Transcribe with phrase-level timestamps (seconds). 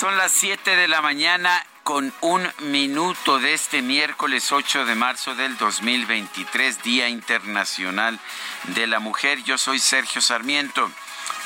[0.00, 5.34] Son las 7 de la mañana con un minuto de este miércoles 8 de marzo
[5.34, 8.18] del 2023, Día Internacional
[8.68, 9.42] de la Mujer.
[9.42, 10.90] Yo soy Sergio Sarmiento.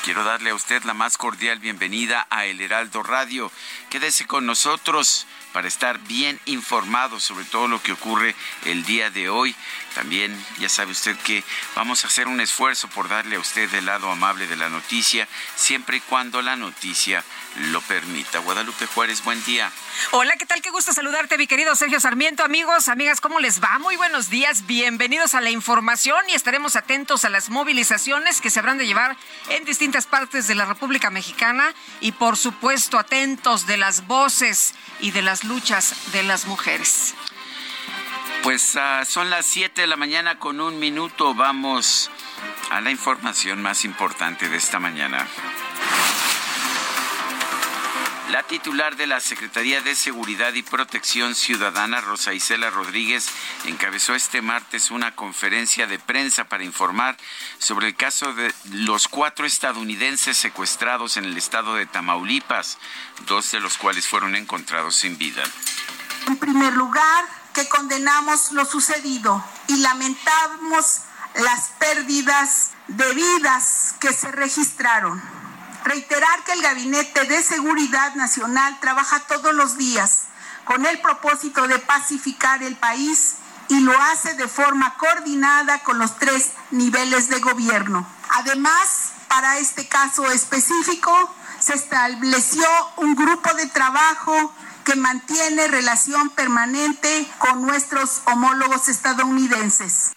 [0.05, 3.51] Quiero darle a usted la más cordial bienvenida a El Heraldo Radio.
[3.95, 9.29] Quédese con nosotros para estar bien informado sobre todo lo que ocurre el día de
[9.29, 9.55] hoy.
[9.93, 11.45] También ya sabe usted que
[11.77, 15.29] vamos a hacer un esfuerzo por darle a usted el lado amable de la noticia,
[15.55, 17.23] siempre y cuando la noticia
[17.71, 18.39] lo permita.
[18.39, 19.71] Guadalupe Juárez, buen día.
[20.11, 20.61] Hola, ¿qué tal?
[20.61, 22.43] Qué gusto saludarte, mi querido Sergio Sarmiento.
[22.43, 23.79] Amigos, amigas, ¿cómo les va?
[23.79, 28.59] Muy buenos días, bienvenidos a la información y estaremos atentos a las movilizaciones que se
[28.59, 29.15] habrán de llevar
[29.47, 35.11] en distintas partes de la República Mexicana y, por supuesto, atentos de las voces y
[35.11, 37.13] de las luchas de las mujeres.
[38.41, 41.35] Pues uh, son las 7 de la mañana con un minuto.
[41.35, 42.09] Vamos
[42.71, 45.27] a la información más importante de esta mañana.
[48.31, 53.27] La titular de la Secretaría de Seguridad y Protección Ciudadana, Rosa Isela Rodríguez,
[53.65, 57.15] encabezó este martes una conferencia de prensa para informar
[57.59, 62.79] sobre el caso de los cuatro estadounidenses secuestrados en el estado de Tamaulipas,
[63.27, 65.43] dos de los cuales fueron encontrados sin vida.
[66.25, 71.01] En primer lugar, que condenamos lo sucedido y lamentamos
[71.35, 75.44] las pérdidas de vidas que se registraron
[75.85, 80.23] reiterar que el Gabinete de Seguridad Nacional trabaja todos los días
[80.65, 83.35] con el propósito de pacificar el país
[83.69, 88.05] y lo hace de forma coordinada con los tres niveles de gobierno.
[88.29, 91.11] Además, para este caso específico,
[91.59, 94.53] se estableció un grupo de trabajo
[94.83, 100.13] que mantiene relación permanente con nuestros homólogos estadounidenses.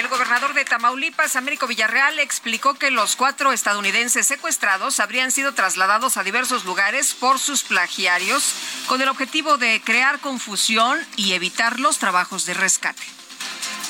[0.00, 6.16] El gobernador de Tamaulipas, Américo Villarreal, explicó que los cuatro estadounidenses secuestrados habrían sido trasladados
[6.16, 8.54] a diversos lugares por sus plagiarios
[8.86, 13.02] con el objetivo de crear confusión y evitar los trabajos de rescate.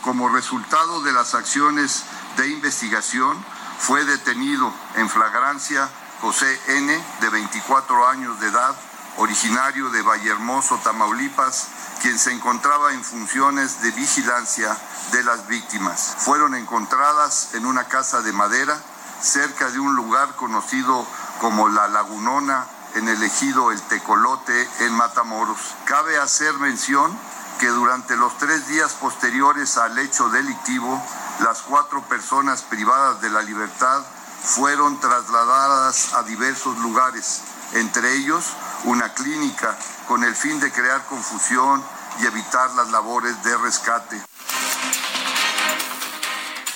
[0.01, 2.03] Como resultado de las acciones
[2.37, 3.39] de investigación,
[3.79, 5.89] fue detenido en flagrancia
[6.21, 8.75] José N., de 24 años de edad,
[9.17, 11.69] originario de Vallehermoso, Tamaulipas,
[12.01, 14.77] quien se encontraba en funciones de vigilancia
[15.13, 16.15] de las víctimas.
[16.19, 18.77] Fueron encontradas en una casa de madera
[19.21, 21.07] cerca de un lugar conocido
[21.41, 25.59] como La Lagunona en el ejido El Tecolote en Matamoros.
[25.85, 27.17] Cabe hacer mención
[27.59, 31.03] que durante los tres días posteriores al hecho delictivo,
[31.41, 34.03] las cuatro personas privadas de la libertad
[34.43, 37.43] fueron trasladadas a diversos lugares,
[37.75, 38.45] entre ellos
[38.85, 39.77] una clínica
[40.09, 41.83] con el fin de crear confusión
[42.21, 44.21] y evitar las labores de rescate.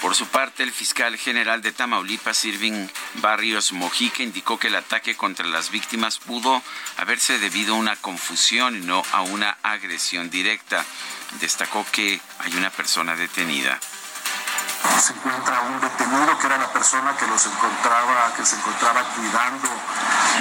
[0.00, 5.16] Por su parte, el fiscal general de Tamaulipas, Irving Barrios Mojica, indicó que el ataque
[5.16, 6.62] contra las víctimas pudo
[6.98, 10.84] haberse debido a una confusión y no a una agresión directa.
[11.40, 13.80] Destacó que hay una persona detenida
[15.00, 19.68] se encuentra un detenido que era la persona que los encontraba, que se encontraba cuidando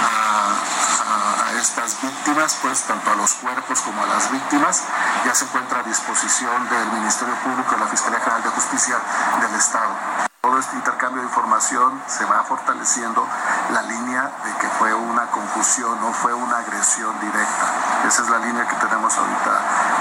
[0.02, 4.82] a, estas víctimas, pues tanto a los cuerpos como a las víctimas,
[5.24, 8.96] ya se encuentra a disposición del Ministerio Público y la Fiscalía General de Justicia
[9.40, 9.94] del Estado.
[10.42, 13.26] Todo este intercambio de información se va fortaleciendo
[13.72, 17.66] la línea de que fue una confusión, no fue una agresión directa.
[18.06, 19.60] Esa es la línea que tenemos ahorita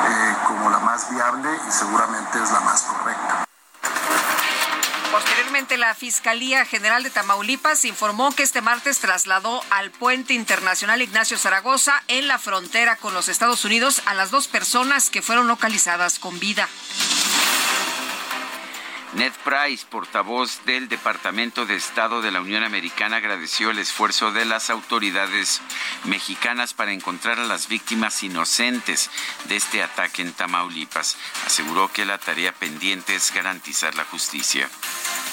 [0.10, 3.23] eh, como la más viable y seguramente es la más correcta.
[5.14, 11.38] Posteriormente, la Fiscalía General de Tamaulipas informó que este martes trasladó al puente internacional Ignacio
[11.38, 16.18] Zaragoza en la frontera con los Estados Unidos a las dos personas que fueron localizadas
[16.18, 16.68] con vida.
[19.16, 24.44] Ned Price, portavoz del Departamento de Estado de la Unión Americana, agradeció el esfuerzo de
[24.44, 25.62] las autoridades
[26.06, 29.12] mexicanas para encontrar a las víctimas inocentes
[29.46, 31.16] de este ataque en Tamaulipas.
[31.46, 34.68] Aseguró que la tarea pendiente es garantizar la justicia.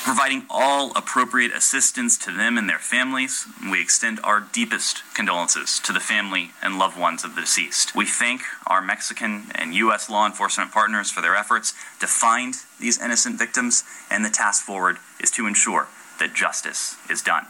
[0.03, 3.47] Providing all appropriate assistance to them and their families.
[3.71, 7.95] We extend our deepest condolences to the family and loved ones of the deceased.
[7.95, 10.09] We thank our Mexican and U.S.
[10.09, 14.99] law enforcement partners for their efforts to find these innocent victims, and the task forward
[15.21, 15.89] is to ensure
[16.19, 17.47] that justice is done.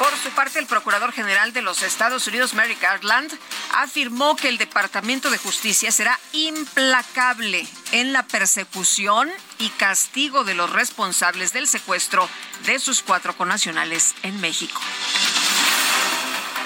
[0.00, 3.30] Por su parte, el Procurador General de los Estados Unidos, Merrick Garland,
[3.74, 10.70] afirmó que el Departamento de Justicia será implacable en la persecución y castigo de los
[10.70, 12.26] responsables del secuestro
[12.64, 14.80] de sus cuatro connacionales en México.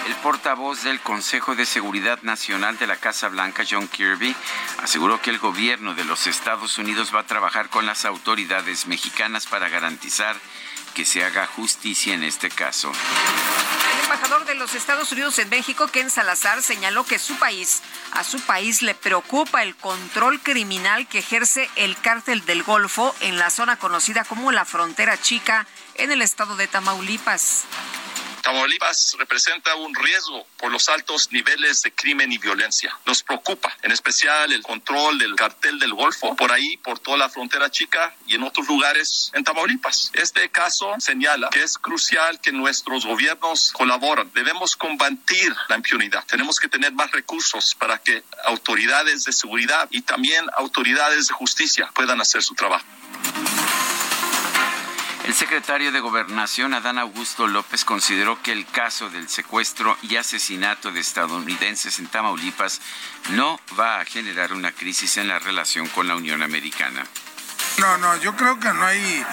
[0.07, 4.37] El portavoz del Consejo de Seguridad Nacional de la Casa Blanca, John Kirby,
[4.81, 9.47] aseguró que el gobierno de los Estados Unidos va a trabajar con las autoridades mexicanas
[9.47, 10.37] para garantizar
[10.95, 12.93] que se haga justicia en este caso.
[13.93, 17.83] El embajador de los Estados Unidos en México, Ken Salazar, señaló que su país,
[18.13, 23.39] a su país le preocupa el control criminal que ejerce el cártel del Golfo en
[23.39, 27.65] la zona conocida como la Frontera Chica en el estado de Tamaulipas.
[28.45, 32.95] Tamaulipas representa un riesgo por los altos niveles de crimen y violencia.
[33.07, 37.31] Nos preocupa, en especial, el control del cartel del Golfo por ahí, por toda la
[37.31, 40.11] frontera chica y en otros lugares en Tamaulipas.
[40.13, 44.31] Este caso señala que es crucial que nuestros gobiernos colaboren.
[44.35, 46.23] Debemos combatir la impunidad.
[46.27, 51.91] Tenemos que tener más recursos para que autoridades de seguridad y también autoridades de justicia
[51.95, 52.85] puedan hacer su trabajo.
[55.25, 60.93] El secretario de Gobernación, Adán Augusto López, consideró que el caso del secuestro y asesinato
[60.93, 62.83] de estadounidenses en Tamaulipas
[63.31, 67.07] no va a generar una crisis en la relación con la Unión Americana.
[67.79, 69.27] No, no, yo creo que no hay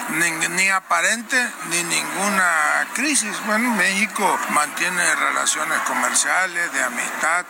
[0.50, 1.36] ni, aparente
[1.68, 3.36] ni ninguna crisis.
[3.44, 7.44] Bueno, México mantiene relaciones comerciales, de amistad.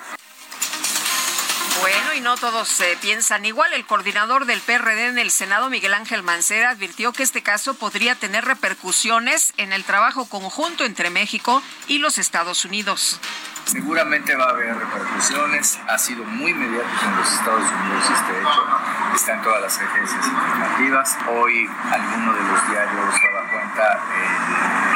[1.81, 3.73] Bueno, y no todos piensan igual.
[3.73, 8.15] El coordinador del PRD en el Senado, Miguel Ángel Mancera, advirtió que este caso podría
[8.15, 13.19] tener repercusiones en el trabajo conjunto entre México y los Estados Unidos.
[13.65, 15.79] Seguramente va a haber repercusiones.
[15.89, 18.67] Ha sido muy mediático en los Estados Unidos este hecho.
[19.15, 21.17] Está en todas las agencias informativas.
[21.29, 24.01] Hoy alguno de los diarios daba cuenta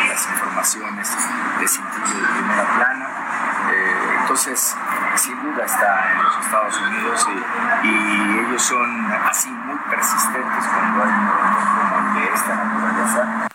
[0.03, 1.09] de las informaciones
[1.61, 3.27] de sentido de primera plana.
[3.73, 4.77] Eh, entonces,
[5.17, 7.27] sin duda está en los Estados Unidos
[7.85, 11.29] y, ellos son así muy persistentes cuando hay un
[11.79, 13.49] como el de esta naturaleza.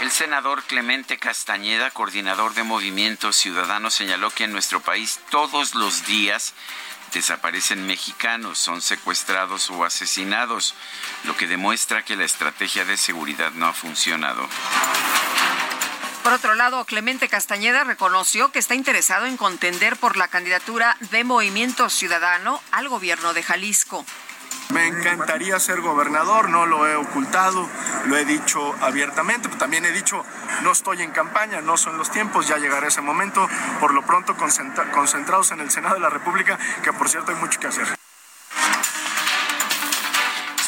[0.00, 6.06] El senador Clemente Castañeda, coordinador de Movimiento Ciudadano, señaló que en nuestro país todos los
[6.06, 6.54] días
[7.12, 10.74] desaparecen mexicanos, son secuestrados o asesinados,
[11.24, 14.48] lo que demuestra que la estrategia de seguridad no ha funcionado.
[16.26, 21.22] Por otro lado, Clemente Castañeda reconoció que está interesado en contender por la candidatura de
[21.22, 24.04] Movimiento Ciudadano al gobierno de Jalisco.
[24.70, 27.70] Me encantaría ser gobernador, no lo he ocultado,
[28.06, 30.24] lo he dicho abiertamente, pero también he dicho,
[30.62, 33.48] no estoy en campaña, no son los tiempos, ya llegará ese momento,
[33.78, 37.38] por lo pronto concentra concentrados en el Senado de la República, que por cierto hay
[37.38, 37.96] mucho que hacer.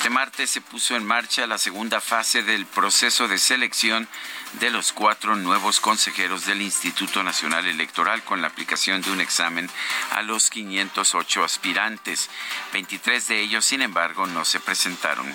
[0.08, 4.08] Este martes se puso en marcha la segunda fase del proceso de selección
[4.54, 9.68] de los cuatro nuevos consejeros del Instituto Nacional Electoral con la aplicación de un examen
[10.12, 12.30] a los 508 aspirantes.
[12.72, 15.26] 23 de ellos, sin embargo, no se presentaron.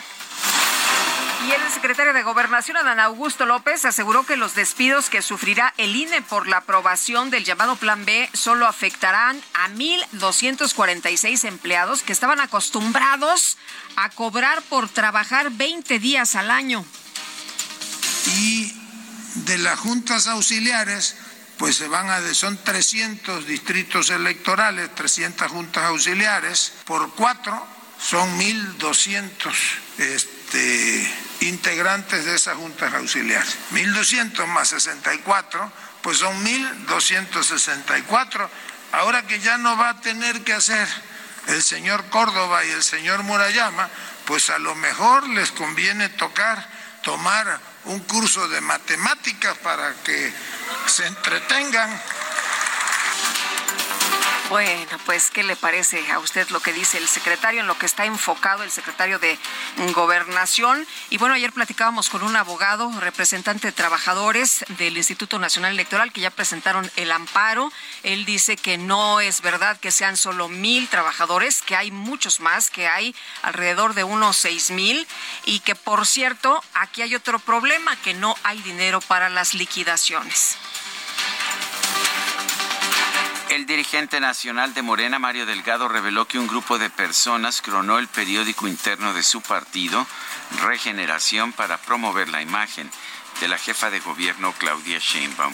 [1.48, 5.94] Y el secretario de Gobernación, Adán Augusto López, aseguró que los despidos que sufrirá el
[5.94, 12.40] INE por la aprobación del llamado Plan B solo afectarán a 1.246 empleados que estaban
[12.40, 13.58] acostumbrados
[13.98, 16.86] a cobrar por trabajar 20 días al año.
[18.38, 18.83] Y
[19.36, 21.16] de las juntas auxiliares,
[21.58, 27.66] pues se van a, son 300 distritos electorales, 300 juntas auxiliares, por cuatro
[28.00, 29.54] son 1.200
[29.98, 33.58] este, integrantes de esas juntas auxiliares.
[33.72, 35.72] 1.200 más 64,
[36.02, 38.50] pues son 1.264.
[38.92, 40.88] Ahora que ya no va a tener que hacer
[41.48, 43.90] el señor Córdoba y el señor Murayama,
[44.26, 46.70] pues a lo mejor les conviene tocar,
[47.04, 50.34] tomar un curso de matemáticas para que
[50.88, 52.02] se entretengan.
[54.50, 57.88] Bueno, pues, ¿qué le parece a usted lo que dice el secretario, en lo que
[57.88, 59.40] está enfocado el secretario de
[59.94, 60.86] Gobernación?
[61.10, 66.22] Y bueno, ayer platicábamos con un abogado, representante de trabajadores del Instituto Nacional Electoral, que
[66.22, 67.72] ya presentaron el amparo.
[68.04, 72.70] Él dice que no es verdad que sean solo mil trabajadores, que hay muchos más,
[72.70, 75.08] que hay alrededor de unos seis mil,
[75.46, 80.58] y que, por cierto, aquí hay otro problema, que no hay dinero para las liquidaciones.
[83.54, 88.08] El dirigente nacional de Morena, Mario Delgado, reveló que un grupo de personas cronó el
[88.08, 90.08] periódico interno de su partido,
[90.64, 92.90] Regeneración, para promover la imagen
[93.42, 95.54] de la jefa de gobierno, Claudia Sheinbaum.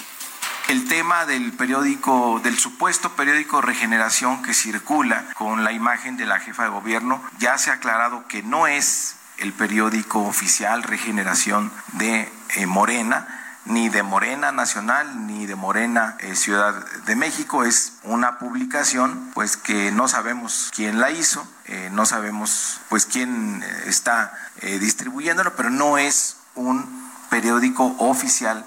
[0.70, 6.40] El tema del periódico, del supuesto periódico Regeneración que circula con la imagen de la
[6.40, 12.32] jefa de gobierno, ya se ha aclarado que no es el periódico oficial Regeneración de
[12.56, 13.39] eh, Morena,
[13.70, 16.74] ni de Morena Nacional ni de Morena eh, Ciudad
[17.06, 17.64] de México.
[17.64, 23.64] Es una publicación pues que no sabemos quién la hizo, eh, no sabemos pues quién
[23.64, 28.66] eh, está distribuyéndolo, pero no es un periódico oficial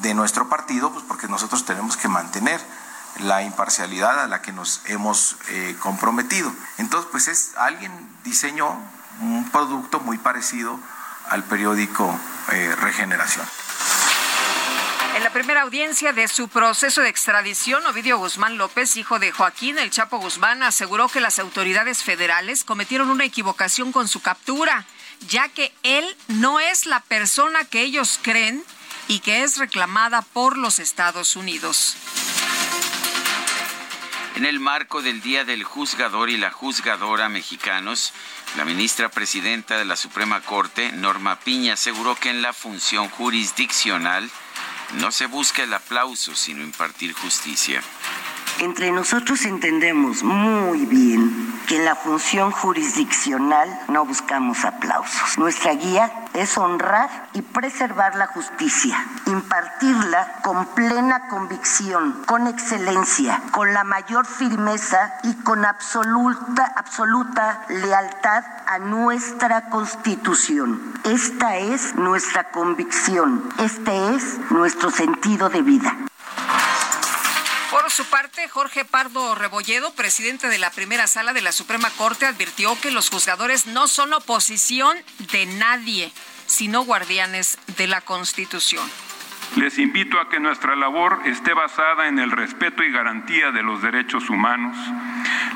[0.00, 2.60] de nuestro partido, pues porque nosotros tenemos que mantener
[3.20, 5.36] la imparcialidad a la que nos hemos
[5.78, 6.52] comprometido.
[6.78, 7.92] Entonces, pues es alguien
[8.24, 8.80] diseñó
[9.20, 10.80] un producto muy parecido
[11.30, 12.18] al periódico
[12.80, 13.46] Regeneración.
[15.18, 19.76] En la primera audiencia de su proceso de extradición, Ovidio Guzmán López, hijo de Joaquín
[19.76, 24.86] El Chapo Guzmán, aseguró que las autoridades federales cometieron una equivocación con su captura,
[25.26, 28.62] ya que él no es la persona que ellos creen
[29.08, 31.96] y que es reclamada por los Estados Unidos.
[34.36, 38.12] En el marco del Día del Juzgador y la Juzgadora Mexicanos,
[38.56, 44.30] la ministra presidenta de la Suprema Corte, Norma Piña, aseguró que en la función jurisdiccional,
[44.94, 47.82] no se busca el aplauso, sino impartir justicia.
[48.60, 55.38] Entre nosotros entendemos muy bien que en la función jurisdiccional no buscamos aplausos.
[55.38, 63.72] Nuestra guía es honrar y preservar la justicia, impartirla con plena convicción, con excelencia, con
[63.72, 70.94] la mayor firmeza y con absoluta, absoluta lealtad a nuestra constitución.
[71.04, 76.07] Esta es nuestra convicción, este es nuestro sentido de vida.
[77.70, 82.24] Por su parte, Jorge Pardo Rebolledo, presidente de la primera sala de la Suprema Corte,
[82.24, 84.96] advirtió que los juzgadores no son oposición
[85.32, 86.10] de nadie,
[86.46, 88.90] sino guardianes de la Constitución.
[89.56, 93.82] Les invito a que nuestra labor esté basada en el respeto y garantía de los
[93.82, 94.76] derechos humanos.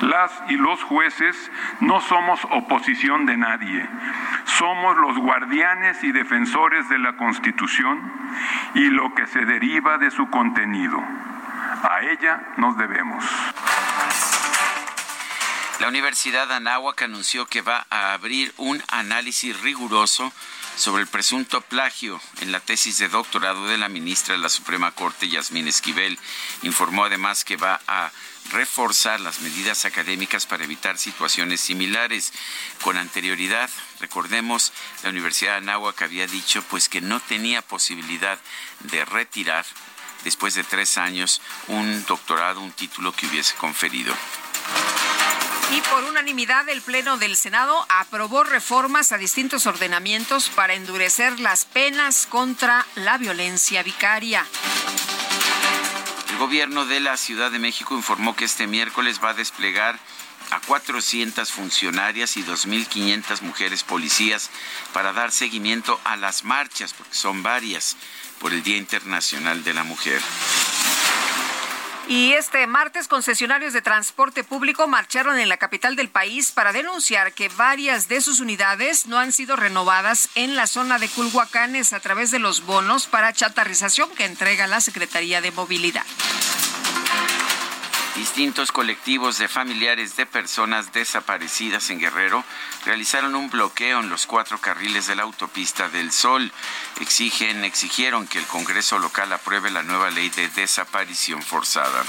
[0.01, 1.37] Las y los jueces
[1.81, 3.89] no somos oposición de nadie.
[4.45, 8.13] Somos los guardianes y defensores de la Constitución
[8.75, 10.99] y lo que se deriva de su contenido.
[11.83, 13.25] A ella nos debemos.
[15.81, 20.33] La Universidad Anáhuac anunció que va a abrir un análisis riguroso
[20.77, 24.93] sobre el presunto plagio en la tesis de doctorado de la ministra de la Suprema
[24.93, 26.19] Corte, Yasmín Esquivel.
[26.63, 28.11] Informó además que va a
[28.51, 32.33] reforzar las medidas académicas para evitar situaciones similares.
[32.83, 38.39] Con anterioridad, recordemos, la Universidad de Anáhuac había dicho pues que no tenía posibilidad
[38.81, 39.65] de retirar
[40.25, 44.15] después de tres años, un doctorado, un título que hubiese conferido.
[45.75, 51.65] Y por unanimidad, el Pleno del Senado aprobó reformas a distintos ordenamientos para endurecer las
[51.65, 54.45] penas contra la violencia vicaria.
[56.29, 59.99] El gobierno de la Ciudad de México informó que este miércoles va a desplegar
[60.51, 64.51] a 400 funcionarias y 2.500 mujeres policías
[64.93, 67.97] para dar seguimiento a las marchas, porque son varias
[68.41, 70.21] por el Día Internacional de la Mujer.
[72.09, 77.33] Y este martes, concesionarios de transporte público marcharon en la capital del país para denunciar
[77.33, 82.01] que varias de sus unidades no han sido renovadas en la zona de Culhuacanes a
[82.01, 86.05] través de los bonos para chatarrización que entrega la Secretaría de Movilidad.
[88.17, 92.45] Distintos colectivos de familiares de personas desaparecidas en Guerrero
[92.85, 96.53] realizaron un bloqueo en los cuatro carriles de la autopista del Sol.
[97.01, 102.05] Exigen, exigieron que el Congreso local apruebe la nueva ley de desaparición forzada.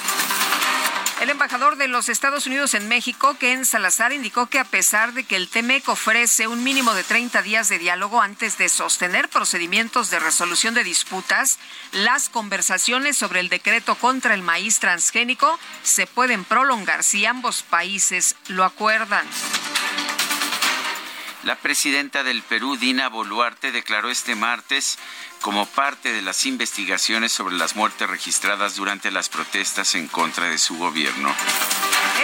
[1.23, 5.23] El embajador de los Estados Unidos en México, Ken Salazar, indicó que a pesar de
[5.23, 10.09] que el TEMEC ofrece un mínimo de 30 días de diálogo antes de sostener procedimientos
[10.09, 11.59] de resolución de disputas,
[11.93, 18.35] las conversaciones sobre el decreto contra el maíz transgénico se pueden prolongar si ambos países
[18.49, 19.25] lo acuerdan.
[21.43, 24.97] La presidenta del Perú, Dina Boluarte, declaró este martes
[25.43, 30.57] como parte de las investigaciones sobre las muertes registradas durante las protestas en contra de
[30.57, 31.35] su gobierno.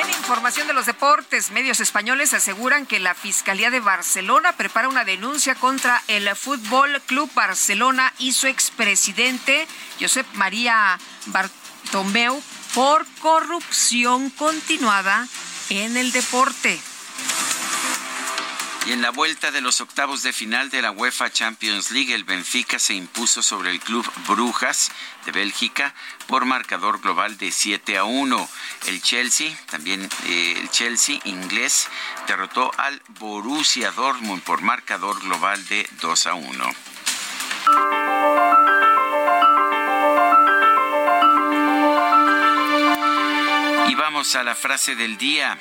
[0.01, 5.03] En información de los deportes, medios españoles aseguran que la Fiscalía de Barcelona prepara una
[5.03, 9.67] denuncia contra el Fútbol Club Barcelona y su expresidente
[9.99, 12.41] Josep María Bartomeu
[12.73, 15.27] por corrupción continuada
[15.69, 16.79] en el deporte.
[18.86, 22.24] Y en la vuelta de los octavos de final de la UEFA Champions League, el
[22.24, 24.91] Benfica se impuso sobre el club Brujas
[25.25, 25.93] de Bélgica
[26.27, 28.50] por marcador global de 7 a 1.
[28.88, 31.88] El Chelsea, también eh, el Chelsea inglés,
[32.27, 36.71] derrotó al Borussia Dortmund por marcador global de 2 a 1.
[43.89, 45.59] Y vamos a la frase del día.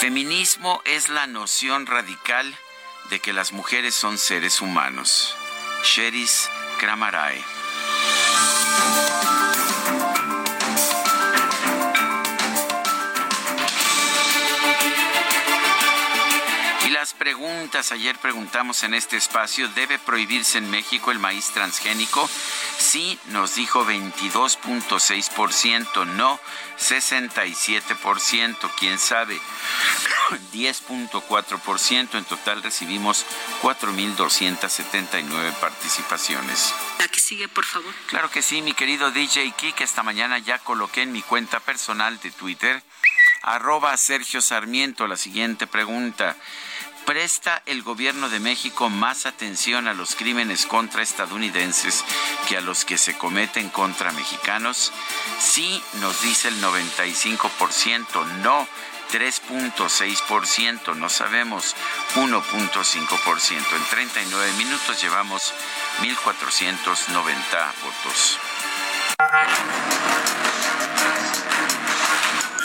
[0.00, 2.54] Feminismo es la noción radical
[3.10, 5.36] de que las mujeres son seres humanos.
[5.84, 6.48] Sheris
[6.78, 7.42] Kramarae.
[17.22, 22.28] Preguntas, ayer preguntamos en este espacio, ¿debe prohibirse en México el maíz transgénico?
[22.78, 26.40] Sí, nos dijo 22.6%, no
[26.80, 29.38] 67%, quién sabe,
[30.52, 32.18] 10.4%.
[32.18, 33.24] En total recibimos
[33.62, 36.74] 4.279 participaciones.
[36.98, 37.94] La que sigue, por favor.
[38.08, 42.18] Claro que sí, mi querido DJ Kik, esta mañana ya coloqué en mi cuenta personal
[42.18, 42.82] de Twitter,
[43.42, 46.36] arroba Sergio Sarmiento, la siguiente pregunta.
[47.06, 52.04] ¿Presta el gobierno de México más atención a los crímenes contra estadounidenses
[52.48, 54.92] que a los que se cometen contra mexicanos?
[55.40, 58.68] Sí, nos dice el 95%, no
[59.12, 61.74] 3.6%, no sabemos
[62.14, 63.76] 1.5%.
[63.76, 65.52] En 39 minutos llevamos
[66.00, 67.14] 1.490
[67.82, 68.38] votos.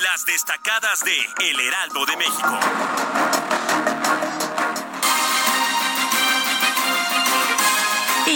[0.04, 2.60] Las destacadas de El Heraldo de México.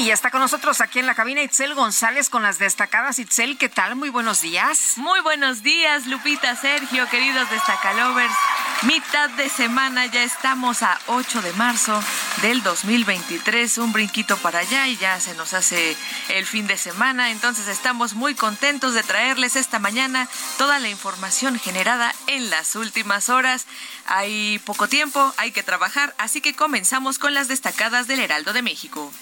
[0.02, 3.20] Y está con nosotros aquí en la cabina Itzel González con las destacadas.
[3.20, 3.96] Itzel, ¿qué tal?
[3.96, 4.94] Muy buenos días.
[4.96, 8.34] Muy buenos días, Lupita, Sergio, queridos destacalovers.
[8.82, 12.04] Mitad de semana, ya estamos a 8 de marzo
[12.42, 13.78] del 2023.
[13.78, 15.96] Un brinquito para allá y ya se nos hace
[16.30, 17.30] el fin de semana.
[17.30, 23.30] Entonces estamos muy contentos de traerles esta mañana toda la información generada en las últimas
[23.30, 23.68] horas.
[24.08, 28.64] Hay poco tiempo, hay que trabajar, así que comenzamos con las destacadas del Heraldo de
[28.64, 29.14] México.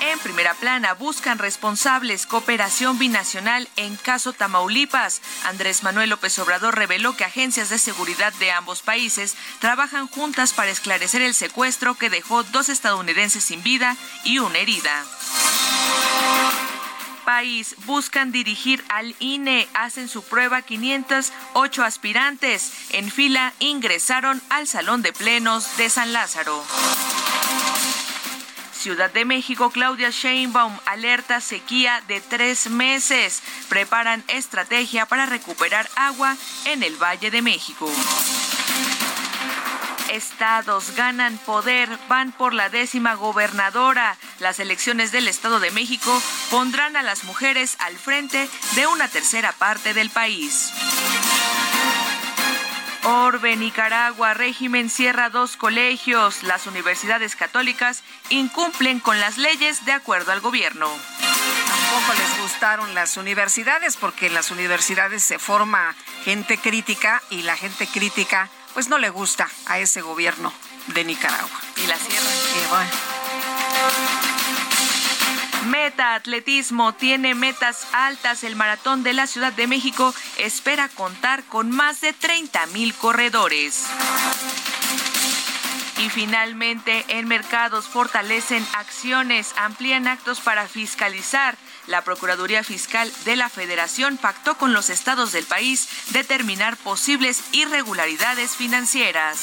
[0.00, 5.20] En primera plana buscan responsables cooperación binacional en caso Tamaulipas.
[5.44, 10.70] Andrés Manuel López Obrador reveló que agencias de seguridad de ambos países trabajan juntas para
[10.70, 15.04] esclarecer el secuestro que dejó dos estadounidenses sin vida y una herida
[17.28, 19.68] país buscan dirigir al INE.
[19.74, 22.72] Hacen su prueba 508 aspirantes.
[22.92, 26.64] En fila ingresaron al Salón de Plenos de San Lázaro.
[28.72, 33.42] Ciudad de México, Claudia Sheinbaum alerta sequía de tres meses.
[33.68, 37.90] Preparan estrategia para recuperar agua en el Valle de México.
[40.10, 44.16] Estados ganan poder, van por la décima gobernadora.
[44.38, 49.52] Las elecciones del Estado de México pondrán a las mujeres al frente de una tercera
[49.52, 50.72] parte del país.
[53.10, 56.42] Orbe, Nicaragua, régimen cierra dos colegios.
[56.42, 60.90] Las universidades católicas incumplen con las leyes de acuerdo al gobierno.
[61.18, 67.56] Tampoco les gustaron las universidades porque en las universidades se forma gente crítica y la
[67.56, 70.52] gente crítica pues no le gusta a ese gobierno
[70.88, 71.60] de Nicaragua.
[71.76, 72.88] Y la cierran.
[75.80, 78.42] Meta Atletismo tiene metas altas.
[78.42, 83.84] El maratón de la Ciudad de México espera contar con más de 30 mil corredores.
[85.98, 91.56] Y finalmente, en mercados fortalecen acciones, amplían actos para fiscalizar.
[91.86, 98.56] La Procuraduría Fiscal de la Federación pactó con los estados del país determinar posibles irregularidades
[98.56, 99.38] financieras.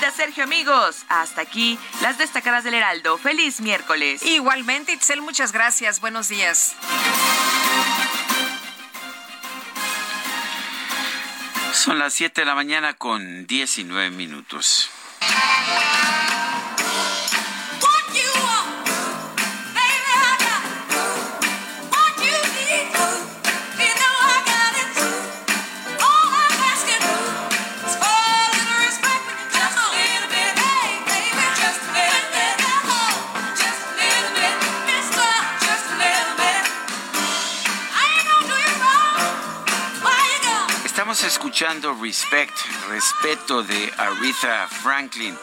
[0.00, 3.18] Lupita, Sergio, amigos, hasta aquí las destacadas del Heraldo.
[3.18, 4.22] Feliz miércoles.
[4.22, 6.00] Igualmente, Itzel, muchas gracias.
[6.00, 6.74] Buenos días.
[11.74, 14.88] Son las 7 de la mañana con 19 minutos.
[41.60, 42.56] Escuchando Respect,
[42.88, 45.36] respeto de Aretha Franklin.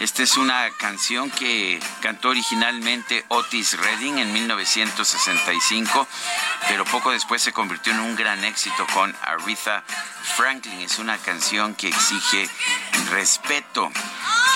[0.00, 6.08] Esta es una canción que cantó originalmente Otis Redding en 1965,
[6.68, 9.84] pero poco después se convirtió en un gran éxito con Aretha
[10.36, 10.80] Franklin.
[10.80, 12.48] Es una canción que exige
[13.10, 13.90] respeto,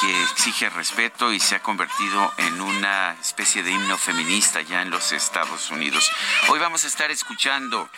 [0.02, 4.90] que exige respeto y se ha convertido en una especie de himno feminista ya en
[4.90, 6.10] los Estados Unidos.
[6.48, 7.88] Hoy vamos a estar escuchando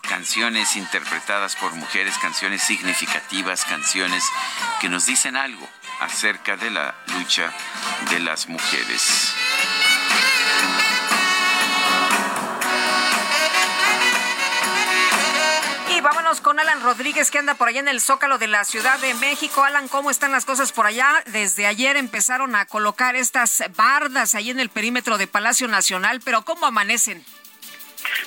[0.00, 4.24] canciones interpretadas por mujeres, canciones significativas, canciones
[4.80, 5.68] que nos dicen algo
[6.00, 7.52] acerca de la lucha
[8.10, 9.32] de las mujeres.
[16.40, 19.64] Con Alan Rodríguez que anda por allá en el Zócalo de la Ciudad de México.
[19.64, 21.22] Alan, ¿cómo están las cosas por allá?
[21.26, 26.42] Desde ayer empezaron a colocar estas bardas ahí en el perímetro de Palacio Nacional, pero
[26.42, 27.24] ¿cómo amanecen?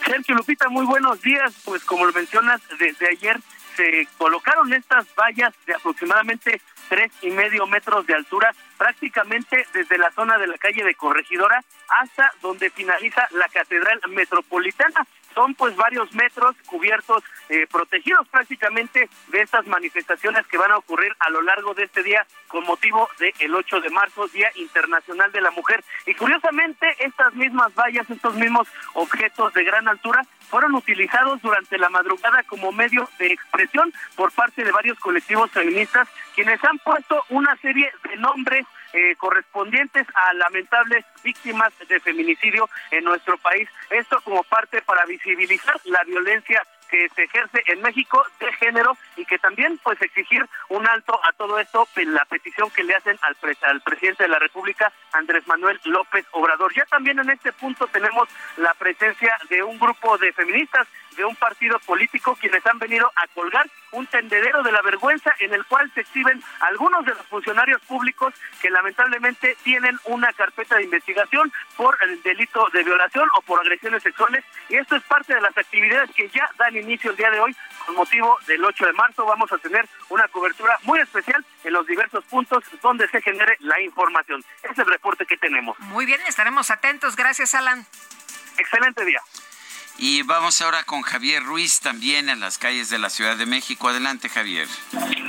[0.05, 1.53] Sergio Lupita, muy buenos días.
[1.63, 3.39] Pues como lo mencionas, desde ayer
[3.75, 10.11] se colocaron estas vallas de aproximadamente tres y medio metros de altura, prácticamente desde la
[10.11, 11.63] zona de la calle de Corregidora
[12.01, 19.41] hasta donde finaliza la Catedral Metropolitana son pues varios metros cubiertos, eh, protegidos prácticamente de
[19.41, 23.53] estas manifestaciones que van a ocurrir a lo largo de este día con motivo del
[23.53, 25.83] 8 de marzo, Día Internacional de la Mujer.
[26.05, 31.89] Y curiosamente, estas mismas vallas, estos mismos objetos de gran altura, fueron utilizados durante la
[31.89, 37.55] madrugada como medio de expresión por parte de varios colectivos feministas, quienes han puesto una
[37.57, 43.67] serie de nombres eh, correspondientes a lamentables víctimas de feminicidio en nuestro país.
[43.89, 49.25] Esto como parte para visibilizar la violencia que se ejerce en México de género y
[49.25, 53.35] que también pues exigir un alto a todo esto la petición que le hacen al,
[53.63, 56.73] al presidente de la República Andrés Manuel López Obrador.
[56.73, 61.35] Ya también en este punto tenemos la presencia de un grupo de feministas de un
[61.35, 65.89] partido político quienes han venido a colgar un tendedero de la vergüenza en el cual
[65.93, 71.97] se exhiben algunos de los funcionarios públicos que lamentablemente tienen una carpeta de investigación por
[72.01, 76.11] el delito de violación o por agresiones sexuales y esto es parte de las actividades
[76.11, 79.51] que ya dan inicio el día de hoy con motivo del 8 de marzo vamos
[79.51, 84.43] a tener una cobertura muy especial en los diversos puntos donde se genere la información.
[84.63, 85.77] Es el reporte que tenemos.
[85.79, 87.15] Muy bien, estaremos atentos.
[87.15, 87.85] Gracias, Alan.
[88.57, 89.21] Excelente día.
[89.97, 93.87] Y vamos ahora con Javier Ruiz también en las calles de la Ciudad de México.
[93.87, 94.67] Adelante, Javier.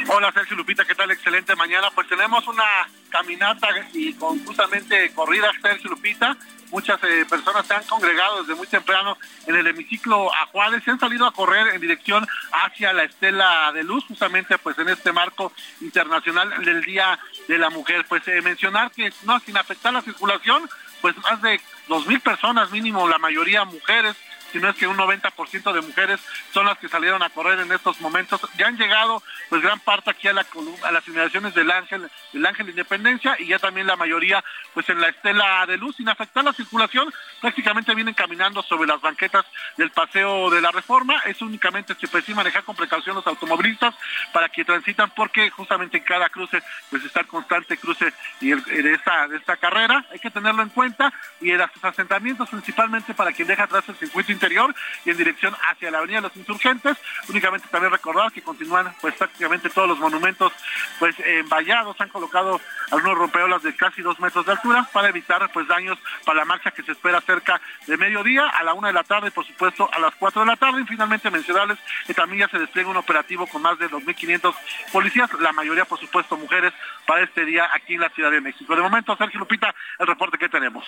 [0.08, 1.10] Hola, Sergio Lupita, ¿qué tal?
[1.12, 1.90] Excelente mañana.
[1.94, 2.64] Pues tenemos una
[3.08, 6.36] caminata y con justamente corrida, Sergio Lupita.
[6.70, 10.98] Muchas eh, personas se han congregado desde muy temprano en el hemiciclo a y han
[10.98, 15.52] salido a correr en dirección hacia la Estela de Luz, justamente pues en este marco
[15.80, 18.04] internacional del Día de la Mujer.
[18.08, 20.68] Pues eh, mencionar que no sin afectar la circulación,
[21.00, 24.16] pues más de dos mil personas mínimo, la mayoría mujeres,
[24.52, 26.20] sino es que un 90% de mujeres
[26.52, 28.40] son las que salieron a correr en estos momentos.
[28.56, 30.46] Ya han llegado pues gran parte aquí a, la,
[30.82, 34.88] a las inmediaciones del Ángel, del Ángel de Independencia y ya también la mayoría pues
[34.88, 39.44] en la estela de luz, sin afectar la circulación, prácticamente vienen caminando sobre las banquetas
[39.76, 41.20] del paseo de la reforma.
[41.26, 43.94] Es únicamente se pues manejar con precaución los automovilistas
[44.32, 48.94] para que transitan porque justamente en cada cruce pues está el constante cruce y de
[48.94, 50.04] esta esta carrera.
[50.10, 53.96] Hay que tenerlo en cuenta y en los asentamientos principalmente para quien deja atrás el
[53.96, 56.96] circuito interior y en dirección hacia la Avenida de los Insurgentes.
[57.28, 60.52] Únicamente también recordar que continúan pues prácticamente todos los monumentos
[60.98, 61.14] pues
[61.48, 65.98] vallados, han colocado algunos rompeolas de casi dos metros de altura para evitar pues daños
[66.24, 69.30] para la marcha que se espera cerca de mediodía a la una de la tarde,
[69.30, 72.58] por supuesto a las cuatro de la tarde y finalmente mencionarles que también ya se
[72.58, 74.54] despliega un operativo con más de 2.500
[74.92, 76.72] policías, la mayoría por supuesto mujeres
[77.06, 78.74] para este día aquí en la Ciudad de México.
[78.74, 80.86] De momento, Sergio Lupita, el reporte que tenemos.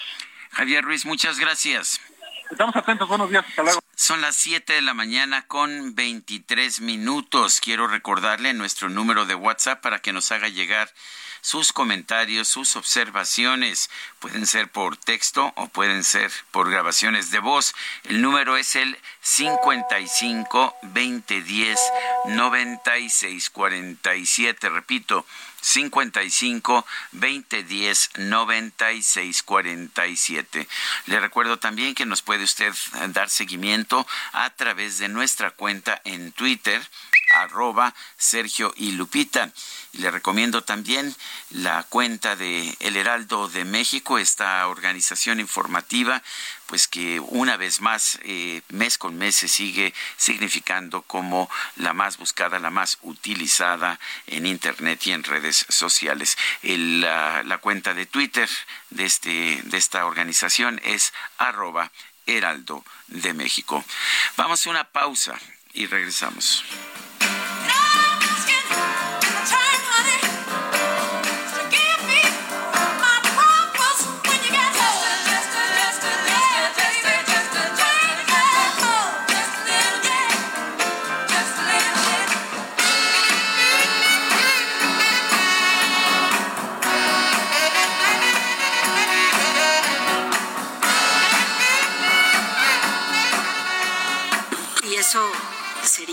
[0.52, 2.00] Javier Ruiz, muchas gracias.
[2.50, 3.80] Estamos atentos, buenos días, hasta luego.
[3.94, 7.60] Son las 7 de la mañana con 23 minutos.
[7.60, 10.88] Quiero recordarle nuestro número de WhatsApp para que nos haga llegar
[11.48, 13.88] sus comentarios, sus observaciones.
[14.18, 17.74] Pueden ser por texto o pueden ser por grabaciones de voz.
[18.04, 21.80] El número es el 55 2010
[22.26, 24.68] 9647.
[24.68, 25.24] Repito,
[25.62, 30.68] 55 2010 9647.
[31.06, 32.74] Le recuerdo también que nos puede usted
[33.08, 36.86] dar seguimiento a través de nuestra cuenta en Twitter
[37.30, 39.52] arroba Sergio y Lupita.
[39.92, 41.14] Le recomiendo también
[41.50, 46.22] la cuenta de El Heraldo de México, esta organización informativa,
[46.66, 52.18] pues que una vez más, eh, mes con mes, se sigue significando como la más
[52.18, 56.36] buscada, la más utilizada en Internet y en redes sociales.
[56.62, 58.48] la, la, cuenta de Twitter
[58.90, 61.90] de, este, de esta organización es arroba
[62.26, 63.84] Heraldo de México.
[64.36, 65.34] Vamos a una pausa
[65.72, 66.64] y regresamos.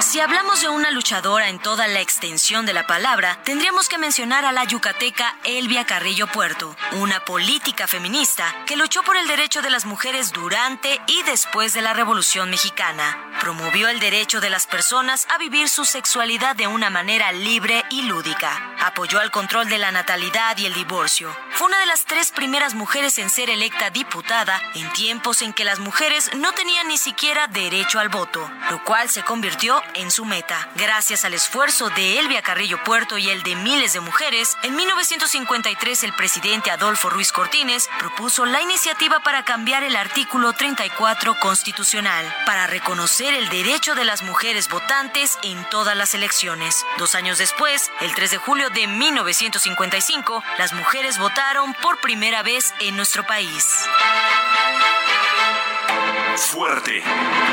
[0.00, 4.46] Si hablamos de una luchadora en toda la extensión de la palabra, tendríamos que mencionar
[4.46, 9.68] a la yucateca Elvia Carrillo Puerto, una política feminista que luchó por el derecho de
[9.68, 13.30] las mujeres durante y después de la Revolución Mexicana.
[13.40, 18.02] Promovió el derecho de las personas a vivir su sexualidad de una manera libre y
[18.02, 18.74] lúdica.
[18.80, 21.34] Apoyó al control de la natalidad y el divorcio.
[21.52, 25.64] Fue una de las tres primeras mujeres en ser electa diputada en tiempos en que
[25.64, 30.24] las mujeres no tenían ni siquiera derecho al voto, lo cual se convirtió en su
[30.24, 30.68] meta.
[30.76, 36.04] Gracias al esfuerzo de Elvia Carrillo Puerto y el de miles de mujeres, en 1953
[36.04, 42.66] el presidente Adolfo Ruiz Cortines propuso la iniciativa para cambiar el artículo 34 constitucional, para
[42.66, 46.84] reconocer el derecho de las mujeres votantes en todas las elecciones.
[46.98, 52.74] Dos años después, el 3 de julio de 1955, las mujeres votaron por primera vez
[52.80, 53.66] en nuestro país.
[56.36, 57.02] Fuerte,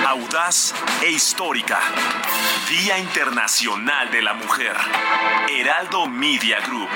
[0.08, 1.80] audaz e histórica.
[2.70, 4.76] Día Internacional de la Mujer.
[5.50, 6.90] Heraldo Media Group.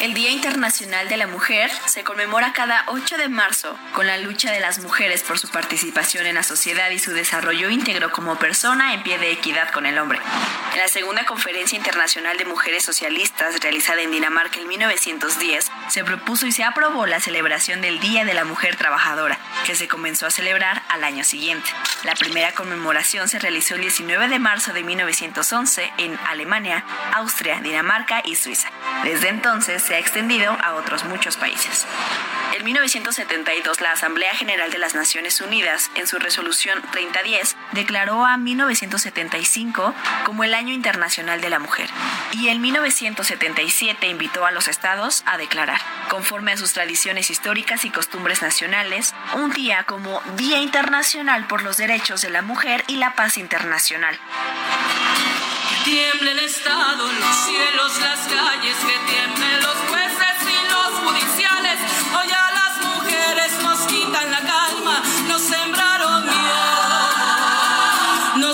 [0.00, 4.50] El Día Internacional de la Mujer se conmemora cada 8 de marzo con la lucha
[4.50, 8.94] de las mujeres por su participación en la sociedad y su desarrollo íntegro como persona
[8.94, 10.18] en pie de equidad con el hombre.
[10.72, 16.46] En la segunda Conferencia Internacional de Mujeres Socialistas realizada en Dinamarca en 1910, se propuso
[16.46, 20.30] y se aprobó la celebración del Día de la Mujer Trabajadora, que se comenzó a
[20.30, 21.68] celebrar al año siguiente.
[22.04, 28.22] La primera conmemoración se realizó el 19 de marzo de 1911 en Alemania, Austria, Dinamarca
[28.24, 28.70] y Suiza.
[29.04, 31.84] Desde entonces se ha extendido a otros muchos países.
[32.56, 38.36] En 1972, la Asamblea General de las Naciones Unidas, en su resolución 3010, declaró a
[38.36, 39.92] 1975
[40.24, 41.90] como el Año Internacional de la Mujer
[42.34, 47.90] y en 1977 invitó a los estados a declarar, conforme a sus tradiciones históricas y
[47.90, 53.16] costumbres nacionales, un día como Día Internacional por los Derechos de la Mujer y la
[53.16, 54.16] Paz Internacional.
[55.84, 59.79] Tiembla el Estado, los cielos, las calles, que tiemblen los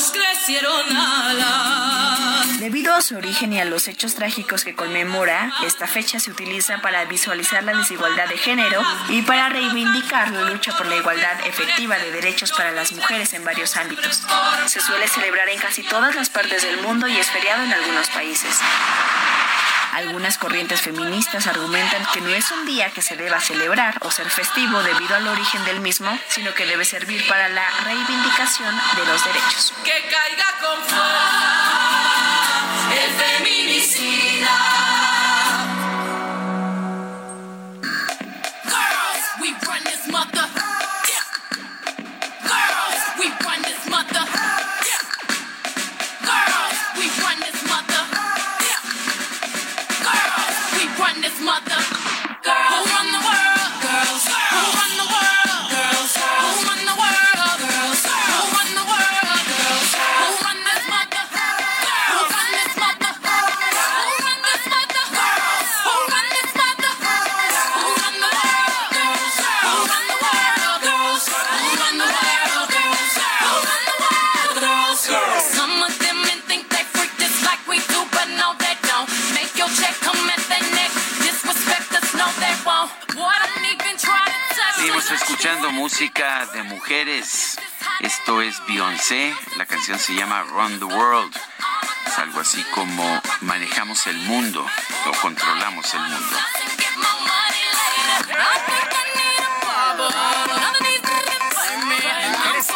[0.06, 2.60] nos crecieron alas.
[2.60, 6.78] Debido a su origen y a los hechos trágicos que conmemora, esta fecha se utiliza
[6.80, 11.98] para visualizar la desigualdad de género y para reivindicar la lucha por la igualdad efectiva
[11.98, 14.22] de derechos para las mujeres en varios ámbitos.
[14.66, 18.08] Se suele celebrar en casi todas las partes del mundo y es feriado en algunos
[18.08, 18.60] países.
[19.96, 24.28] Algunas corrientes feministas argumentan que no es un día que se deba celebrar o ser
[24.28, 29.24] festivo debido al origen del mismo, sino que debe servir para la reivindicación de los
[29.24, 29.72] derechos.
[29.84, 31.16] Que caiga con fuerza
[32.92, 34.75] el.
[85.98, 87.56] Música de mujeres.
[88.00, 89.34] Esto es Beyoncé.
[89.56, 91.34] La canción se llama Run the World.
[92.06, 94.66] Es algo así como manejamos el mundo
[95.06, 96.36] o controlamos el mundo.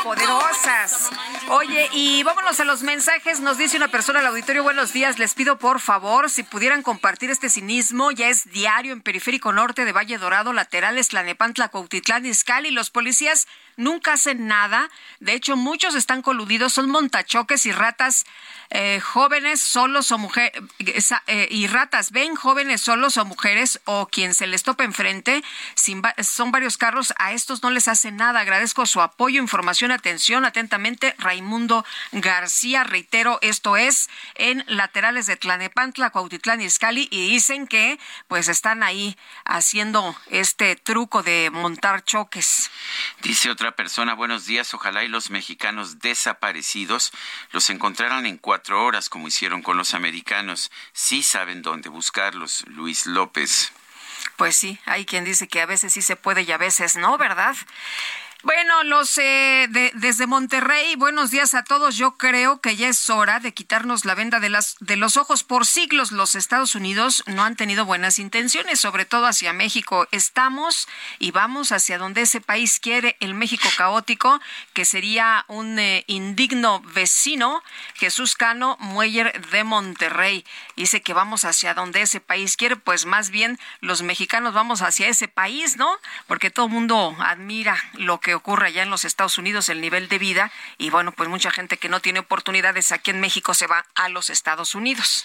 [0.02, 1.10] Poderosas.
[1.48, 3.40] Oye, y vámonos a los mensajes.
[3.40, 5.18] Nos dice una persona al auditorio, buenos días.
[5.18, 9.84] Les pido por favor, si pudieran compartir este cinismo, ya es diario en Periférico Norte
[9.84, 12.70] de Valle Dorado, laterales, Tlanepantla, Cuautitlán, Izcalli.
[12.70, 14.90] Los policías nunca hacen nada.
[15.20, 18.24] De hecho, muchos están coludidos, son montachoques y ratas
[18.72, 20.52] eh, jóvenes solos o mujeres
[21.26, 25.42] eh, y ratas ven jóvenes solos o mujeres o quien se les topa enfrente.
[26.22, 28.40] son varios carros, a estos no les hace nada.
[28.40, 30.44] Agradezco su apoyo, información, atención.
[30.44, 32.84] Atentamente, Raimundo García.
[32.84, 38.84] Reitero, esto es en laterales de Tlanepantla, Cuautitlán y Escali y dicen que pues están
[38.84, 42.70] ahí haciendo este truco de montar choques.
[43.22, 47.10] Dice otra persona, buenos días, ojalá y los mexicanos desaparecidos
[47.50, 50.70] los encontraran en cuatro horas como hicieron con los americanos.
[50.92, 53.72] Sí saben dónde buscarlos, Luis López.
[54.36, 57.16] Pues sí, hay quien dice que a veces sí se puede y a veces no,
[57.18, 57.56] ¿verdad?
[58.42, 61.98] Bueno, los eh, de, desde Monterrey, buenos días a todos.
[61.98, 65.44] Yo creo que ya es hora de quitarnos la venda de, las, de los ojos.
[65.44, 70.08] Por siglos los Estados Unidos no han tenido buenas intenciones, sobre todo hacia México.
[70.10, 74.40] Estamos y vamos hacia donde ese país quiere, el México caótico,
[74.72, 80.46] que sería un eh, indigno vecino, Jesús Cano Mueller de Monterrey.
[80.76, 85.08] Dice que vamos hacia donde ese país quiere, pues más bien los mexicanos vamos hacia
[85.08, 85.90] ese país, ¿no?
[86.26, 90.08] Porque todo el mundo admira lo que ocurre allá en los Estados Unidos, el nivel
[90.08, 93.66] de vida, y bueno, pues mucha gente que no tiene oportunidades aquí en México se
[93.66, 95.24] va a los Estados Unidos.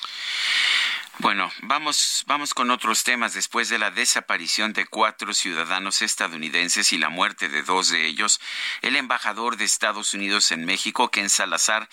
[1.20, 3.34] Bueno, vamos, vamos con otros temas.
[3.34, 8.42] Después de la desaparición de cuatro ciudadanos estadounidenses y la muerte de dos de ellos,
[8.82, 11.88] el embajador de Estados Unidos en México, Ken Salazar,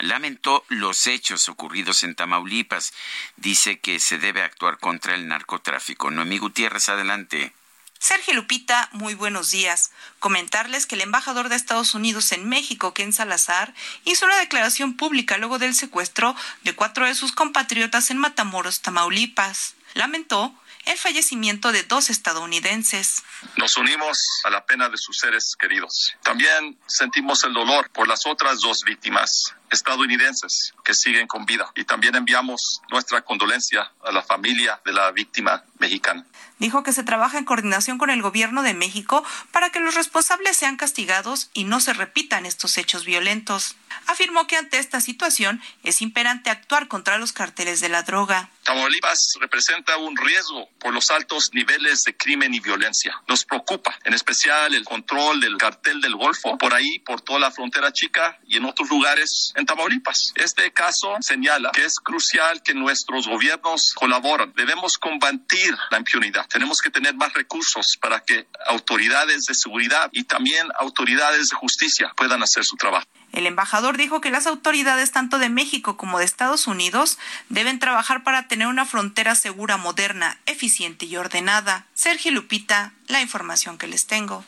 [0.00, 2.92] lamentó los hechos ocurridos en Tamaulipas.
[3.36, 6.10] Dice que se debe actuar contra el narcotráfico.
[6.10, 7.52] Noemí Gutiérrez, adelante.
[8.00, 9.92] Sergio Lupita, muy buenos días.
[10.24, 13.74] Comentarles que el embajador de Estados Unidos en México, Ken Salazar,
[14.06, 19.74] hizo una declaración pública luego del secuestro de cuatro de sus compatriotas en Matamoros, Tamaulipas.
[19.92, 20.54] Lamentó
[20.86, 23.22] el fallecimiento de dos estadounidenses.
[23.58, 26.14] Nos unimos a la pena de sus seres queridos.
[26.22, 31.84] También sentimos el dolor por las otras dos víctimas estadounidenses que siguen con vida y
[31.84, 36.24] también enviamos nuestra condolencia a la familia de la víctima mexicana.
[36.58, 40.56] Dijo que se trabaja en coordinación con el gobierno de México para que los responsables
[40.56, 43.76] sean castigados y no se repitan estos hechos violentos.
[44.06, 48.50] Afirmó que ante esta situación es imperante actuar contra los carteles de la droga.
[48.62, 53.14] Tamaulipas representa un riesgo por los altos niveles de crimen y violencia.
[53.28, 57.50] Nos preocupa, en especial el control del cartel del Golfo, por ahí, por toda la
[57.50, 60.32] frontera chica y en otros lugares en Tamaulipas.
[60.36, 64.52] Este caso señala que es crucial que nuestros gobiernos colaboren.
[64.56, 66.46] Debemos combatir la impunidad.
[66.48, 72.12] Tenemos que tener más recursos para que autoridades de seguridad y también autoridades de justicia
[72.16, 73.06] puedan hacer su trabajo.
[73.32, 78.22] El embajador dijo que las autoridades tanto de México como de Estados Unidos deben trabajar
[78.22, 81.86] para tener una frontera segura, moderna, eficiente y ordenada.
[81.94, 84.44] Sergio Lupita, la información que les tengo.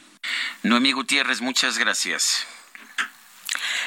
[0.62, 2.46] Noemí Gutiérrez, muchas gracias.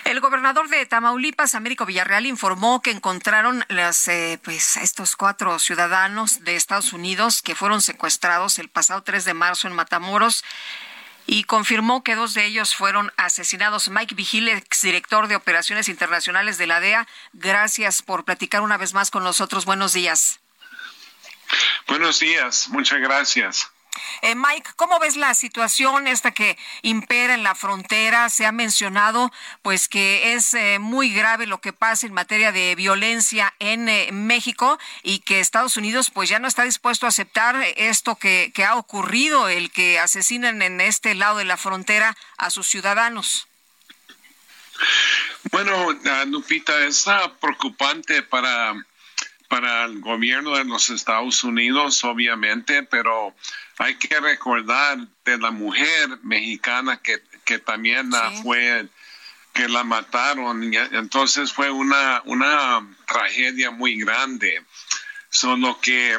[0.06, 6.44] El gobernador de Tamaulipas, Américo Villarreal, informó que encontraron las, eh, pues, estos cuatro ciudadanos
[6.44, 10.44] de Estados Unidos que fueron secuestrados el pasado 3 de marzo en Matamoros
[11.26, 13.90] y confirmó que dos de ellos fueron asesinados.
[13.90, 19.12] Mike Vigil, exdirector de Operaciones Internacionales de la DEA, gracias por platicar una vez más
[19.12, 19.66] con nosotros.
[19.66, 20.40] Buenos días.
[21.88, 23.72] Buenos días, muchas gracias.
[24.22, 28.30] Eh, Mike, ¿cómo ves la situación esta que impera en la frontera?
[28.30, 29.32] Se ha mencionado
[29.62, 34.10] pues que es eh, muy grave lo que pasa en materia de violencia en eh,
[34.12, 38.66] México y que Estados Unidos pues ya no está dispuesto a aceptar esto que, que
[38.66, 43.48] ha ocurrido, el que asesinen en este lado de la frontera a sus ciudadanos.
[45.52, 47.06] Bueno, Lupita, es
[47.40, 48.74] preocupante para,
[49.50, 53.36] para el gobierno de los Estados Unidos, obviamente, pero
[53.80, 58.12] hay que recordar de la mujer mexicana que, que también
[58.44, 58.88] fue
[59.52, 60.72] que la mataron.
[60.74, 64.64] Entonces fue una una tragedia muy grande.
[65.30, 66.18] Solo que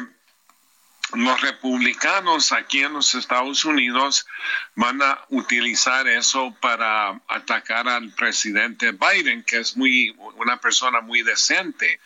[1.15, 4.27] los republicanos aquí en los Estados Unidos
[4.75, 11.23] van a utilizar eso para atacar al presidente Biden, que es muy una persona muy
[11.23, 12.01] decente.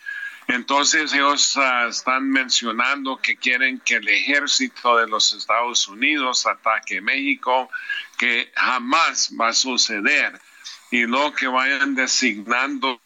[0.47, 7.01] Entonces ellos ah, están mencionando que quieren que el ejército de los Estados Unidos ataque
[7.01, 7.70] México,
[8.18, 10.38] que jamás va a suceder.
[10.90, 13.01] Y lo que vayan designando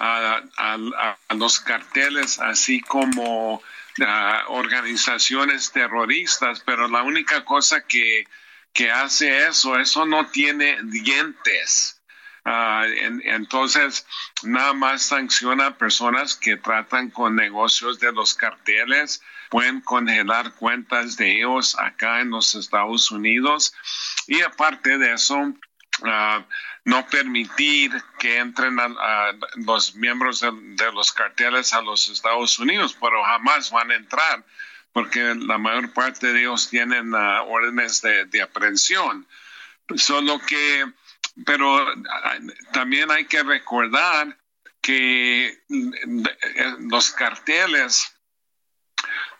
[0.00, 3.62] a, los carteles, así como
[4.04, 8.24] a organizaciones terroristas, pero la única cosa que,
[8.72, 12.02] que hace eso, eso no tiene dientes.
[12.44, 12.84] Ah,
[13.24, 14.06] entonces,
[14.42, 21.16] nada más sanciona a personas que tratan con negocios de los carteles, pueden congelar cuentas
[21.16, 23.74] de ellos acá en los Estados Unidos.
[24.26, 25.54] Y aparte de eso,
[26.04, 26.44] ah,
[26.84, 33.24] no permitir que entren a, los miembros de, los carteles a los Estados Unidos, pero
[33.24, 34.44] jamás van a entrar
[34.92, 39.26] porque la mayor parte de ellos tienen ah, órdenes de, de aprehensión.
[39.96, 40.84] Solo que
[41.44, 42.38] pero ah,
[42.72, 44.38] también hay que recordar
[44.80, 45.56] que eh,
[46.78, 48.14] los carteles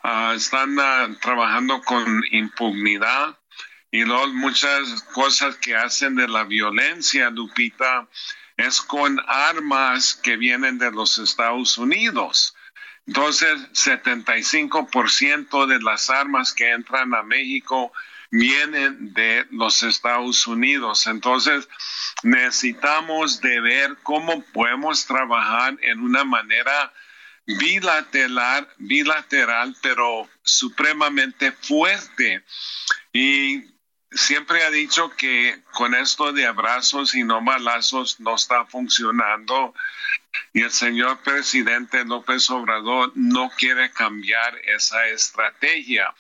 [0.03, 3.39] ah, están ah, trabajando con impunidad
[3.91, 8.09] y muchas cosas que hacen de la violencia, Lupita,
[8.57, 12.57] es con armas que vienen de los Estados Unidos.
[13.07, 17.93] Entonces, 75% de las armas que entran a México
[18.35, 21.07] vienen de los Estados Unidos.
[21.07, 21.69] Entonces,
[22.25, 26.93] necesitamos de ver cómo podemos trabajar en una manera
[27.47, 32.43] bilateral, bilateral, pero supremamente fuerte.
[33.13, 33.63] Y
[34.11, 39.75] siempre ha dicho que con esto de abrazos y no balazos no está funcionando.
[40.53, 46.13] Y el señor presidente López Obrador no quiere cambiar esa estrategia.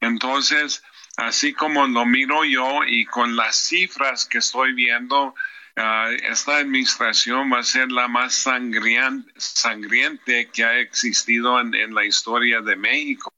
[0.00, 0.82] Entonces,
[1.16, 5.34] así como lo miro yo y con las cifras que estoy viendo,
[5.76, 12.60] ah, esta administración va a ser la más sangriente, que ha existido en la historia
[12.60, 13.32] de México.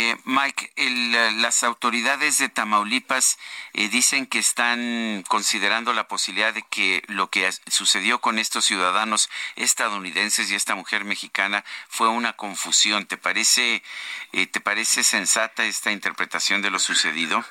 [0.00, 3.36] Eh, Mike, eh, las autoridades de Tamaulipas
[3.72, 9.28] eh, dicen que están considerando la posibilidad de que lo que sucedió con estos ciudadanos
[9.56, 13.06] estadounidenses y esta mujer mexicana fue una confusión.
[13.06, 13.82] ¿Te parece,
[14.30, 17.44] te parece sensata esta interpretación de lo sucedido?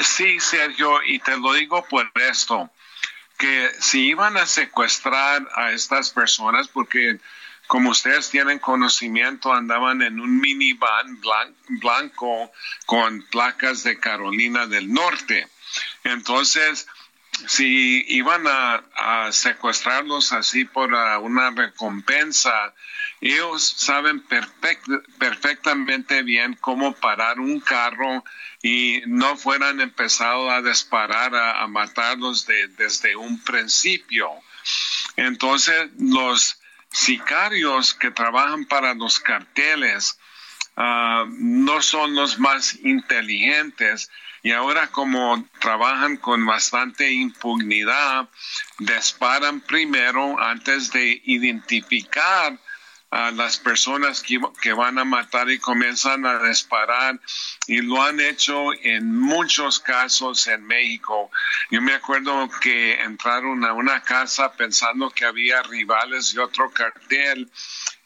[0.00, 2.68] Sí, Sergio, y te lo digo por esto,
[3.38, 7.20] que si iban a secuestrar a estas personas, porque
[7.72, 11.18] como ustedes tienen conocimiento, andaban en un minivan
[11.80, 12.52] blanco
[12.84, 15.48] con placas de Carolina del Norte.
[16.04, 16.86] Entonces,
[17.46, 22.74] si iban a, secuestrarlos así por ah, una recompensa,
[23.22, 24.22] ellos saben
[25.18, 28.22] perfectamente bien cómo parar un carro
[28.62, 32.46] y no fueran empezado a disparar, a, matarlos
[32.76, 34.28] desde un principio.
[35.16, 36.58] Entonces, los
[36.92, 40.18] sicarios que trabajan para los carteles
[40.76, 44.10] ah, no son los más inteligentes
[44.42, 48.28] y ahora como trabajan con bastante impunidad,
[48.78, 52.58] disparan primero antes de identificar
[53.12, 57.20] a las personas que, van a matar y comienzan a disparar
[57.66, 61.30] y lo han hecho en muchos casos en México.
[61.70, 67.52] Yo me acuerdo que entraron a una casa pensando que había rivales de otro cartel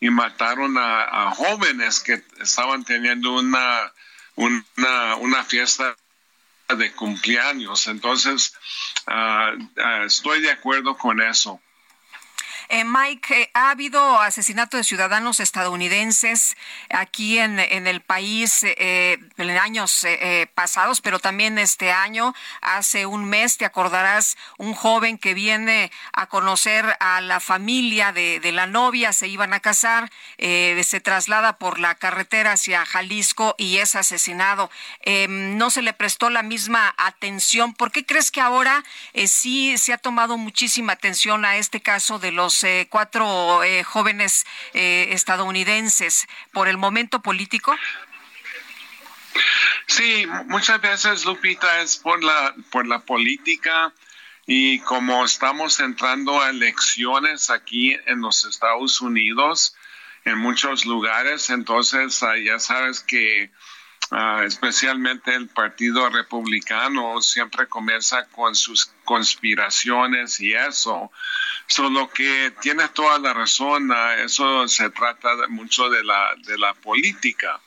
[0.01, 3.93] y mataron a, jóvenes que estaban teniendo una,
[4.35, 5.97] una, una fiesta
[6.77, 7.87] de cumpleaños.
[7.87, 8.55] Entonces,
[9.07, 9.53] ah,
[10.05, 11.61] estoy de acuerdo con eso.
[12.69, 16.57] Eh, Mike, eh, ha habido asesinato de ciudadanos estadounidenses
[16.91, 20.05] aquí en, el país eh, en años
[20.55, 26.27] pasados, pero también este año, hace un mes, te acordarás, un joven que viene a
[26.27, 31.95] conocer a la familia de, la novia, se iban a casar, se traslada por la
[31.95, 34.71] carretera hacia Jalisco y es asesinado.
[35.01, 37.75] Em, no se le prestó la misma atención.
[37.75, 38.85] ¿Por qué crees que ahora
[39.27, 44.45] sí se ha tomado muchísima atención a este caso de los eh, cuatro eh, jóvenes
[44.75, 47.75] eh, estadounidenses por el momento político?
[49.87, 53.93] Sí, muchas veces, Lupita, es por la, por la política
[54.47, 59.77] y como estamos entrando a elecciones aquí en los Estados Unidos,
[60.25, 63.51] en muchos lugares, entonces ah, ya sabes que
[64.11, 71.11] Ah, especialmente el Partido Republicano, siempre comienza con sus conspiraciones y eso.
[71.67, 76.75] Solo que tiene toda la razón, ah, eso se trata mucho de la, de la
[76.75, 77.61] política.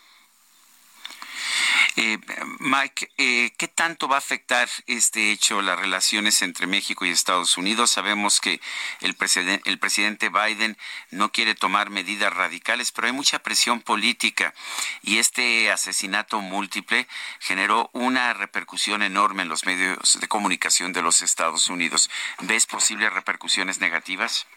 [1.95, 2.17] Eh,
[2.59, 7.57] Mike, eh, ¿qué tanto va a afectar este hecho las relaciones entre México y Estados
[7.57, 7.91] Unidos?
[7.91, 8.61] Sabemos que
[9.01, 9.15] el,
[9.65, 10.77] el presidente Biden
[11.11, 14.53] no quiere tomar medidas radicales, pero hay mucha presión política
[15.01, 17.07] y este asesinato múltiple
[17.39, 22.09] generó una repercusión enorme en los medios de comunicación de los Estados Unidos.
[22.39, 24.47] ¿Ves posibles repercusiones negativas?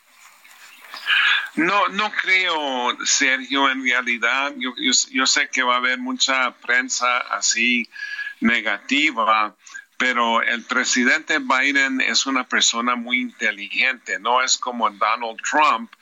[1.55, 4.55] No, no creo, Sergio, en realidad.
[4.57, 4.73] Yo,
[5.11, 7.89] yo, sé que va a haber mucha prensa así
[8.41, 9.55] negativa,
[9.99, 15.93] pero el presidente Biden es una persona muy inteligente, no es como Donald Trump,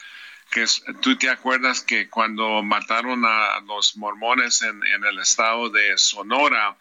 [0.51, 0.65] que
[1.01, 6.77] tú te acuerdas que cuando mataron a los mormones en, en el estado de Sonora,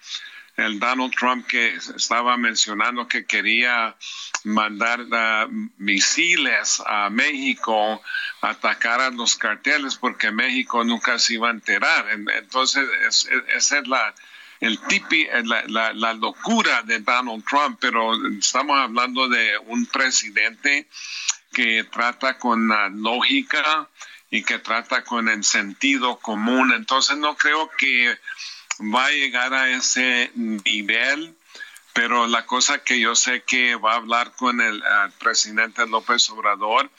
[0.60, 3.96] el Donald Trump que estaba mencionando que quería
[4.44, 8.02] mandar uh, misiles a México
[8.42, 12.08] atacar a los carteles porque México nunca se iba a enterar.
[12.10, 12.86] Entonces,
[13.56, 14.14] esa es la,
[14.60, 20.88] el tipi, la, la, locura de Donald Trump, pero estamos hablando de un presidente
[21.54, 23.90] que trata con la lógica
[24.30, 26.72] y que trata con el sentido común.
[26.74, 28.18] Entonces, no creo que
[28.80, 31.36] va a llegar a ese nivel,
[31.94, 34.82] pero la cosa que yo sé que va a hablar con el,
[35.20, 36.90] presidente López Obrador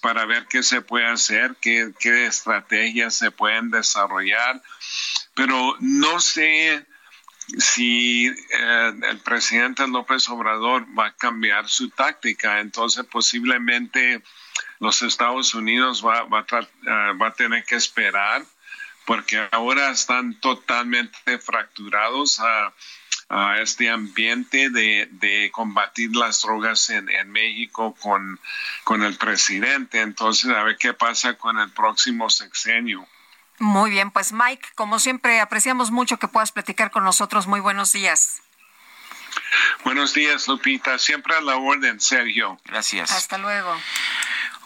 [0.00, 4.62] para ver qué se puede hacer, qué, qué estrategias se pueden desarrollar,
[5.34, 6.84] pero no sé
[7.58, 14.22] si eh, el presidente López Obrador va a cambiar su táctica, entonces posiblemente
[14.80, 18.44] los Estados Unidos va, va, a, va a tener que esperar
[19.08, 22.74] porque ahora están totalmente fracturados a,
[23.60, 28.38] este ambiente de, combatir las drogas en, México con,
[28.84, 30.02] con el presidente.
[30.02, 33.06] Entonces, a ver qué pasa con el próximo sexenio.
[33.58, 37.46] Muy bien, pues Mike, como siempre, apreciamos mucho que puedas platicar con nosotros.
[37.46, 38.42] Muy buenos días.
[39.84, 40.98] Buenos días, Lupita.
[40.98, 42.58] Siempre a la orden, Sergio.
[42.64, 43.10] Gracias.
[43.10, 43.74] Hasta luego.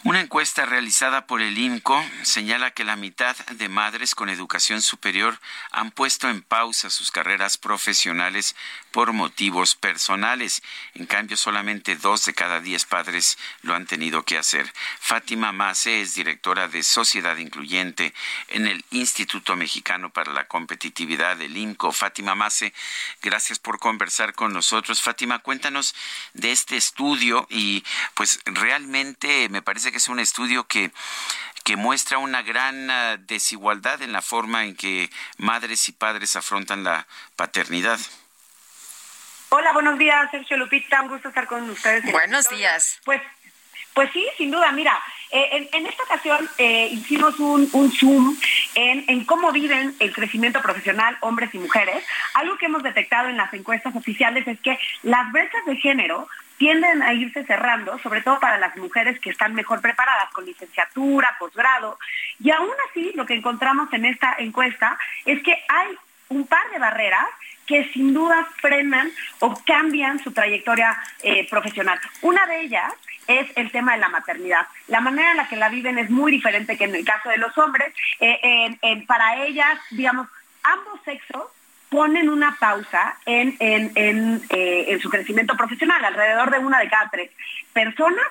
[0.04, 5.38] Una encuesta realizada por el INCO señala que la mitad de madres con educación superior
[5.70, 8.56] han puesto en pausa sus carreras profesionales
[8.92, 10.62] por motivos personales.
[10.94, 14.72] En cambio, solamente dos de cada diez padres lo han tenido que hacer.
[15.00, 18.14] Fátima Mace es directora de Sociedad Incluyente
[18.48, 21.92] en el Instituto Mexicano para la Competitividad del INCO.
[21.92, 22.72] Fátima Mace,
[23.22, 25.02] gracias por conversar con nosotros.
[25.02, 25.94] Fátima, cuéntanos
[26.34, 27.82] de este estudio y
[28.14, 30.92] pues realmente me parece que es un estudio que,
[31.64, 36.84] que muestra una gran ah, desigualdad en la forma en que madres y padres afrontan
[36.84, 37.98] la paternidad.
[39.54, 42.10] Hola, buenos días, Sergio Lupita, un gusto estar con ustedes.
[42.10, 42.98] Buenos días.
[43.04, 43.20] Pues,
[43.92, 44.98] pues sí, sin duda, mira,
[45.30, 48.34] eh, en, esta ocasión eh, hicimos un, zoom
[48.74, 52.02] en, en, cómo viven el crecimiento profesional hombres y mujeres.
[52.32, 57.02] Algo que hemos detectado en las encuestas oficiales es que las brechas de género tienden
[57.02, 61.98] a irse cerrando, sobre todo para las mujeres que están mejor preparadas con licenciatura, posgrado.
[62.40, 65.88] Y aún así, lo que encontramos en esta encuesta es que hay
[66.30, 67.26] un par de barreras
[67.66, 69.10] que sin duda frenan
[69.40, 71.98] o cambian su trayectoria eh, profesional.
[72.22, 72.92] Una de ellas
[73.26, 74.66] es el tema de la maternidad.
[74.88, 77.38] La manera en la que la viven es muy diferente que en el caso de
[77.38, 77.94] los hombres.
[78.20, 80.28] Eh, para ellas, digamos,
[80.62, 81.44] ambos sexos
[81.92, 87.30] ponen una pausa en, eh, en, su crecimiento profesional, alrededor de una de cada tres
[87.74, 88.24] personas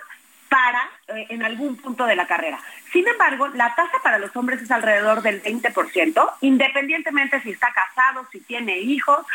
[0.51, 2.59] para eh, en algún punto de la carrera.
[2.91, 8.27] Sin embargo, la tasa para los hombres es alrededor del 20%, independientemente si está casado,
[8.33, 9.25] si tiene hijos,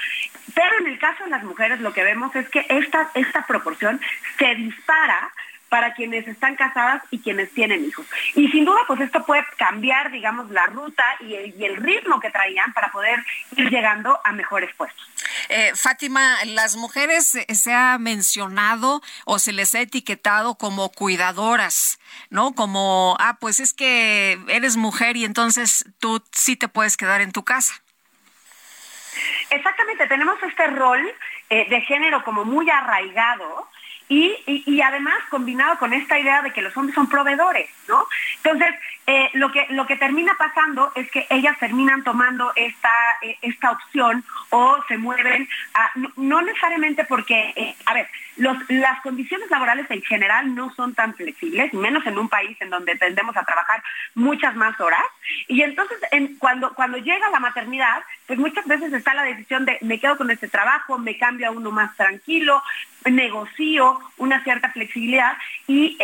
[0.54, 3.98] pero en el caso de las mujeres lo que vemos es que esta, esta proporción
[4.38, 5.32] se dispara
[5.68, 8.06] para quienes están casadas y quienes tienen hijos.
[8.34, 12.72] Y sin duda, pues esto puede cambiar, digamos, la ruta y el, ritmo que traían
[12.72, 13.18] para poder
[13.56, 15.08] ir llegando a mejores puestos.
[15.48, 21.98] Eh, Fátima, las mujeres se ha mencionado o se les ha etiquetado como cuidadoras,
[22.30, 22.54] ¿no?
[22.54, 27.32] Como, ah, pues es que eres mujer y entonces tú sí te puedes quedar en
[27.32, 27.74] tu casa.
[29.50, 31.00] Exactamente, tenemos este rol
[31.50, 33.68] eh, de género como muy arraigado
[34.08, 38.06] y, además combinado con esta idea de que los hombres son proveedores, ¿no?
[38.36, 38.74] Entonces,
[39.08, 42.90] eh, lo, que, lo que termina pasando es que ellas terminan tomando esta,
[43.22, 45.48] eh, esta opción o se mueven,
[46.16, 51.72] no, necesariamente porque, eh, a ver, las condiciones laborales en general no son tan flexibles,
[51.72, 53.80] menos en un país en donde tendemos a trabajar
[54.14, 55.04] muchas más horas.
[55.46, 55.98] Y entonces,
[56.38, 60.30] cuando, cuando llega la maternidad, pues muchas veces está la decisión de me quedo con
[60.30, 62.62] este trabajo, me cambio a uno más tranquilo,
[63.04, 65.36] negocio una cierta flexibilidad
[65.68, 65.96] y,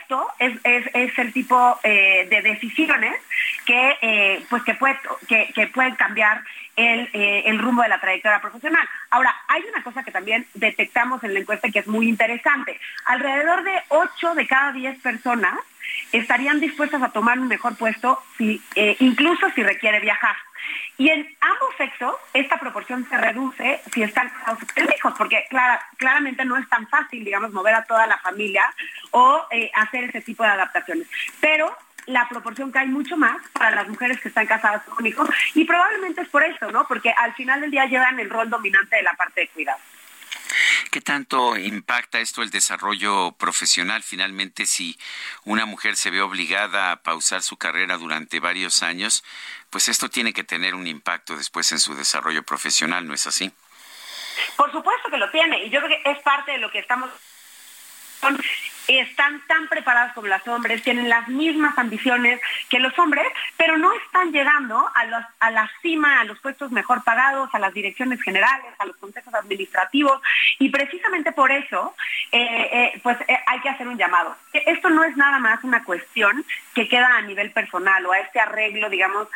[0.00, 3.20] esto es, el tipo de decisiones
[3.64, 6.44] que, eh, pues que, puede, que, pueden cambiar
[6.76, 8.86] el, eh, el, rumbo de la trayectoria profesional.
[9.10, 12.78] Ahora, hay una cosa que también detectamos en la encuesta que es muy interesante.
[13.06, 15.58] Alrededor de 8 de cada 10 personas
[16.12, 20.36] estarían dispuestas a tomar un mejor puesto, si, eh, incluso si requiere viajar.
[20.96, 24.60] Y en ambos sexos, esta proporción se reduce si están casados
[24.96, 25.46] hijos, porque
[25.98, 28.72] claramente no es tan fácil, digamos, mover a toda la familia
[29.10, 31.06] o hacer ese tipo de adaptaciones.
[31.40, 31.76] Pero
[32.06, 36.22] la proporción cae mucho más para las mujeres que están casadas con hijos y probablemente
[36.22, 36.86] es por eso, ¿no?
[36.86, 39.78] Porque al final del día llevan el rol dominante de la parte de cuidado.
[40.90, 44.02] ¿Qué tanto impacta esto el desarrollo profesional?
[44.02, 44.96] Finalmente, si
[45.44, 49.24] una mujer se ve obligada a pausar su carrera durante varios años,
[49.70, 53.52] pues esto tiene que tener un impacto después en su desarrollo profesional, ¿no es así?
[54.56, 57.10] Por supuesto que lo tiene, y yo creo que es parte de lo que estamos
[58.88, 63.26] están tan preparadas como los hombres, tienen las mismas ambiciones que los hombres,
[63.56, 67.72] pero no están llegando a, a la cima, a los puestos mejor pagados, a las
[67.74, 70.20] direcciones generales, a los consejos administrativos,
[70.58, 71.94] y precisamente por eso,
[72.32, 74.36] eh, eh, pues eh, hay que hacer un llamado.
[74.52, 78.40] Esto no es nada más una cuestión que queda a nivel personal o a este
[78.40, 79.28] arreglo, digamos,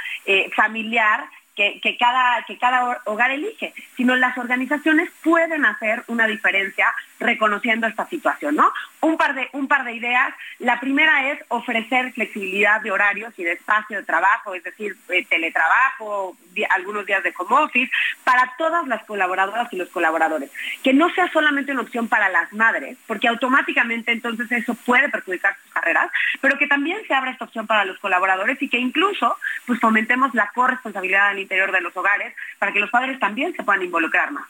[0.55, 7.87] familiar que, cada, que cada hogar elige, sino las organizaciones pueden hacer una diferencia reconociendo
[7.87, 8.73] esta situación, ¿no?
[9.01, 10.35] Un par de, un par de ideas.
[10.59, 15.25] La primera es ofrecer flexibilidad de horarios y de espacio de trabajo, es decir, eh,
[15.29, 16.37] teletrabajo,
[16.71, 17.91] algunos días de home office,
[18.25, 20.51] para todas las colaboradoras y los colaboradores.
[20.83, 25.57] Que no sea solamente una opción para las madres, porque automáticamente entonces eso puede perjudicar
[25.63, 26.11] sus carreras,
[26.41, 30.35] pero que también se abra esta opción para los colaboradores y que incluso pues fomentemos
[30.35, 34.33] la corresponsabilidad del interior de los hogares para que los padres también se puedan involucrar
[34.33, 34.47] más.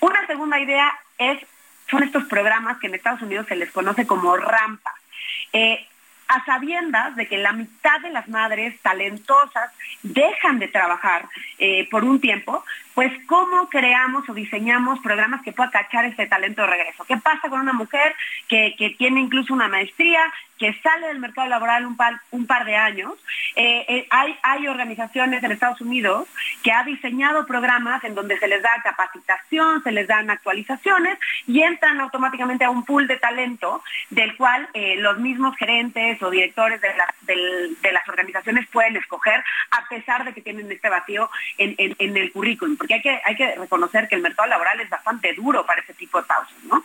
[0.00, 1.38] Una segunda idea es,
[1.90, 4.94] son estos programas que en Estados Unidos se les conoce como rampas.
[5.52, 5.86] Eh,
[6.28, 9.72] a sabiendas de que la mitad de las madres talentosas
[10.02, 11.28] dejan de trabajar
[11.58, 12.64] eh, por un tiempo,
[12.94, 17.04] pues cómo creamos o diseñamos programas que puedan cachar ese talento de regreso.
[17.04, 18.14] ¿Qué pasa con una mujer
[18.48, 20.20] que, que tiene incluso una maestría,
[20.60, 23.14] que sale del mercado laboral un par, un par de años.
[23.56, 26.28] Eh, eh, hay, hay organizaciones en Estados Unidos
[26.62, 31.62] que ha diseñado programas en donde se les da capacitación, se les dan actualizaciones y
[31.62, 36.78] entran automáticamente a un pool de talento del cual eh, los mismos gerentes o directores
[36.82, 36.90] de,
[37.22, 42.30] de, las organizaciones pueden escoger a pesar de que tienen este vacío en, en, el
[42.32, 45.82] currículum, porque hay que, hay que reconocer que el mercado laboral es bastante duro para
[45.82, 46.56] ese tipo de pausas.
[46.64, 46.82] ¿no?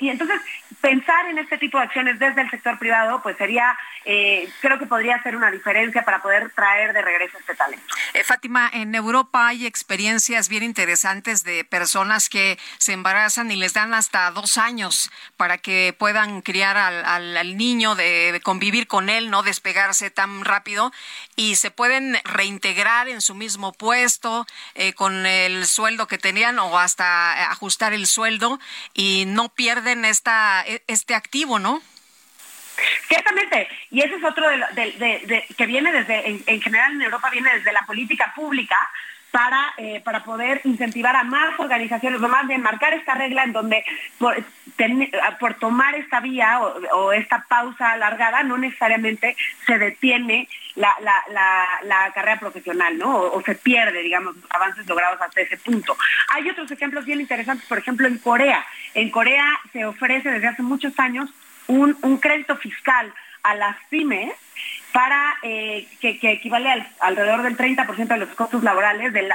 [0.00, 0.40] y entonces
[0.84, 3.74] pensar en este tipo de acciones desde el sector privado, pues sería,
[4.04, 7.86] eh, creo que podría ser una diferencia para poder traer de regreso este talento.
[8.12, 13.72] Eh, Fátima, en Europa hay experiencias bien interesantes de personas que se embarazan y les
[13.72, 19.42] dan hasta dos años para que puedan criar al, niño, de, convivir con él, no
[19.42, 20.92] despegarse tan rápido
[21.34, 26.78] y se pueden reintegrar en su mismo puesto eh, con el sueldo que tenían o
[26.78, 28.60] hasta ajustar el sueldo
[28.92, 31.82] y no pierden esta e, este activo, ¿no?
[33.08, 37.72] Ciertamente, y ese es otro de, que viene desde, en, general en Europa viene desde
[37.72, 38.76] la política pública,
[39.34, 43.52] para, eh, para poder incentivar a más organizaciones, o más de marcar esta regla en
[43.52, 43.84] donde
[44.16, 44.36] por,
[45.40, 52.38] por tomar esta vía o, esta pausa alargada no necesariamente se detiene la, la, carrera
[52.38, 53.12] profesional, ¿no?
[53.18, 55.96] O, se pierde, digamos, avances logrados hasta ese punto.
[56.32, 58.64] Hay otros ejemplos bien interesantes, por ejemplo, en Corea.
[58.94, 61.28] En Corea se ofrece desde hace muchos años
[61.66, 63.12] un, un crédito fiscal
[63.42, 64.32] a las pymes
[64.94, 69.28] para eh, que, equivale al, alrededor del 30% de los costos laborales de,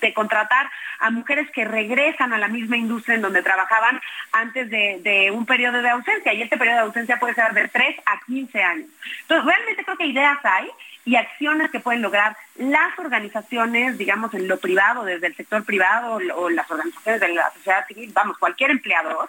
[0.00, 0.70] de, contratar
[1.00, 5.82] a mujeres que regresan a la misma industria en donde trabajaban antes de, un periodo
[5.82, 6.32] de ausencia.
[6.32, 8.88] Y este periodo de ausencia puede ser de 3 a 15 años.
[9.22, 10.70] Entonces, realmente creo que ideas hay
[11.04, 16.20] y acciones que pueden lograr las organizaciones, digamos, en lo privado, desde el sector privado
[16.36, 19.28] o las organizaciones de la sociedad civil, vamos, cualquier empleador,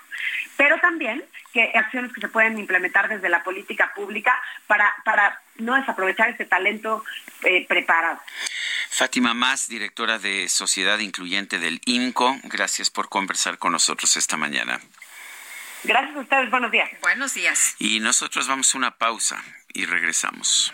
[0.57, 1.23] pero también
[1.55, 4.37] que acciones que se pueden implementar desde la política pública
[4.67, 7.03] para, para no desaprovechar ese talento
[7.43, 8.19] eh, preparado.
[8.89, 14.81] Fátima Más, directora de Sociedad Incluyente del INCO, gracias por conversar con nosotros esta mañana.
[15.85, 16.89] Gracias a ustedes, buenos días.
[17.01, 17.75] Buenos días.
[17.79, 19.41] Y nosotros vamos a una pausa
[19.73, 20.73] y regresamos.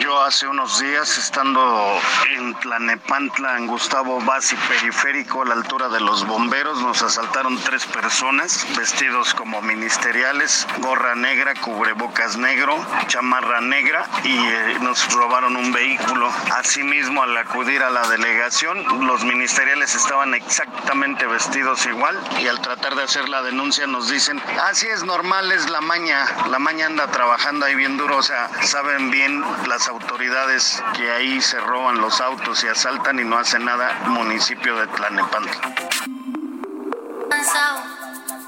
[0.00, 1.98] Yo hace unos días, estando
[2.36, 7.86] en Tlanepantla, en Gustavo Bassi Periférico, a la altura de los bomberos, nos asaltaron tres
[7.86, 12.76] personas vestidos como ministeriales, gorra negra, cubrebocas negro,
[13.06, 16.30] chamarra negra y eh, nos robaron un vehículo.
[16.54, 22.94] Asimismo, al acudir a la delegación, los ministeriales estaban exactamente vestidos igual y al tratar
[22.94, 27.06] de hacer la denuncia nos dicen, así es normal, es la maña, la maña anda
[27.06, 32.20] trabajando ahí bien duro, o sea, saben bien las autoridades que ahí se roban los
[32.20, 35.60] autos y asaltan y no hacen nada municipio de Tlanepantla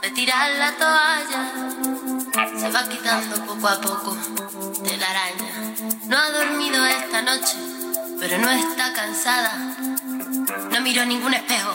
[0.02, 2.58] de tirar la toalla.
[2.58, 4.16] Se va quitando poco a poco
[4.82, 5.74] de la araña.
[6.06, 7.56] No ha dormido esta noche,
[8.18, 9.52] pero no está cansada.
[10.70, 11.74] No miró ningún espejo,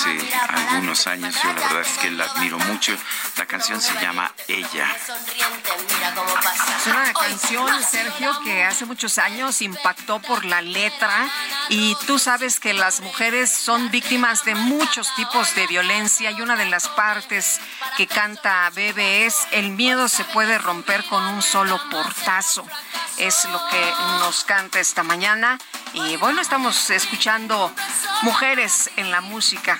[0.00, 1.34] Hace algunos años.
[1.42, 2.96] Yo la verdad es que la admiro mucho.
[3.36, 4.96] La canción se llama Ella.
[6.78, 11.28] Es una canción, Sergio, que hace muchos años impactó por la letra
[11.68, 16.56] y tú sabes que las mujeres son víctimas de muchos tipos de violencia y una
[16.56, 17.60] de las partes
[17.96, 22.66] que canta Bebe es el miedo se puede romper con un solo portazo.
[23.18, 25.58] Es lo que nos canta esta mañana
[25.94, 27.72] y bueno, estamos escuchando
[28.22, 29.78] mujeres en la música.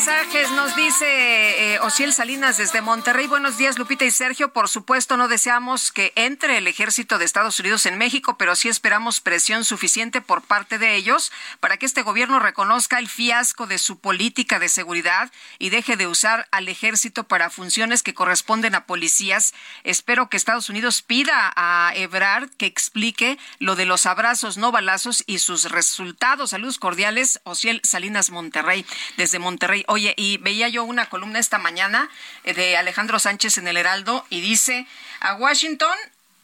[0.00, 0.50] Mensajes.
[0.52, 3.26] Nos dice eh, Ociel Salinas desde Monterrey.
[3.26, 4.50] Buenos días, Lupita y Sergio.
[4.50, 8.70] Por supuesto, no deseamos que entre el ejército de Estados Unidos en México, pero sí
[8.70, 11.30] esperamos presión suficiente por parte de ellos
[11.60, 16.06] para que este gobierno reconozca el fiasco de su política de seguridad y deje de
[16.06, 19.52] usar al ejército para funciones que corresponden a policías.
[19.84, 25.24] Espero que Estados Unidos pida a Ebrard que explique lo de los abrazos no balazos
[25.26, 26.50] y sus resultados.
[26.50, 28.86] Saludos cordiales, Ociel Salinas Monterrey,
[29.18, 29.84] desde Monterrey.
[29.92, 32.08] Oye, y veía yo una columna esta mañana
[32.44, 34.86] eh, de Alejandro Sánchez en el Heraldo y dice,
[35.18, 35.98] a Washington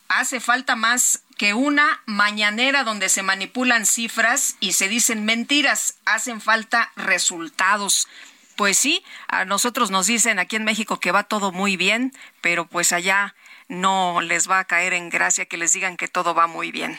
[0.08, 6.40] hace falta más que una mañanera donde se manipulan cifras y se dicen mentiras, hacen
[6.40, 8.08] falta resultados.
[8.56, 12.66] Pues sí, a nosotros nos dicen aquí en México que va todo muy bien, pero
[12.66, 13.36] pues allá
[13.68, 16.98] no les va a caer en gracia que les digan que todo va muy bien.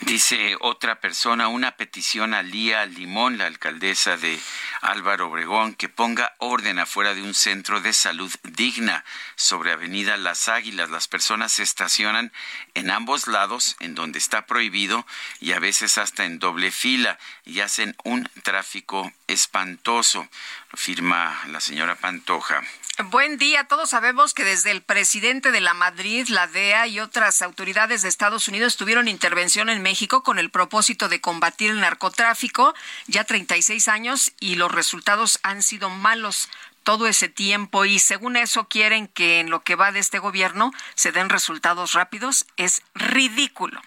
[0.00, 4.38] Dice otra persona, una petición a Lía Limón, la alcaldesa de
[4.80, 10.48] Álvaro Obregón, que ponga orden afuera de un centro de salud digna sobre Avenida Las
[10.48, 10.88] Águilas.
[10.90, 12.32] Las personas se estacionan
[12.74, 15.04] en ambos lados, en donde está prohibido,
[15.40, 20.28] y a veces hasta en doble fila, y hacen un tráfico espantoso.
[20.70, 22.62] Lo firma la señora Pantoja.
[23.04, 23.62] Buen día.
[23.62, 28.08] Todos sabemos que desde el presidente de la Madrid, la DEA y otras autoridades de
[28.08, 32.74] Estados Unidos tuvieron intervención en México con el propósito de combatir el narcotráfico
[33.06, 36.48] ya 36 años y los resultados han sido malos
[36.82, 40.72] todo ese tiempo y según eso quieren que en lo que va de este gobierno
[40.96, 43.80] se den resultados rápidos, es ridículo.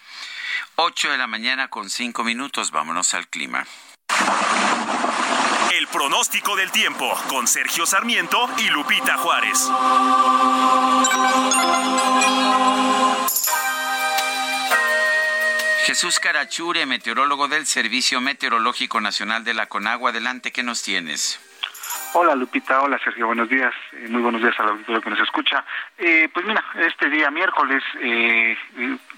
[0.76, 3.66] 8 de la mañana con 5 minutos, vámonos al clima.
[5.78, 9.70] El pronóstico del tiempo con Sergio Sarmiento y Lupita Juárez.
[15.86, 20.10] Jesús Carachure, meteorólogo del Servicio Meteorológico Nacional de la Conagua.
[20.10, 21.40] Adelante, ¿qué nos tienes?
[22.14, 25.64] Hola Lupita, hola Sergio, buenos días, eh, muy buenos días al auditorio que nos escucha.
[25.96, 28.54] Eh, pues mira, este día miércoles eh,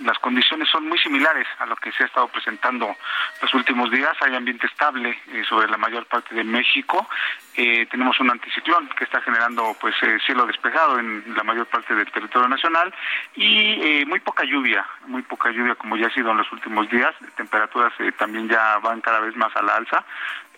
[0.05, 2.95] las condiciones son muy similares a lo que se ha estado presentando
[3.43, 4.13] los últimos días.
[4.21, 5.19] Hay ambiente estable
[5.49, 7.09] sobre la mayor parte de México.
[7.55, 9.95] tenemos un anticiclón que está generando pues
[10.25, 12.95] cielo despejado en la mayor parte del territorio nacional
[13.35, 17.15] y muy poca lluvia, muy poca lluvia como ya ha sido en los últimos días.
[17.37, 20.05] Temperaturas también ya van cada vez más a la alza.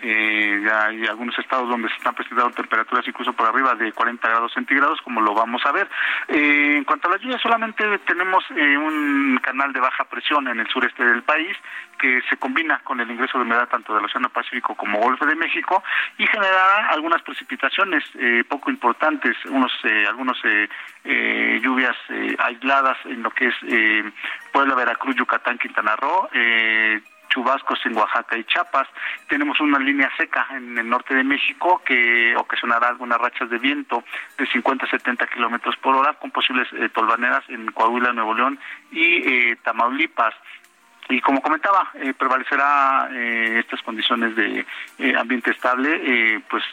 [0.01, 4.29] Eh, ya hay algunos estados donde se están presentando temperaturas incluso por arriba de 40
[4.29, 5.89] grados centígrados, como lo vamos a ver.
[6.29, 10.61] Eh, en cuanto a las lluvias, solamente tenemos eh, un canal de baja presión en
[10.61, 11.57] el sureste del país
[11.99, 15.35] que se combina con el ingreso de humedad tanto del Océano Pacífico como Golfo de
[15.35, 15.83] México
[16.19, 18.05] y generará algunas precipitaciones
[18.51, 19.73] poco importantes, unos
[20.07, 20.37] algunos
[21.05, 21.97] lluvias
[22.39, 23.55] aisladas en lo que es
[24.53, 26.29] Puebla, Veracruz, Yucatán, Quintana Roo
[27.29, 28.89] chubascos en Oaxaca y Chiapas.
[29.29, 34.05] Tenemos una línea seca en el norte de México que ocasionará algunas rachas de viento
[34.39, 38.59] de 50 a 70 kilómetros por hora con posibles eh, tolvaneras en Coahuila, Nuevo León
[38.91, 40.35] y eh, Tamaulipas
[41.09, 44.66] y como comentaba eh, prevalecerá estas condiciones de
[45.16, 46.64] ambiente estable pues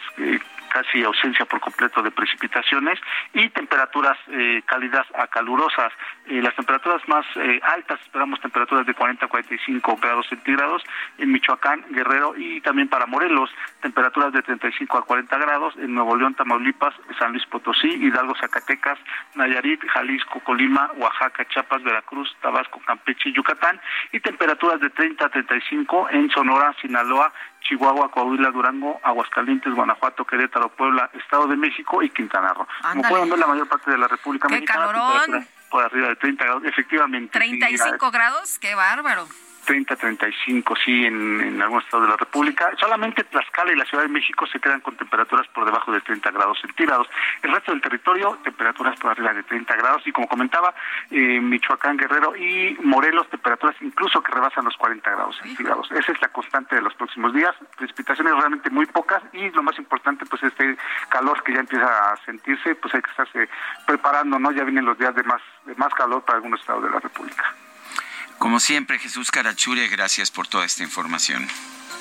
[0.74, 3.00] casi ausencia por completo de precipitaciones
[3.34, 5.94] y temperaturas eh, cálidas a calurosas.
[6.26, 10.82] Eh, las temperaturas más eh, altas, esperamos temperaturas de 40 a 45 grados centígrados
[11.20, 13.52] en Michoacán, Guerrero y también para Morelos,
[13.82, 18.98] temperaturas de 35 a 40 grados en Nuevo León, Tamaulipas, San Luis Potosí, Hidalgo, Zacatecas,
[19.36, 23.80] Nayarit, Jalisco, Colima, Oaxaca, Chiapas, Veracruz, Tabasco, Campeche y Yucatán
[24.12, 27.32] y temperaturas de 30 a 35 en Sonora, Sinaloa,
[27.64, 32.68] Chihuahua, Coahuila, Durango, Aguascalientes, Guanajuato, Querétaro, Puebla, Estado de México y Quintana Roo.
[32.82, 35.48] Como pueden ver, la mayor parte de la República ¡Qué Calorón.
[35.70, 37.32] Por arriba de 30 grados, efectivamente.
[37.32, 39.28] 35 grados, qué bárbaro.
[39.66, 42.72] 30, 35, sí, en, en algunos estados de la República.
[42.80, 46.32] Solamente Tlaxcala y la Ciudad de México se quedan con temperaturas por debajo de 30
[46.32, 47.08] grados centígrados.
[47.42, 50.02] El resto del territorio, temperaturas por arriba de 30 grados.
[50.06, 50.74] Y como comentaba,
[51.12, 55.92] eh, Michoacán, Guerrero y Morelos, temperaturas incluso que rebasan los 40 grados centígrados.
[55.92, 57.56] Esa es la constante de los próximos días.
[57.78, 60.78] Precipitaciones realmente muy pocas y lo más importante, pues este
[61.10, 63.50] calor que ya empieza a sentirse, pues hay que estarse
[63.86, 64.52] preparando, ¿no?
[64.52, 67.54] Ya vienen los días de más, de más calor para algunos estados de la República.
[68.44, 71.48] Como siempre, Jesús Carachure, gracias por toda esta información.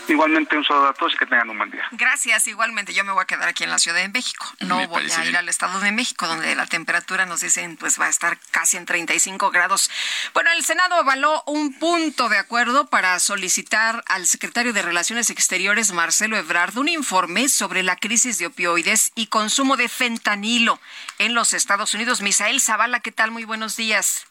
[0.09, 1.85] Igualmente un saludo a todos y que tengan un buen día.
[1.93, 2.93] Gracias, igualmente.
[2.93, 4.45] Yo me voy a quedar aquí en la Ciudad de México.
[4.59, 8.07] No voy a ir al Estado de México, donde la temperatura nos dicen pues va
[8.07, 9.89] a estar casi en 35 grados.
[10.35, 15.93] Bueno, el Senado avaló un punto de acuerdo para solicitar al secretario de Relaciones Exteriores,
[15.93, 20.81] Marcelo Ebrard, un informe sobre la crisis de opioides y consumo de fentanilo
[21.19, 22.21] en los Estados Unidos.
[22.21, 23.31] Misael Zavala, ¿qué tal?
[23.31, 24.27] Muy buenos días.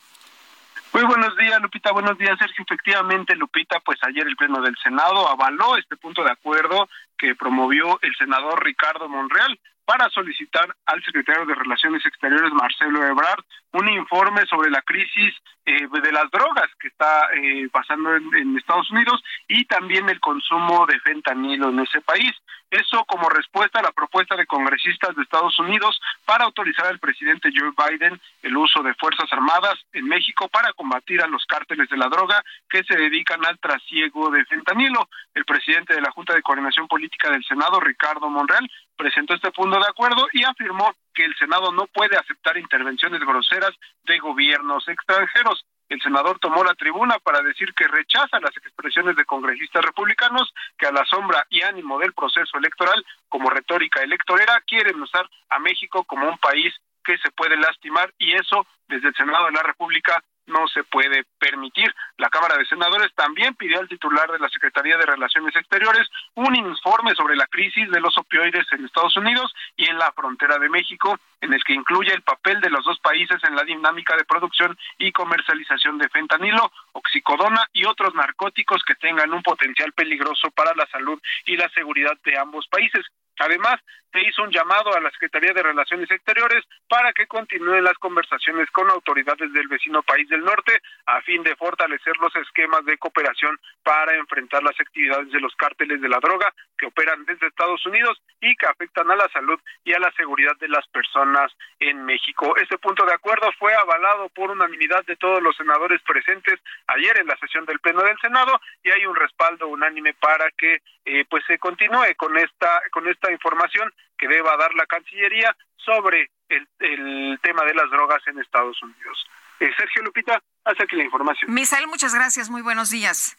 [0.94, 1.94] Muy buenos días, Lupita.
[1.94, 2.66] Buenos días, Sergio.
[2.68, 7.98] Efectivamente, Lupita, pues ayer el Pleno del Senado avaló este punto de acuerdo que promovió
[8.02, 9.58] el senador Ricardo Monreal
[9.92, 15.34] para solicitar al secretario de Relaciones Exteriores, Marcelo Ebrard, un informe sobre la crisis
[15.66, 20.86] eh, de las drogas que está eh, pasando en, Estados Unidos y también el consumo
[20.86, 22.32] de fentanilo en ese país.
[22.70, 27.52] Eso como respuesta a la propuesta de congresistas de Estados Unidos para autorizar al presidente
[27.54, 31.98] Joe Biden el uso de Fuerzas Armadas en México para combatir a los cárteles de
[31.98, 35.10] la droga que se dedican al trasiego de fentanilo.
[35.34, 39.80] El presidente de la Junta de Coordinación Política del Senado, Ricardo Monreal, presentó este punto
[39.80, 43.72] de acuerdo y afirmó que el Senado no puede aceptar intervenciones groseras
[44.04, 45.66] de gobiernos extranjeros.
[45.92, 50.88] El senador tomó la tribuna para decir que rechaza las expresiones de congresistas republicanos que
[50.88, 56.06] a la sombra y ánimo del proceso electoral como retórica electorera quieren usar a México
[56.06, 56.74] como un país
[57.04, 61.24] que se puede lastimar y eso desde el Senado de la República no se puede
[61.40, 61.94] permitir.
[62.18, 66.56] La Cámara de Senadores también pidió al titular de la Secretaría de Relaciones Exteriores un
[66.56, 70.70] informe sobre la crisis de los opioides en Estados Unidos y en la frontera de
[70.70, 74.26] México, en el que incluye el papel de los dos países en la dinámica de
[74.26, 80.76] producción y comercialización de fentanilo, oxicodona y otros narcóticos que tengan un potencial peligroso para
[80.76, 83.06] la salud y la seguridad de ambos países.
[83.42, 83.80] Además,
[84.12, 88.70] se hizo un llamado a la Secretaría de Relaciones Exteriores para que continúen las conversaciones
[88.72, 93.58] con autoridades del vecino país del norte a fin de fortalecer los esquemas de cooperación
[93.84, 98.22] para enfrentar las actividades de los cárteles de la droga que operan desde Estados Unidos
[98.42, 102.56] y que afectan a la salud y a la seguridad de las personas en México.
[102.58, 107.28] Este punto de acuerdo fue avalado por unanimidad de todos los senadores presentes ayer en
[107.28, 111.44] la sesión del Pleno del Senado y hay un respaldo unánime para que eh, pues
[111.48, 117.40] se continúe con esta con esta información que deba dar la Cancillería sobre el, el
[117.42, 119.26] tema de las drogas en Estados Unidos.
[119.60, 121.54] Eh, Sergio Lupita, hasta aquí la información.
[121.54, 122.50] Misael, muchas gracias.
[122.50, 123.38] Muy buenos días.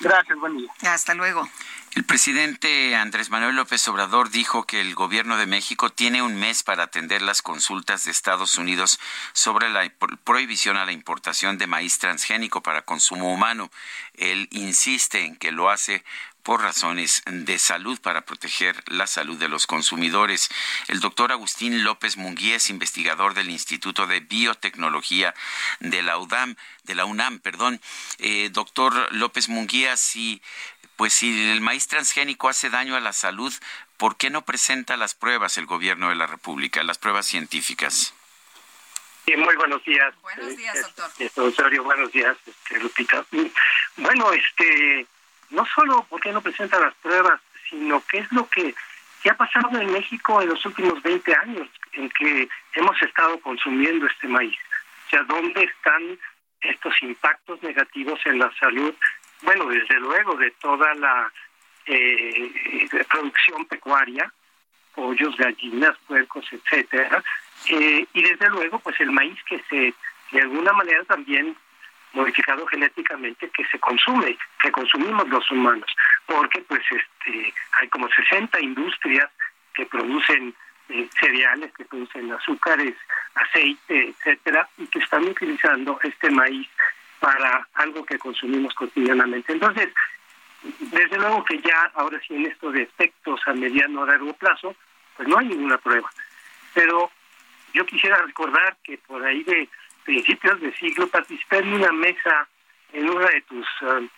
[0.00, 0.70] Gracias, buen día.
[0.82, 1.48] Hasta luego.
[1.94, 6.62] El presidente Andrés Manuel López Obrador dijo que el gobierno de México tiene un mes
[6.62, 8.98] para atender las consultas de Estados Unidos
[9.32, 9.88] sobre la
[10.24, 13.70] prohibición a la importación de maíz transgénico para consumo humano.
[14.14, 16.02] Él insiste en que lo hace
[16.42, 20.48] por razones de salud para proteger la salud de los consumidores.
[20.88, 25.34] El doctor Agustín López Munguía es investigador del Instituto de Biotecnología
[25.80, 27.80] de la UDAM, de la UNAM, perdón.
[28.18, 30.42] Eh, doctor López Munguía, si
[30.96, 33.52] pues si el maíz transgénico hace daño a la salud,
[33.96, 38.14] ¿por qué no presenta las pruebas el gobierno de la República, las pruebas científicas?
[39.36, 40.14] muy buenos días.
[40.22, 41.10] Buenos días, doctor.
[41.18, 43.24] Este, buenos días, este, Lupita.
[43.96, 45.06] Bueno, este,
[45.52, 48.74] no solo por qué no presenta las pruebas, sino qué es lo que,
[49.30, 54.26] ha pasado en México en los últimos 20 años en que hemos estado consumiendo este
[54.26, 54.58] maíz.
[55.06, 56.18] O sea, ¿dónde están
[56.60, 58.92] estos impactos negativos en la salud?
[59.42, 61.32] Bueno, desde luego de toda la
[61.86, 64.32] eh, producción pecuaria,
[64.92, 67.22] pollos, gallinas, puercos, etcétera,
[67.68, 69.94] eh, y desde luego pues el maíz que se
[70.32, 71.56] de alguna manera también
[72.12, 75.90] modificado genéticamente que se consume, que consumimos los humanos,
[76.26, 79.30] porque pues este hay como 60 industrias
[79.74, 80.54] que producen
[80.88, 82.94] eh, cereales, que producen azúcares,
[83.34, 86.68] aceite, etcétera, y que están utilizando este maíz
[87.20, 89.52] para algo que consumimos cotidianamente.
[89.52, 89.88] Entonces,
[90.62, 94.74] desde luego que ya ahora sí en esto de efectos a mediano o largo plazo,
[95.16, 96.10] pues no hay ninguna prueba.
[96.74, 97.10] Pero
[97.72, 99.68] yo quisiera recordar que por ahí de
[100.04, 102.48] principios de siglo participé en una mesa
[102.92, 104.08] en uno de tus um,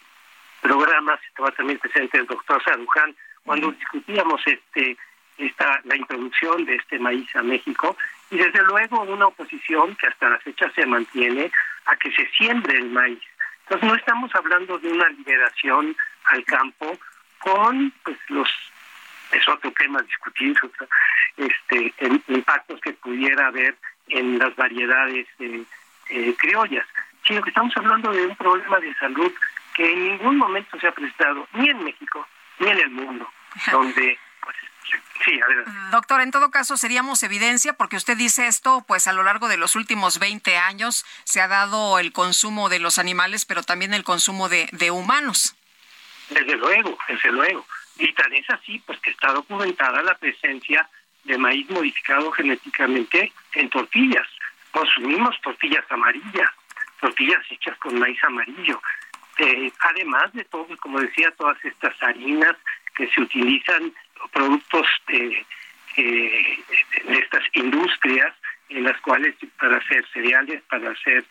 [0.60, 3.14] programas, estaba también presente el doctor Saruján,
[3.44, 4.96] cuando discutíamos este
[5.36, 7.96] esta la introducción de este maíz a México
[8.30, 11.50] y desde luego una oposición que hasta la fecha se mantiene
[11.86, 13.20] a que se siembre el maíz.
[13.64, 16.98] Entonces no estamos hablando de una liberación al campo
[17.38, 18.48] con pues los
[19.32, 20.56] es otro tema discutir
[21.36, 21.92] este
[22.28, 23.76] impactos que pudiera haber
[24.08, 25.64] en las variedades eh,
[26.10, 26.86] eh, criollas,
[27.26, 29.32] sino que estamos hablando de un problema de salud
[29.74, 32.26] que en ningún momento se ha prestado, ni en México,
[32.58, 33.28] ni en el mundo,
[33.72, 34.56] donde pues,
[35.24, 35.40] Sí,
[35.90, 39.56] Doctor, en todo caso seríamos evidencia porque usted dice esto, pues a lo largo de
[39.56, 44.04] los últimos 20 años se ha dado el consumo de los animales, pero también el
[44.04, 45.56] consumo de, de humanos.
[46.28, 47.66] Desde luego, desde luego.
[47.96, 50.88] Y tal es así, pues que está documentada la presencia
[51.24, 54.26] de maíz modificado genéticamente en tortillas.
[54.70, 56.50] Consumimos tortillas amarillas,
[57.00, 58.80] tortillas hechas con maíz amarillo.
[59.38, 62.56] Eh, además de todo, como decía, todas estas harinas
[62.94, 63.92] que se utilizan,
[64.32, 65.44] productos eh,
[65.96, 68.34] de estas industrias
[68.68, 71.24] en las cuales para hacer cereales, para hacer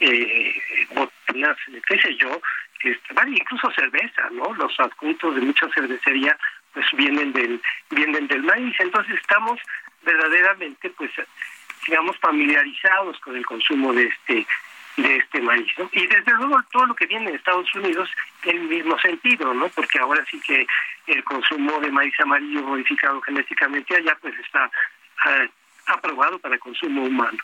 [0.00, 0.54] eh,
[0.94, 1.56] botanas,
[1.88, 2.40] qué sé yo,
[2.82, 4.52] este, incluso cerveza, ¿no?
[4.54, 6.36] Los adjuntos de mucha cervecería
[6.74, 9.58] pues vienen del vienen del maíz, entonces estamos
[10.02, 11.10] verdaderamente pues
[11.86, 14.46] digamos familiarizados con el consumo de este
[14.96, 15.66] de este maíz.
[15.92, 18.08] Y desde luego todo lo que viene de Estados Unidos
[18.44, 19.68] en el mismo sentido, ¿no?
[19.70, 20.66] Porque ahora sí que
[21.06, 24.70] el consumo de maíz amarillo modificado genéticamente allá pues está
[25.24, 25.46] ah,
[25.86, 27.38] aprobado para consumo humano.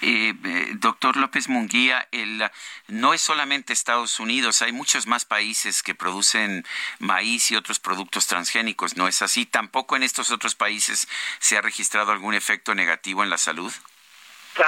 [0.00, 2.42] Eh, eh, doctor López Munguía, el,
[2.88, 6.64] no es solamente Estados Unidos, hay muchos más países que producen
[6.98, 9.46] maíz y otros productos transgénicos, ¿no es así?
[9.46, 13.72] ¿Tampoco en estos otros países se ha registrado algún efecto negativo en la salud?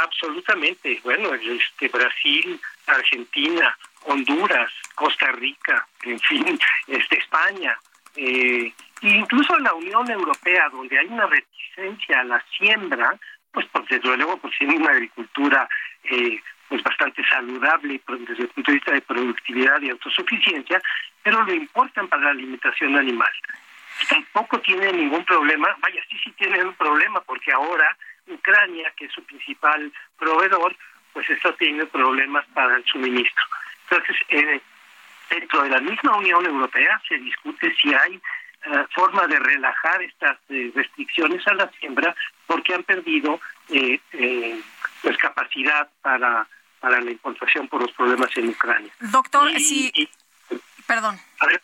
[0.02, 1.00] Absolutamente.
[1.04, 7.78] Bueno, este, Brasil, Argentina, Honduras, Costa Rica, en fin, este, España,
[8.16, 8.72] eh,
[9.02, 13.18] incluso la Unión Europea, donde hay una reticencia a la siembra,
[13.54, 15.68] pues, desde luego pues tiene una agricultura
[16.02, 20.82] eh, pues bastante saludable desde el punto de vista de productividad y autosuficiencia,
[21.22, 23.30] pero lo importan para la alimentación animal.
[24.08, 27.96] Tampoco tiene ningún problema, vaya, sí sí tiene un problema porque ahora
[28.26, 30.74] Ucrania, que es su principal proveedor,
[31.12, 33.44] pues está teniendo problemas para el suministro.
[33.88, 34.60] Entonces, eh,
[35.30, 38.20] dentro de la misma Unión Europea se discute si hay
[38.66, 42.14] eh, forma de relajar estas eh, restricciones a la siembra
[42.46, 43.38] porque han perdido
[43.68, 44.00] eh,
[45.02, 46.46] pues capacidad para,
[46.80, 48.90] para la importación por los problemas en Ucrania.
[49.00, 50.08] Doctor, sí.
[50.86, 51.18] perdón.
[51.40, 51.60] A ver,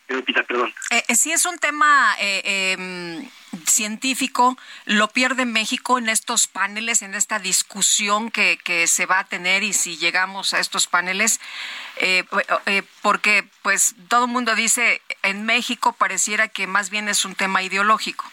[0.46, 0.74] perdón.
[1.09, 3.26] si es un tema em,
[3.66, 9.24] científico lo pierde México en estos paneles, en esta discusión que, que se va a
[9.24, 11.40] tener y si llegamos a estos paneles,
[11.96, 12.24] eh,
[12.66, 17.35] eh, porque pues todo el mundo dice en México pareciera que más bien es un
[17.35, 18.25] tema ideológico.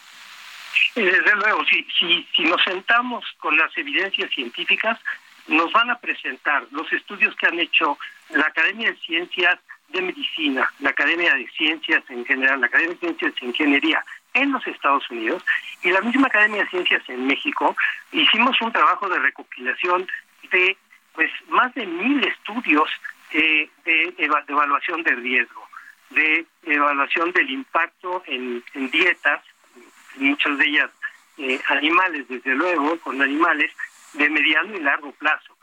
[0.96, 5.00] Desde luego, si, si, si nos sentamos con las evidencias científicas,
[5.48, 7.98] nos van a presentar los estudios que han hecho
[8.30, 9.60] la Academia de Ciencias
[9.90, 14.52] de Medicina, la Academia de Ciencias en general, la Academia de Ciencias de Ingeniería, en
[14.52, 15.44] los Estados Unidos
[15.84, 17.76] y la misma Academia de Ciencias en México
[18.12, 20.08] hicimos un trabajo de recopilación
[20.52, 20.78] de
[21.14, 22.90] pues más de mil estudios
[23.34, 23.70] de,
[24.18, 25.67] evaluación de riesgo,
[26.10, 29.42] de evaluación del impacto en, dietas,
[30.16, 30.90] muchas de ellas
[31.38, 33.72] eh, animales, desde luego, con animales
[34.14, 35.56] de mediano y largo plazo,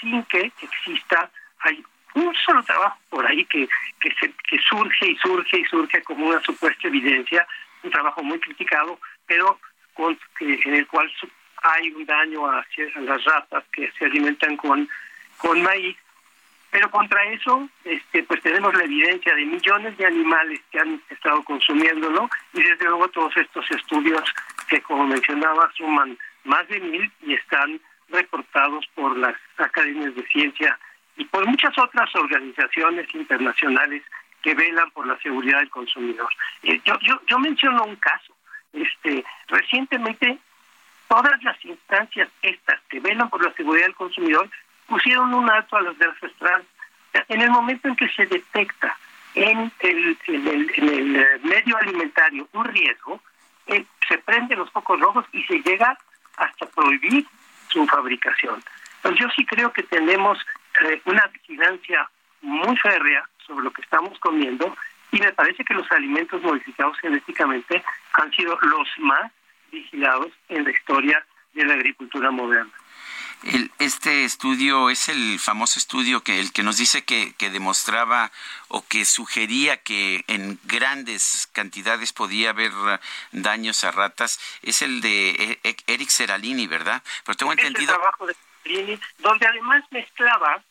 [0.00, 1.30] sin que exista,
[1.60, 1.84] hay
[2.14, 3.68] un solo trabajo por ahí que,
[4.00, 7.46] que, se, que surge y surge y surge como una supuesta evidencia
[7.82, 9.58] un trabajo muy criticado, pero
[9.94, 11.10] con, en el cual
[11.62, 12.64] hay un daño a,
[12.96, 14.88] las ratas que se alimentan con,
[15.38, 15.96] con maíz.
[16.72, 21.44] Pero contra eso, este, pues tenemos la evidencia de millones de animales que han estado
[21.44, 24.22] consumiéndolo y desde luego todos estos estudios
[24.68, 30.78] que, como mencionaba, suman más de mil y están reportados por las academias de ciencia
[31.18, 34.02] y por muchas otras organizaciones internacionales
[34.40, 36.30] que velan por la seguridad del consumidor.
[36.62, 38.34] Eh, yo, yo, yo menciono un caso.
[38.72, 40.38] Este, recientemente,
[41.06, 44.48] todas las instancias estas que velan por la seguridad del consumidor
[44.92, 46.66] pusieron un alto a las grasas trans.
[47.28, 48.94] En el momento en que se detecta
[49.34, 53.18] en el, eh, medio alimentario un riesgo,
[53.68, 55.96] eh, se prenden los focos rojos y se llega
[56.36, 57.26] hasta prohibir
[57.68, 58.62] su fabricación.
[58.96, 60.38] Entonces yo sí creo que tenemos
[61.06, 62.10] una vigilancia
[62.42, 64.76] muy férrea sobre lo que estamos comiendo
[65.10, 67.82] y me parece que los alimentos modificados genéticamente
[68.12, 69.32] han sido los más
[69.70, 71.24] vigilados en la historia
[71.54, 72.72] de la agricultura moderna.
[73.78, 78.30] Este estudio es el famoso estudio que el que nos dice que, que, demostraba
[78.68, 82.72] o que sugería que en grandes cantidades podía haber
[83.32, 84.38] daños a ratas.
[84.62, 87.02] Es el de e, e, Eric Seralini, ¿verdad?
[87.24, 87.92] Pero tengo entendido.
[87.92, 90.62] El trabajo de Seralini, donde además mezclaba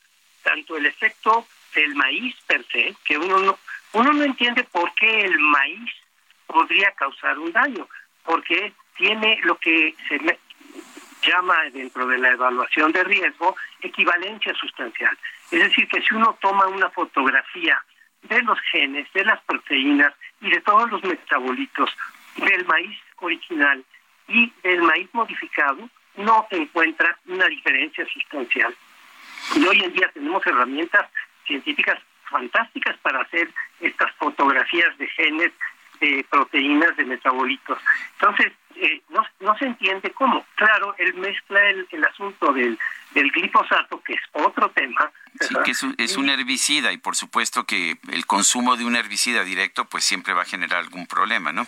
[0.43, 3.59] tanto el efecto el maíz per se, que uno no,
[3.93, 5.91] uno no entiende por qué el maíz
[6.47, 7.87] podría causar un daño,
[8.23, 10.19] porque tiene lo que se
[11.21, 15.17] llama dentro de la evaluación de riesgo equivalencia sustancial.
[15.51, 17.83] Es decir, que si uno toma una fotografía
[18.23, 21.89] de los genes, de las proteínas y de todos los metabolitos
[22.37, 23.83] del maíz original
[24.27, 28.75] y del maíz modificado, no encuentra una diferencia sustancial.
[29.55, 31.09] Y hoy en día tenemos herramientas
[31.45, 31.99] científicas
[32.29, 33.49] fantásticas para hacer
[33.79, 35.51] estas fotografías de genes,
[35.99, 37.79] de proteínas, de metabolitos.
[38.13, 40.45] Entonces, eh, no, no se entiende cómo.
[40.55, 42.77] Claro, él mezcla el, el asunto del,
[43.13, 45.11] del glifosato, que es otro tema.
[45.39, 48.95] Sí, que es un, es un, herbicida y por supuesto que el consumo de un
[48.95, 51.67] herbicida directo pues siempre va a generar algún problema, ¿no?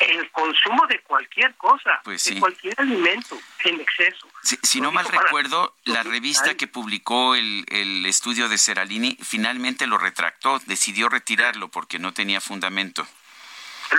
[0.00, 4.28] El consumo de cualquier cosa, pues de cualquier alimento en exceso.
[4.42, 9.98] si no mal recuerdo, la revista que publicó el, el estudio de Seralini finalmente lo
[9.98, 13.06] retractó, decidió retirarlo porque no tenía fundamento.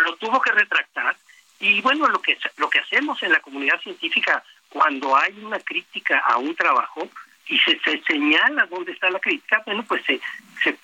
[0.03, 1.15] Lo tuvo que retractar
[1.59, 6.19] y bueno, lo que, lo que hacemos en la comunidad científica cuando hay una crítica
[6.19, 7.09] a un trabajo
[7.47, 10.19] y se, señala dónde está la crítica, bueno, pues se,
[10.61, 10.77] se,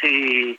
[0.00, 0.58] se, eh,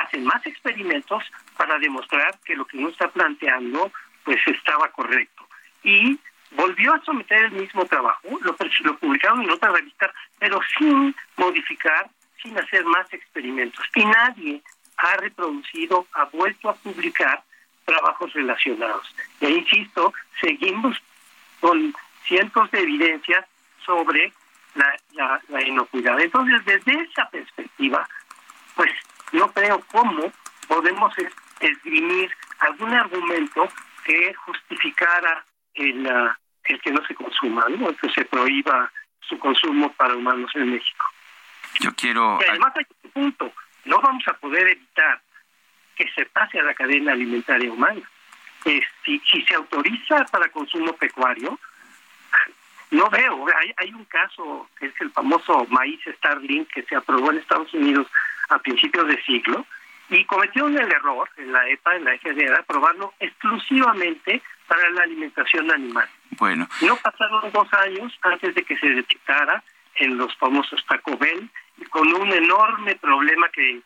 [0.00, 1.24] hacen más experimentos
[1.56, 3.92] para demostrar que lo que uno está planteando
[4.24, 5.46] pues estaba correcto.
[5.82, 6.18] Y
[6.52, 12.08] volvió a someter el mismo trabajo, lo, lo publicaron en otra revista, pero sin modificar,
[12.42, 13.84] sin hacer más experimentos.
[13.94, 14.62] Y nadie
[14.96, 17.42] ha reproducido, ha vuelto a publicar
[17.84, 19.14] trabajos relacionados.
[19.40, 20.96] E insisto, seguimos
[21.60, 21.94] con
[22.26, 23.44] cientos de evidencias
[23.84, 24.32] sobre
[24.74, 26.18] la, la, inocuidad.
[26.20, 28.08] Entonces, desde esa perspectiva,
[28.74, 28.90] pues
[29.32, 30.32] no creo cómo
[30.68, 31.12] podemos
[31.60, 32.30] esgrimir
[32.60, 33.68] algún argumento
[34.04, 35.44] que justificara
[35.74, 37.94] el, ah, el que no se consuma, ¿no?
[37.96, 38.90] que se prohíba
[39.20, 41.04] su consumo para humanos en México.
[41.80, 42.38] Yo quiero...
[42.40, 43.52] Y además hay un punto,
[43.84, 45.20] no vamos a poder evitar
[46.00, 48.00] que se pase a la cadena alimentaria humana.
[48.64, 51.58] Eh, si, si se autoriza para consumo pecuario,
[52.90, 53.46] no veo.
[53.54, 57.72] Hay, hay un caso que es el famoso maíz Starlink que se aprobó en Estados
[57.74, 58.06] Unidos
[58.48, 59.66] a principios de siglo
[60.08, 65.02] Y cometieron el error en la EPA, en la EGD, de aprobarlo exclusivamente para la
[65.02, 66.08] alimentación animal.
[66.30, 66.66] Bueno.
[66.80, 69.62] No pasaron dos años antes de que se detectara
[69.96, 71.50] en los famosos Taco Bell,
[71.90, 73.82] con un enorme problema que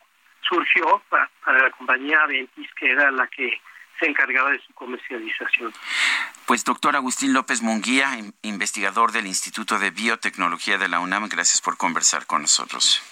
[0.48, 3.60] surgió para, la compañía Aventis, que era la que
[3.98, 5.72] se encargaba de su comercialización.
[6.46, 8.10] Pues doctor Agustín López Munguía,
[8.42, 13.02] investigador del Instituto de Biotecnología de la UNAM, gracias por conversar con nosotros.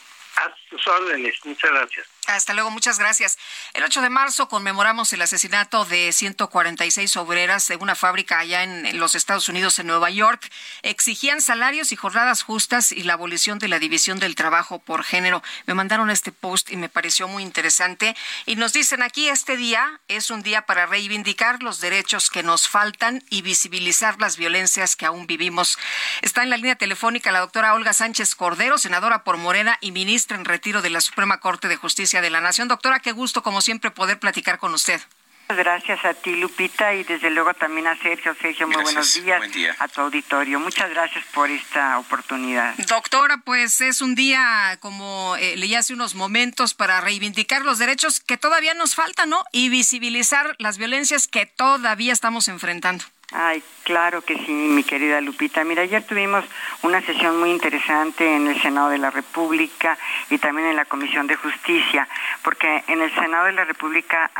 [1.44, 2.06] Muchas gracias.
[2.26, 3.36] Hasta luego, muchas gracias.
[3.74, 8.98] El 8 de marzo conmemoramos el asesinato de 146 obreras de una fábrica allá en
[9.00, 10.48] los Estados Unidos, en Nueva York.
[10.82, 15.42] Exigían salarios y jornadas justas y la abolición de la división del trabajo por género.
[15.66, 18.16] Me mandaron este post y me pareció muy interesante.
[18.46, 22.68] Y nos dicen aquí, este día es un día para reivindicar los derechos que nos
[22.68, 25.76] faltan y visibilizar las violencias que aún vivimos.
[26.22, 30.36] Está en la línea telefónica la doctora Olga Sánchez Cordero, senadora por Morena y ministra
[30.36, 32.68] en retiro de la Suprema Corte de Justicia de la Nación.
[32.68, 35.00] Doctora, qué gusto, como siempre, poder platicar con usted.
[35.48, 38.32] Gracias a ti, Lupita, y desde luego también a Sergio.
[38.40, 39.42] Sergio, muy buenos días
[39.80, 40.60] a tu auditorio.
[40.60, 42.76] Muchas gracias por esta oportunidad.
[42.86, 48.20] Doctora, pues es un día, como eh, leí hace unos momentos, para reivindicar los derechos
[48.20, 49.42] que todavía nos faltan, ¿no?
[49.50, 53.04] Y visibilizar las violencias que todavía estamos enfrentando.
[53.34, 55.64] Ay, claro que sí, mi querida Lupita.
[55.64, 56.44] Mira, ayer tuvimos
[56.82, 59.96] una sesión muy interesante en el Senado de la República
[60.28, 62.06] y también en la Comisión de Justicia,
[62.42, 64.30] porque en el Senado de la República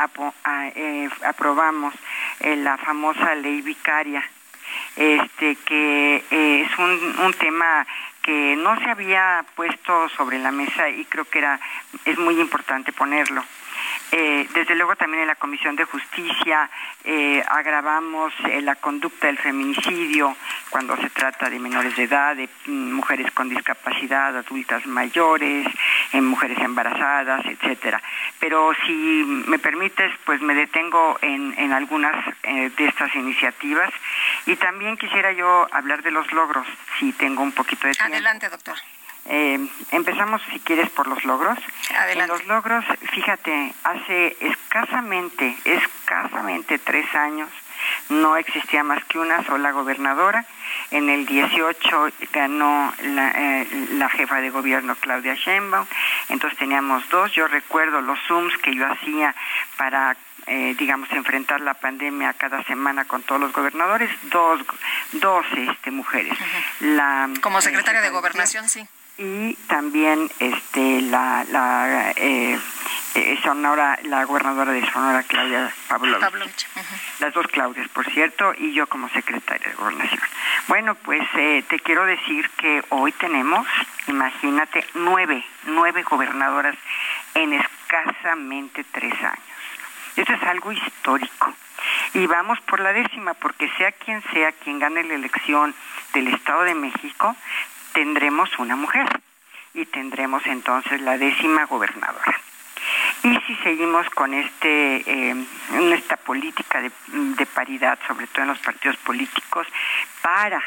[0.75, 1.95] eh, aprobamos
[2.39, 4.23] eh, la famosa ley vicaria,
[4.95, 7.87] este que eh, es un, un tema
[8.21, 11.59] que no se había puesto sobre la mesa y creo que era
[12.05, 13.43] es muy importante ponerlo.
[14.11, 16.69] Eh, desde luego también en la Comisión de Justicia
[17.03, 20.35] eh, agravamos eh, la conducta del feminicidio
[20.69, 25.67] cuando se trata de menores de edad, de mm, mujeres con discapacidad, adultas mayores,
[26.11, 28.01] en mujeres embarazadas, etcétera.
[28.39, 33.91] Pero si me permites, pues me detengo en, en algunas de estas iniciativas
[34.45, 36.67] y también quisiera yo hablar de los logros,
[36.99, 38.13] si tengo un poquito de tiempo.
[38.13, 38.75] Adelante, doctor.
[39.25, 39.59] Eh,
[39.91, 41.57] empezamos, si quieres, por los logros.
[42.09, 42.83] En los logros,
[43.13, 47.49] fíjate, hace escasamente, escasamente tres años,
[48.09, 50.45] no existía más que una sola gobernadora.
[50.91, 55.85] En el 18 ganó la, eh, la jefa de gobierno Claudia Sheinbaum,
[56.29, 57.31] entonces teníamos dos.
[57.33, 59.35] Yo recuerdo los Zooms que yo hacía
[59.77, 64.59] para eh, digamos, enfrentar la pandemia cada semana con todos los gobernadores, dos,
[65.13, 66.37] dos este, mujeres.
[66.81, 68.85] la, Como secretaria de Gobernación, sí
[69.17, 72.59] y también este la la eh,
[73.15, 76.67] eh, Sonora la gobernadora de Sonora Claudia Pavlovich,
[77.19, 80.21] las dos Claudias por cierto y yo como secretaria de gobernación.
[80.67, 83.67] Bueno pues eh, te quiero decir que hoy tenemos
[84.07, 86.75] imagínate nueve nueve gobernadoras
[87.35, 89.53] en escasamente tres años.
[90.15, 91.53] Esto es algo histórico.
[92.13, 95.73] Y vamos por la décima porque sea quien sea quien gane la elección
[96.13, 97.35] del Estado de México
[97.93, 99.07] tendremos una mujer
[99.73, 102.39] y tendremos entonces la décima gobernadora.
[103.23, 105.45] Y si seguimos con este eh,
[105.93, 109.65] esta política de, de paridad, sobre todo en los partidos políticos,
[110.21, 110.61] para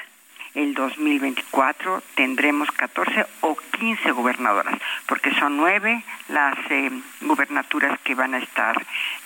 [0.54, 4.74] el 2024 tendremos 14 o 15 gobernadoras,
[5.06, 6.90] porque son nueve las eh,
[7.20, 8.74] gubernaturas que van a estar,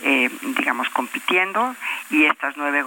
[0.03, 1.77] eh, digamos, compitiendo
[2.11, 2.83] y estas nueve,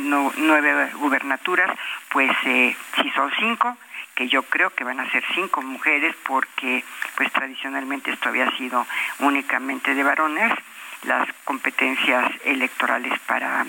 [0.00, 1.70] nueve gubernaturas,
[2.08, 3.76] pues si son cinco,
[4.14, 6.84] que yo creo que van a ser cinco mujeres porque
[7.16, 8.86] pues tradicionalmente esto había sido
[9.20, 10.52] únicamente de varones
[11.04, 13.66] las competencias electorales para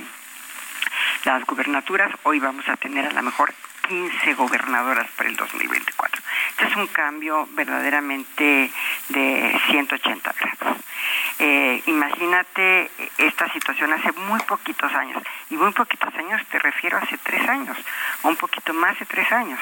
[1.26, 2.12] las gubernaturas.
[2.24, 3.54] Hoy vamos a tener a lo mejor
[3.88, 6.22] 15 gobernadoras para el 2024.
[6.52, 8.72] Este es un cambio verdaderamente
[9.10, 10.78] de 180 grados.
[11.40, 17.18] Eh, imagínate esta situación hace muy poquitos años, y muy poquitos años te refiero hace
[17.18, 17.78] tres años,
[18.22, 19.60] o un poquito más de tres años.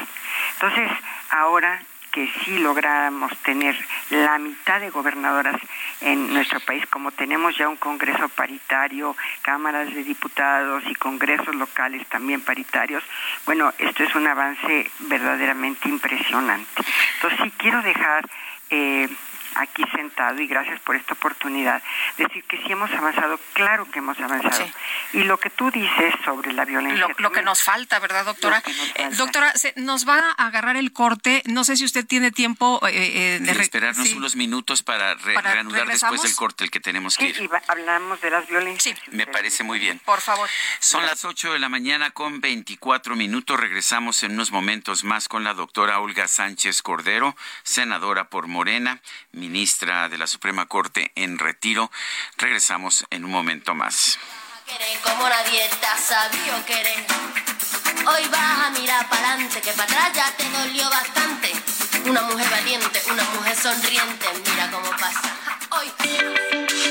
[0.53, 0.91] Entonces,
[1.29, 1.81] ahora
[2.11, 3.75] que sí logramos tener
[4.09, 5.59] la mitad de gobernadoras
[6.01, 12.07] en nuestro país, como tenemos ya un Congreso paritario, cámaras de diputados y congresos locales
[12.07, 13.03] también paritarios,
[13.45, 16.83] bueno, esto es un avance verdaderamente impresionante.
[17.15, 18.27] Entonces sí quiero dejar...
[18.69, 19.09] Eh,
[19.55, 21.81] aquí sentado y gracias por esta oportunidad,
[22.17, 24.67] decir que sí hemos avanzado, claro que hemos avanzado.
[25.13, 27.07] Y lo que tú dices sobre la violencia.
[27.17, 28.63] Lo, que nos falta, ¿verdad, doctora?
[28.95, 31.43] Eh, doctora, se, nos va a agarrar el corte.
[31.45, 36.21] No sé si usted tiene tiempo eh, eh de esperarnos unos minutos para, reanudar después
[36.21, 37.41] del corte el que tenemos que ir.
[37.41, 38.99] y hablamos de las violencias.
[39.11, 39.99] Me parece muy bien.
[39.99, 40.49] Por favor.
[40.79, 43.59] Son las 8 de la mañana con 24 minutos.
[43.59, 49.01] Regresamos en unos momentos más con la doctora Olga Sánchez Cordero, senadora por Morena
[49.41, 51.91] ministra de la Suprema Corte en retiro.
[52.37, 54.19] Regresamos en un momento más.
[55.03, 57.05] Como nadie te querer.
[58.07, 61.51] Hoy vas a mirar para adelante, que para atrás ya te dolió bastante.
[62.07, 65.35] Una mujer valiente, una mujer sonriente, mira cómo pasa.
[65.71, 66.90] Hoy.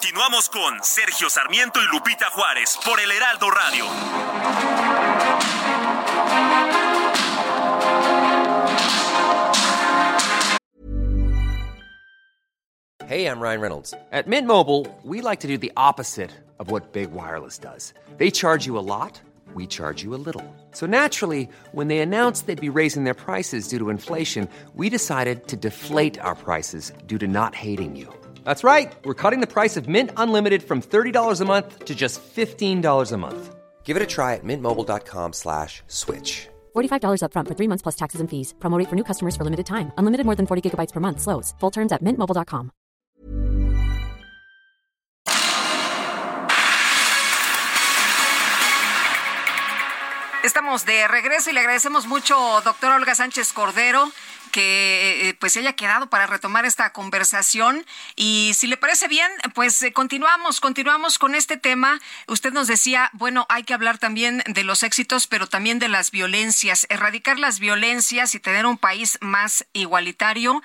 [0.00, 3.84] Continuamos con Sergio Sarmiento y Lupita Juárez por el Heraldo Radio.
[13.08, 13.92] Hey, I'm Ryan Reynolds.
[14.12, 16.30] At Mint Mobile, we like to do the opposite
[16.60, 17.92] of what Big Wireless does.
[18.18, 19.20] They charge you a lot,
[19.54, 20.44] we charge you a little.
[20.70, 25.48] So naturally, when they announced they'd be raising their prices due to inflation, we decided
[25.48, 28.14] to deflate our prices due to not hating you.
[28.48, 28.94] That's right.
[29.04, 33.16] We're cutting the price of Mint Unlimited from $30 a month to just $15 a
[33.18, 33.54] month.
[33.84, 36.48] Give it a try at mintmobile.com slash switch.
[36.74, 38.54] $45 up front for three months plus taxes and fees.
[38.58, 39.92] Promo for new customers for limited time.
[39.98, 41.20] Unlimited more than 40 gigabytes per month.
[41.20, 41.54] Slows.
[41.60, 42.70] Full terms at mintmobile.com.
[50.42, 52.34] Estamos de regreso y le agradecemos mucho,
[52.64, 54.10] doctora Olga Sánchez Cordero
[54.58, 57.86] que eh, pues se haya quedado para retomar esta conversación
[58.16, 62.00] y si le parece bien, pues eh, continuamos, continuamos con este tema.
[62.26, 66.10] Usted nos decía, bueno, hay que hablar también de los éxitos, pero también de las
[66.10, 70.60] violencias, erradicar las violencias y tener un país más igualitario,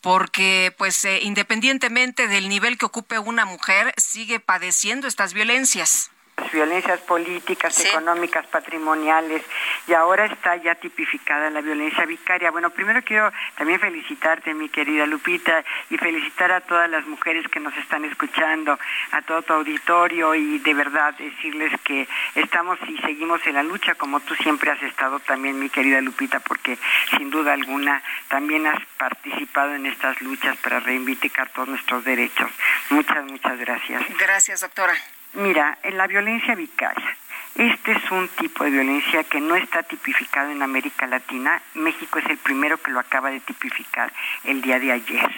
[0.00, 6.10] porque pues eh, independientemente del nivel que ocupe una mujer, sigue padeciendo estas violencias
[6.52, 9.42] violencias políticas, económicas, patrimoniales,
[9.86, 12.50] y ahora está ya tipificada la violencia vicaria.
[12.50, 17.60] Bueno, primero quiero también felicitarte, mi querida Lupita, y felicitar a todas las mujeres que
[17.60, 18.78] nos están escuchando,
[19.12, 23.94] a todo tu auditorio, y de verdad decirles que estamos y seguimos en la lucha,
[23.94, 26.78] como tú siempre has estado también, mi querida Lupita, porque
[27.16, 32.50] sin duda alguna también has participado en estas luchas para reivindicar todos nuestros derechos.
[32.90, 34.02] Muchas, muchas gracias.
[34.18, 34.94] Gracias, doctora.
[35.36, 37.14] Mira, en la violencia vicaria,
[37.56, 41.60] este es un tipo de violencia que no está tipificado en América Latina.
[41.74, 44.10] México es el primero que lo acaba de tipificar
[44.44, 45.30] el día de ayer.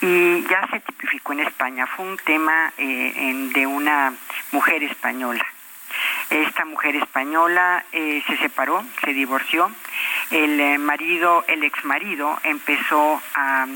[0.00, 1.86] Y ya se tipificó en España.
[1.86, 4.12] Fue un tema eh, de una
[4.50, 5.46] mujer española.
[6.30, 9.70] Esta mujer española eh, se separó, se divorció.
[10.30, 13.66] El eh, marido, el ex marido, empezó a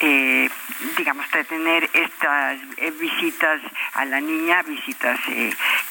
[0.00, 0.48] eh,
[0.96, 3.60] digamos, tener estas eh, visitas
[3.94, 5.18] a la niña, visitas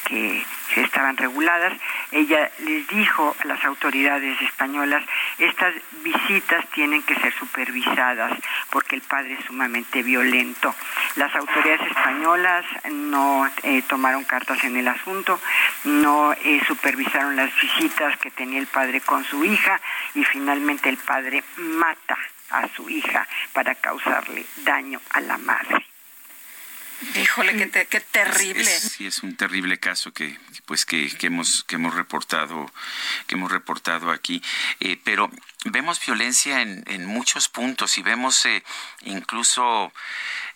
[0.04, 0.42] que
[0.76, 1.74] estaban reguladas.
[2.10, 5.04] Ella les dijo a las autoridades españolas,
[5.38, 8.32] estas visitas tienen que ser supervisadas
[8.70, 10.74] porque el padre es sumamente violento.
[11.16, 13.46] Las autoridades españolas no
[13.88, 15.38] tomaron cartas en el asunto,
[15.84, 16.34] no
[16.66, 19.67] supervisaron las visitas que tenía el padre con su hija
[20.14, 22.18] y finalmente el padre mata
[22.50, 25.84] a su hija para causarle daño a la madre.
[27.14, 28.64] Híjole, qué, qué terrible.
[28.64, 30.36] sí, es un terrible caso que,
[30.66, 32.70] pues, que, hemos que hemos reportado
[33.28, 34.42] que hemos reportado aquí.
[34.80, 35.30] Eh, pero
[35.66, 38.64] vemos violencia en, en muchos puntos y vemos eh,
[39.04, 39.92] incluso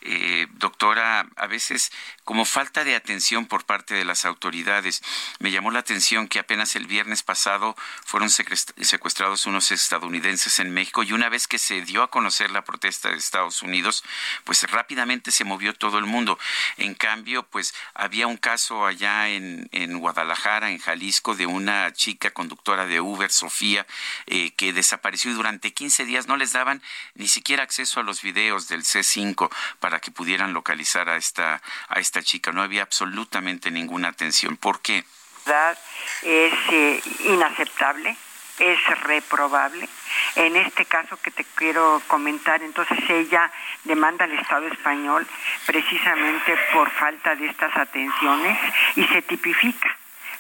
[0.00, 1.92] eh, doctora, a veces
[2.24, 5.02] como falta de atención por parte de las autoridades.
[5.38, 11.02] Me llamó la atención que apenas el viernes pasado fueron secuestrados unos estadounidenses en México
[11.02, 14.04] y una vez que se dio a conocer la protesta de Estados Unidos,
[14.44, 16.38] pues rápidamente se movió todo el mundo.
[16.76, 22.30] En cambio, pues había un caso allá en, en Guadalajara, en Jalisco, de una chica
[22.30, 23.86] conductora de Uber, Sofía,
[24.26, 26.82] eh, que desapareció y durante 15 días no les daban
[27.14, 29.50] ni siquiera acceso a los videos del C5
[29.80, 32.50] para que pudieran localizar a esta, a esta chica.
[32.50, 34.56] No había absolutamente ninguna atención.
[34.56, 35.04] ¿Por qué?
[36.22, 38.16] Es eh, inaceptable,
[38.58, 39.88] es reprobable.
[40.36, 43.50] En este caso que te quiero comentar, entonces ella
[43.84, 45.26] demanda al Estado español
[45.66, 48.58] precisamente por falta de estas atenciones
[48.96, 49.96] y se tipifica,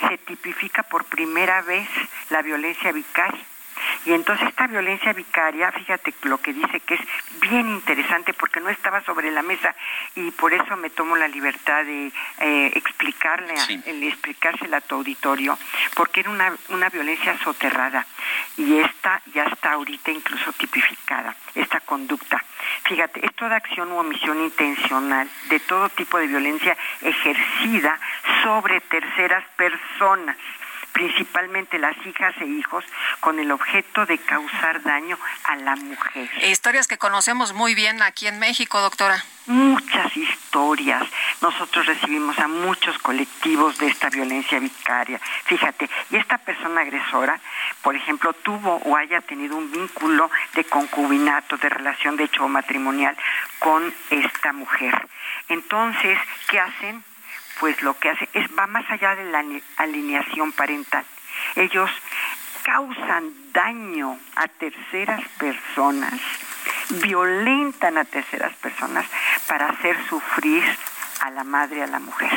[0.08, 1.88] se tipifica por primera vez
[2.30, 3.44] la violencia vicaria
[4.04, 7.00] Y entonces esta violencia vicaria, fíjate lo que dice que es
[7.40, 9.74] bien interesante porque no estaba sobre la mesa
[10.14, 13.54] y por eso me tomo la libertad de eh, explicarle,
[13.86, 15.58] el explicársela a tu auditorio,
[15.94, 18.06] porque era una, una violencia soterrada
[18.56, 22.42] y esta ya está ahorita incluso tipificada, esta conducta.
[22.84, 27.98] Fíjate, es toda acción u omisión intencional de todo tipo de violencia ejercida
[28.42, 30.36] sobre terceras personas
[30.92, 32.84] principalmente las hijas e hijos,
[33.20, 36.30] con el objeto de causar daño a la mujer.
[36.44, 39.24] Historias que conocemos muy bien aquí en México, doctora.
[39.46, 41.02] Muchas historias.
[41.40, 45.20] Nosotros recibimos a muchos colectivos de esta violencia vicaria.
[45.44, 47.40] Fíjate, y esta persona agresora,
[47.82, 53.16] por ejemplo, tuvo o haya tenido un vínculo de concubinato, de relación de hecho matrimonial
[53.58, 55.08] con esta mujer.
[55.48, 57.04] Entonces, ¿qué hacen?
[57.60, 59.44] Pues lo que hace es va más allá de la
[59.76, 61.04] alineación parental.
[61.56, 61.90] Ellos
[62.62, 66.14] causan daño a terceras personas,
[67.02, 69.06] violentan a terceras personas
[69.48, 70.64] para hacer sufrir
[71.20, 72.30] a la madre, a la mujer.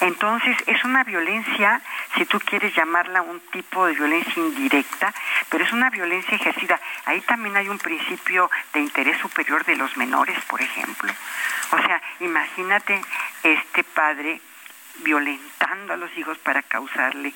[0.00, 1.80] Entonces es una violencia,
[2.16, 5.12] si tú quieres llamarla un tipo de violencia indirecta,
[5.50, 6.80] pero es una violencia ejercida.
[7.04, 11.12] Ahí también hay un principio de interés superior de los menores, por ejemplo.
[11.72, 13.00] O sea, imagínate
[13.42, 14.40] este padre
[15.02, 17.32] violentando a los hijos para causarle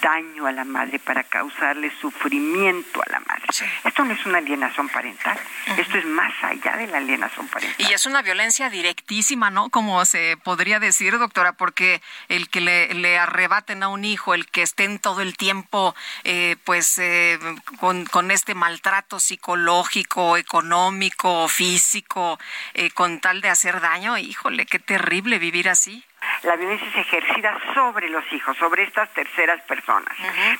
[0.00, 3.44] daño a la madre, para causarle sufrimiento a la madre.
[3.84, 5.38] Esto no es una alienación parental,
[5.76, 7.76] esto es más allá de la alienación parental.
[7.78, 9.70] Y es una violencia directísima, ¿no?
[9.70, 14.62] Como se podría decir, doctora, porque el que le, arrebaten a un hijo, el que
[14.62, 17.38] estén todo el tiempo, eh, pues, eh,
[17.78, 22.38] con, con, este maltrato psicológico, económico, físico,
[22.74, 26.04] eh, con tal de hacer daño, híjole, qué terrible vivir así
[26.42, 30.14] la violencia es ejercida sobre los hijos, sobre estas terceras personas.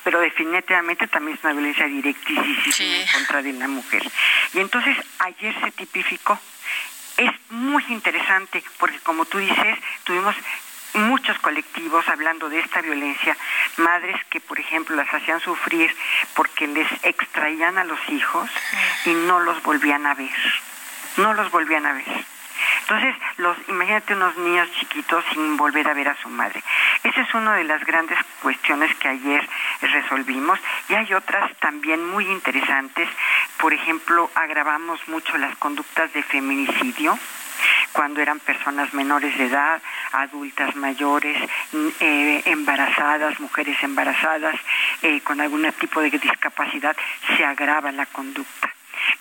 [0.05, 4.03] Pero definitivamente también es una violencia directísima en contra de la mujer.
[4.55, 6.39] Y entonces ayer se tipificó.
[7.17, 10.37] Es muy interesante porque como tú dices, tuvimos
[10.95, 13.37] muchos colectivos hablando de esta violencia,
[13.77, 15.95] madres que por ejemplo las hacían sufrir
[16.35, 18.51] porque les extraían a los hijos
[19.05, 20.31] y no los volvían a ver,
[21.19, 22.36] no los volvían a ver.
[22.83, 26.63] Entonces, los, imagínate unos niños chiquitos sin volver a ver a su madre.
[27.03, 29.49] Esa es una de las grandes cuestiones que ayer
[29.81, 30.59] resolvimos
[30.89, 33.09] y hay otras también muy interesantes.
[33.59, 37.19] Por ejemplo, agravamos mucho las conductas de feminicidio
[37.93, 39.81] cuando eran personas menores de edad,
[40.13, 41.37] adultas mayores,
[42.01, 44.55] eh, embarazadas, mujeres embarazadas,
[45.03, 46.97] eh, con algún tipo de discapacidad,
[47.37, 48.76] se agrava la conducta.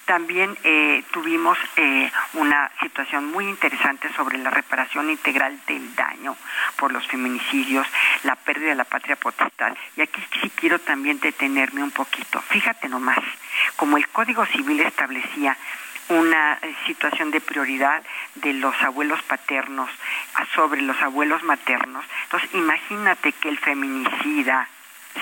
[0.06, 6.38] También eh, tuvimos eh, una situación muy interesante sobre la reparación integral del daño
[6.78, 7.88] por los feminicidios,
[8.24, 9.76] la pérdida de la patria potestad.
[9.98, 12.42] Y aquí sí quiero también detenerme un poquito.
[12.42, 13.20] Fíjate nomás,
[13.76, 15.58] como el Código Civil establecía
[16.10, 18.04] una eh, situación de prioridad
[18.36, 19.90] de los abuelos paternos
[20.54, 22.06] sobre los abuelos maternos.
[22.26, 24.70] Entonces, imagínate que el feminicida,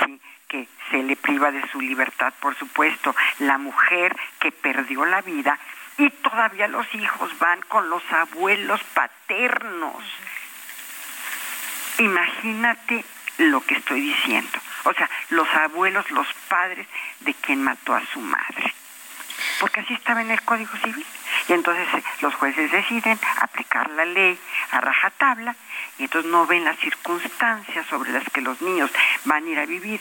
[0.06, 0.19] ¿sí?
[0.53, 5.57] Que se le priva de su libertad, por supuesto, la mujer que perdió la vida
[5.97, 10.03] y todavía los hijos van con los abuelos paternos.
[11.97, 13.03] Imagínate
[13.39, 14.59] lo que estoy diciendo.
[14.84, 16.85] O sea, los abuelos, los padres
[17.21, 18.75] de quien mató a su madre.
[19.59, 21.05] Porque así estaba en el Código Civil.
[21.47, 24.38] Y entonces eh, los jueces deciden aplicar la ley
[24.69, 25.55] a rajatabla
[25.97, 28.91] y entonces no ven las circunstancias sobre las que los niños
[29.25, 29.99] van a ir a vivir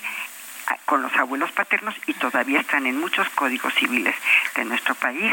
[0.84, 4.14] con los abuelos paternos y todavía están en muchos códigos civiles
[4.54, 5.32] de nuestro país.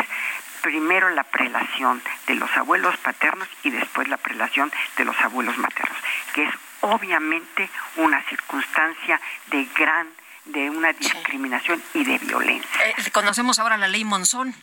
[0.62, 5.98] Primero la prelación de los abuelos paternos y después la prelación de los abuelos maternos,
[6.34, 10.08] que es obviamente una circunstancia de gran,
[10.46, 12.88] de una discriminación y de violencia.
[12.88, 14.54] Eh, conocemos ahora la ley Monzón.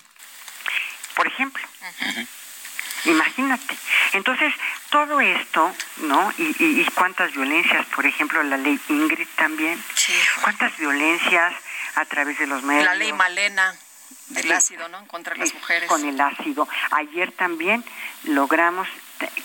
[1.15, 1.67] Por ejemplo.
[3.07, 3.77] Imagínate.
[4.13, 4.53] Entonces,
[4.91, 6.33] todo esto, ¿no?
[6.39, 9.83] Y, cuántas violencias, por ejemplo, la ley Ingrid también.
[9.95, 10.13] Sí.
[10.43, 11.55] Cuántas violencias
[11.95, 12.85] a través de los medios.
[12.85, 13.75] La ley Malena
[14.29, 15.07] del ácido, ¿no?
[15.07, 15.89] Contra las mujeres.
[15.89, 16.69] Con el ácido.
[16.91, 17.85] Ayer también
[18.25, 18.89] logramos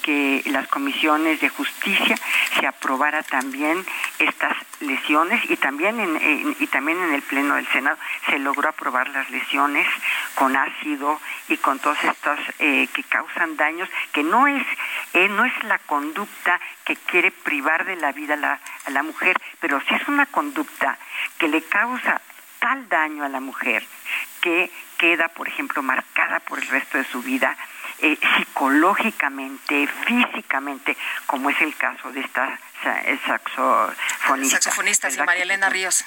[0.01, 2.15] que las comisiones de justicia
[2.59, 3.85] se aprobara también
[4.19, 9.09] estas lesiones y también en, y también en el pleno del Senado se logró aprobar
[9.09, 9.87] las lesiones
[10.35, 14.65] con ácido y con todas estas eh, que causan daños que no es
[15.13, 19.37] eh, no es la conducta que quiere privar de la vida la, a la mujer
[19.59, 20.97] pero sí es una conducta
[21.37, 22.21] que le causa
[22.59, 23.85] tal daño a la mujer
[24.41, 27.55] que queda por ejemplo marcada por el resto de su vida
[28.01, 32.21] eh, psicológicamente, físicamente, como es el caso de
[32.81, 34.61] esta saxofonista.
[34.61, 36.03] Saxofonista, sí, María Elena Ríos.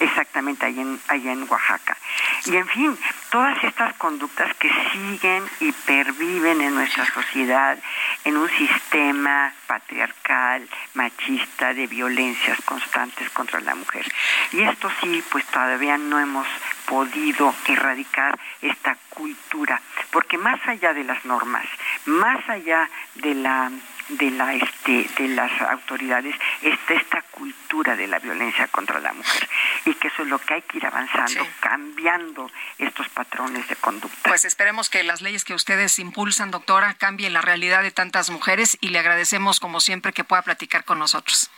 [0.00, 1.96] Exactamente, ahí en, allá en Oaxaca.
[2.44, 2.98] Y en fin,
[3.30, 7.78] todas estas conductas que siguen y perviven en nuestra sociedad,
[8.24, 14.06] en un sistema patriarcal, machista, de violencias constantes contra la mujer.
[14.52, 16.46] Y esto sí, pues todavía no hemos
[16.86, 19.80] podido erradicar esta cultura,
[20.10, 21.66] porque más allá de las normas,
[22.06, 23.70] más allá de la
[24.08, 29.48] de la este de las autoridades está esta cultura de la violencia contra la mujer.
[29.84, 34.28] Y que eso es lo que hay que ir avanzando cambiando estos patrones de conducta.
[34.28, 38.78] Pues esperemos que las leyes que ustedes impulsan doctora cambien la realidad de tantas mujeres
[38.80, 41.50] y le agradecemos como siempre que pueda platicar con nosotros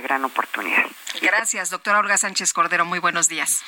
[0.00, 0.84] gran oportunidad.
[1.20, 2.84] Gracias, doctora Olga Sánchez Cordero.
[2.84, 3.62] Muy buenos días.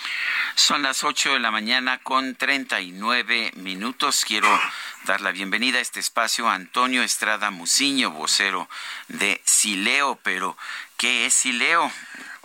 [0.54, 4.24] Son las 8 de la mañana con 39 minutos.
[4.26, 4.48] Quiero
[5.04, 8.68] dar la bienvenida a este espacio a Antonio Estrada Muciño, vocero
[9.08, 10.18] de Sileo.
[10.22, 10.56] Pero,
[10.96, 11.90] ¿qué es Sileo?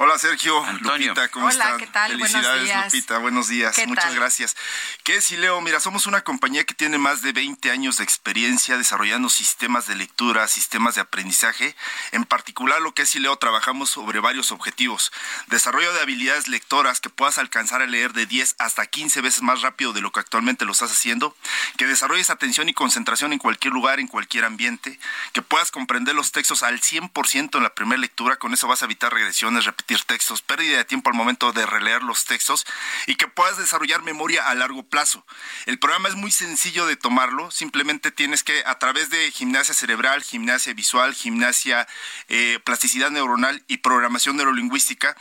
[0.04, 1.08] Hola Sergio, Antonio.
[1.08, 1.78] Lupita, ¿cómo Hola, están?
[1.78, 2.12] ¿qué tal?
[2.12, 2.86] Felicidades Buenos días.
[2.94, 4.16] Lupita, buenos días, ¿Qué muchas tal?
[4.16, 4.58] gracias.
[5.06, 5.62] ¿Qué es Sileo?
[5.62, 9.96] Mira, somos una compañía que tiene más de 20 años de experiencia desarrollando sistemas de
[9.96, 11.74] lectura, sistemas de aprendizaje.
[12.12, 15.14] En particular, lo que es Sileo, trabajamos sobre varios objetivos.
[15.48, 19.62] Desarrollo de habilidades lectoras que puedas alcanzar a leer de 10 hasta 15 veces más
[19.62, 21.34] rápido de lo que actualmente lo estás haciendo.
[21.78, 25.00] Que desarrolles atención y concentración en cualquier lugar, en cualquier ambiente.
[25.32, 28.36] Que puedas comprender los textos al 100% en la primera lectura.
[28.36, 29.64] Con eso vas a evitar regresiones,
[30.06, 32.66] textos, pérdida de tiempo al momento de releer los textos
[33.08, 35.26] y que puedas desarrollar memoria a largo plazo.
[35.66, 40.24] El programa es muy sencillo de tomarlo, simplemente tienes que a través de gimnasia cerebral,
[40.24, 41.88] gimnasia visual, gimnasia,
[42.28, 45.16] eh, plasticidad neuronal y programación neurolingüística,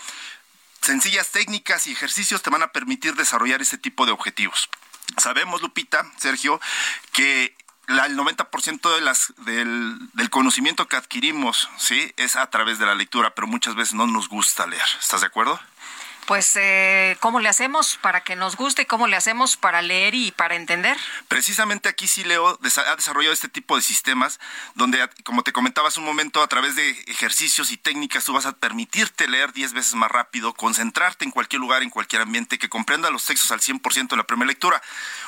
[0.80, 4.68] sencillas técnicas y ejercicios te van a permitir desarrollar este tipo de objetivos.
[5.18, 6.60] Sabemos, Lupita, Sergio,
[7.12, 7.54] que
[7.86, 12.86] la, el 90% de las, del, del, conocimiento que adquirimos sí es a través de
[12.86, 14.82] la lectura, pero muchas veces no nos gusta leer.
[15.00, 15.58] ¿Estás de acuerdo?
[16.32, 18.86] Pues, eh, ¿cómo le hacemos para que nos guste?
[18.86, 20.96] ¿Cómo le hacemos para leer y para entender?
[21.28, 24.40] Precisamente aquí sí Leo ha desarrollado este tipo de sistemas
[24.74, 28.46] donde, como te comentaba hace un momento, a través de ejercicios y técnicas tú vas
[28.46, 32.70] a permitirte leer 10 veces más rápido, concentrarte en cualquier lugar, en cualquier ambiente, que
[32.70, 34.80] comprenda los textos al 100% en la primera lectura.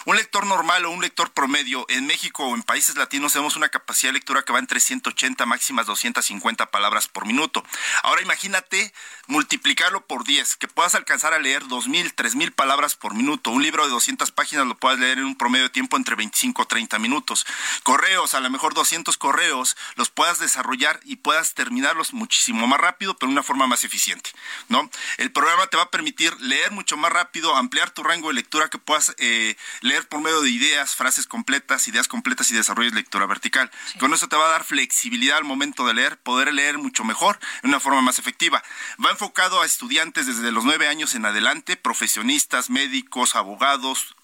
[0.07, 3.69] Un lector normal o un lector promedio en México o en países latinos tenemos una
[3.69, 7.63] capacidad de lectura que va entre 180 máximas 250 palabras por minuto.
[8.05, 8.95] Ahora imagínate
[9.27, 13.51] multiplicarlo por 10, que puedas alcanzar a leer 2.000, 3.000 palabras por minuto.
[13.51, 16.63] Un libro de 200 páginas lo puedes leer en un promedio de tiempo entre 25
[16.63, 17.47] o 30 minutos.
[17.83, 23.17] Correos, a lo mejor 200 correos, los puedas desarrollar y puedas terminarlos muchísimo más rápido,
[23.17, 24.31] pero de una forma más eficiente,
[24.69, 24.91] ¿no?
[25.19, 28.69] El programa te va a permitir leer mucho más rápido, ampliar tu rango de lectura,
[28.69, 33.27] que puedas eh, leer por medio de ideas, frases completas, ideas completas y desarrolles lectura
[33.27, 33.71] vertical.
[33.93, 33.99] Sí.
[33.99, 37.39] Con eso te va a dar flexibilidad al momento de leer, poder leer mucho mejor,
[37.63, 38.63] de una forma más efectiva.
[39.05, 44.17] Va enfocado a estudiantes desde los 9 años en adelante, profesionistas, médicos, abogados,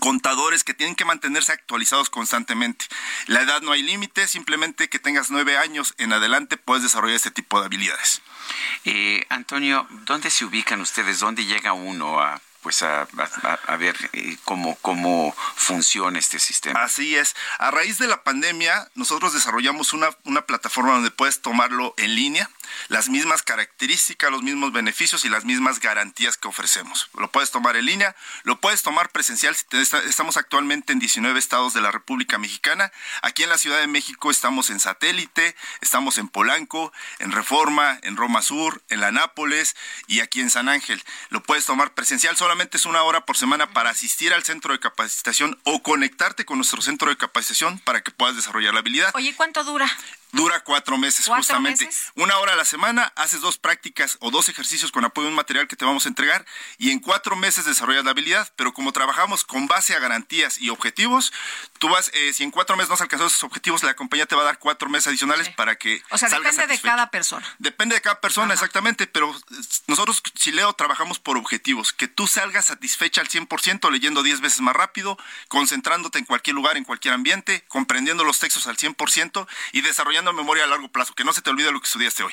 [0.00, 2.86] contadores que tienen que mantenerse actualizados constantemente.
[3.26, 7.30] La edad no hay límite, simplemente que tengas nueve años en adelante puedes desarrollar este
[7.30, 8.22] tipo de habilidades.
[8.84, 11.20] Eh, Antonio, ¿dónde se ubican ustedes?
[11.20, 16.82] ¿Dónde llega uno a pues a, a, a ver eh, cómo, cómo funciona este sistema.
[16.82, 17.36] Así es.
[17.58, 22.48] A raíz de la pandemia, nosotros desarrollamos una, una plataforma donde puedes tomarlo en línea,
[22.88, 27.08] las mismas características, los mismos beneficios y las mismas garantías que ofrecemos.
[27.18, 29.56] Lo puedes tomar en línea, lo puedes tomar presencial.
[30.06, 32.92] Estamos actualmente en 19 estados de la República Mexicana.
[33.22, 38.16] Aquí en la Ciudad de México estamos en Satélite, estamos en Polanco, en Reforma, en
[38.16, 39.76] Roma Sur, en la Nápoles
[40.06, 41.02] y aquí en San Ángel.
[41.30, 44.80] Lo puedes tomar presencial, solamente es una hora por semana para asistir al centro de
[44.80, 49.10] capacitación o conectarte con nuestro centro de capacitación para que puedas desarrollar la habilidad.
[49.14, 49.90] Oye, ¿cuánto dura?
[50.34, 51.86] Dura cuatro meses, ¿Cuatro justamente.
[51.86, 52.12] meses?
[52.16, 55.36] Una hora a la semana, haces dos prácticas o dos ejercicios con apoyo de un
[55.36, 56.44] material que te vamos a entregar
[56.76, 58.52] y en cuatro meses desarrollas la habilidad.
[58.56, 61.32] Pero como trabajamos con base a garantías y objetivos,
[61.78, 64.34] tú vas, eh, si en cuatro meses no has alcanzado esos objetivos, la compañía te
[64.34, 65.52] va a dar cuatro meses adicionales sí.
[65.56, 66.02] para que.
[66.10, 67.56] O sea, salgas depende de cada persona.
[67.58, 68.54] Depende de cada persona, Ajá.
[68.54, 69.06] exactamente.
[69.06, 69.32] Pero
[69.86, 71.92] nosotros, Chileo, trabajamos por objetivos.
[71.92, 75.16] Que tú salgas satisfecha al 100%, leyendo 10 veces más rápido,
[75.46, 80.64] concentrándote en cualquier lugar, en cualquier ambiente, comprendiendo los textos al 100% y desarrollando memoria
[80.64, 81.14] a largo plazo.
[81.14, 82.32] Que no se te olvide lo que estudiaste hoy.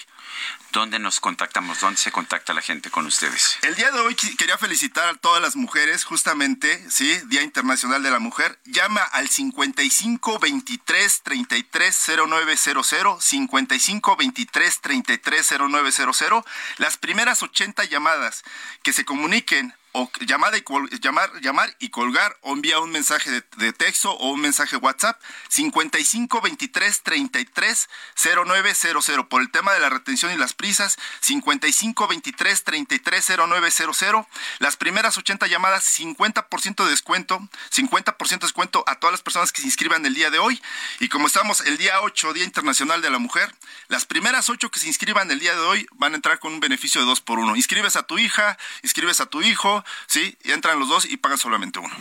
[0.71, 1.79] ¿Dónde nos contactamos?
[1.79, 3.57] ¿Dónde se contacta la gente con ustedes?
[3.61, 7.19] El día de hoy quería felicitar a todas las mujeres, justamente, ¿sí?
[7.25, 8.59] Día Internacional de la Mujer.
[8.65, 16.45] Llama al 55 23 33 0900, 55 23 33 0900.
[16.77, 18.43] Las primeras 80 llamadas
[18.83, 20.63] que se comuniquen o llamada y
[21.01, 26.41] llamar, llamar y colgar o envía un mensaje de, texto o un mensaje WhatsApp 55
[26.41, 33.31] 23 33 0900 por el tema de la retención y las prisas 55 23 33
[33.37, 34.25] 0900
[34.59, 37.39] las primeras 80 llamadas 50% de descuento
[37.71, 40.61] 50% de descuento a todas las personas que se inscriban el día de hoy.
[40.99, 43.53] Y como estamos el día 8 Día Internacional de la Mujer
[43.87, 46.59] las primeras 8 que se inscriban el día de hoy van a entrar con un
[46.59, 50.35] beneficio de 2 por 1 inscribes a tu hija inscribes a tu hijo ¿sí?
[50.43, 51.95] Y entran los dos y pagan solamente uno.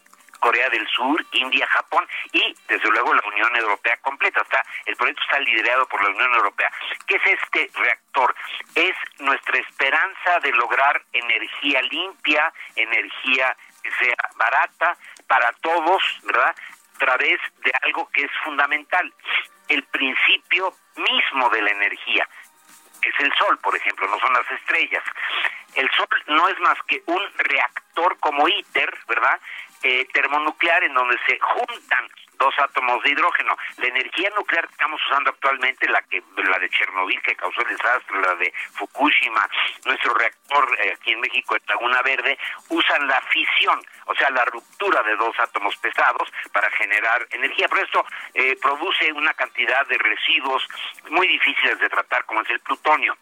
[0.40, 4.40] Corea del Sur, India, Japón y desde luego la Unión Europea completa.
[4.42, 6.70] Está, el proyecto está liderado por la Unión Europea.
[7.06, 8.34] ¿Qué es este reactor?
[8.74, 14.96] Es nuestra esperanza de lograr energía limpia, energía que sea barata
[15.26, 16.54] para todos, ¿verdad?
[16.96, 19.12] A través de algo que es fundamental,
[19.68, 22.28] el principio mismo de la energía
[23.02, 25.02] es el Sol, por ejemplo, no son las estrellas.
[25.74, 29.40] El Sol no es más que un reactor como ITER, ¿verdad?
[29.82, 32.08] Eh, termonuclear en donde se juntan
[32.40, 33.56] dos átomos de hidrógeno.
[33.76, 37.68] La energía nuclear que estamos usando actualmente, la que la de Chernobyl que causó el
[37.68, 39.48] desastre, la de Fukushima,
[39.84, 42.38] nuestro reactor eh, aquí en México, en Laguna Verde,
[42.70, 47.68] usan la fisión, o sea, la ruptura de dos átomos pesados para generar energía.
[47.68, 50.66] Pero esto eh, produce una cantidad de residuos
[51.10, 53.16] muy difíciles de tratar, como es el plutonio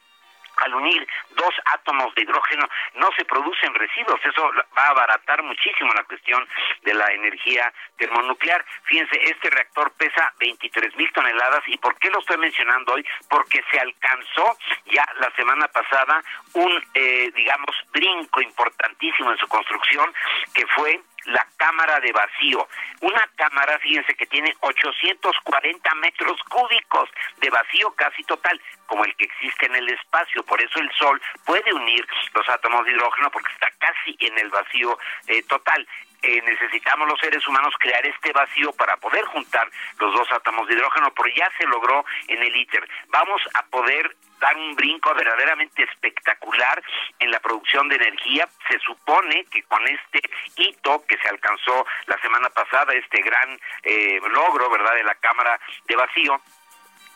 [0.65, 4.21] al unir dos átomos de hidrógeno no se producen residuos.
[4.25, 6.47] Eso va a abaratar muchísimo la cuestión
[6.83, 8.65] de la energía termonuclear.
[8.85, 11.63] Fíjense, este reactor pesa 23 mil toneladas.
[11.67, 13.07] ¿Y por qué lo estoy mencionando hoy?
[13.29, 16.23] Porque se alcanzó ya la semana pasada
[16.55, 20.13] un, eh, digamos, brinco importantísimo en su construcción,
[20.55, 22.69] que fue la cámara de vacío.
[23.01, 29.25] Una cámara, fíjense, que tiene 840 metros cúbicos de vacío casi total, como el que
[29.25, 30.43] existe en el espacio.
[30.45, 34.49] Por eso el Sol puede unir los átomos de hidrógeno porque está casi en el
[34.49, 35.87] vacío eh, total.
[36.23, 40.75] Eh, necesitamos los seres humanos crear este vacío para poder juntar los dos átomos de
[40.75, 42.89] hidrógeno, pero ya se logró en el ITER.
[43.09, 46.83] Vamos a poder dar un brinco verdaderamente espectacular
[47.19, 48.49] en la producción de energía.
[48.69, 50.21] Se supone que con este
[50.57, 55.59] hito que se alcanzó la semana pasada, este gran eh, logro, ¿verdad?, de la Cámara
[55.87, 56.41] de Vacío,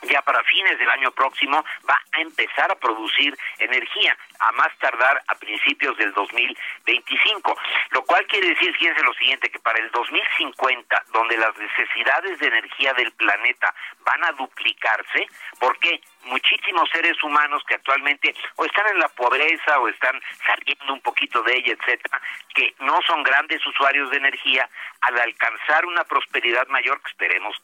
[0.03, 5.23] ya para fines del año próximo va a empezar a producir energía, a más tardar
[5.28, 7.57] a principios del 2025.
[7.90, 12.47] Lo cual quiere decir, fíjense lo siguiente, que para el 2050, donde las necesidades de
[12.49, 15.27] energía del planeta van a duplicarse,
[15.59, 21.01] porque muchísimos seres humanos que actualmente o están en la pobreza o están saliendo un
[21.01, 22.20] poquito de ella, etcétera,
[22.55, 24.69] que no son grandes usuarios de energía,
[25.01, 27.57] al alcanzar una prosperidad mayor, que esperemos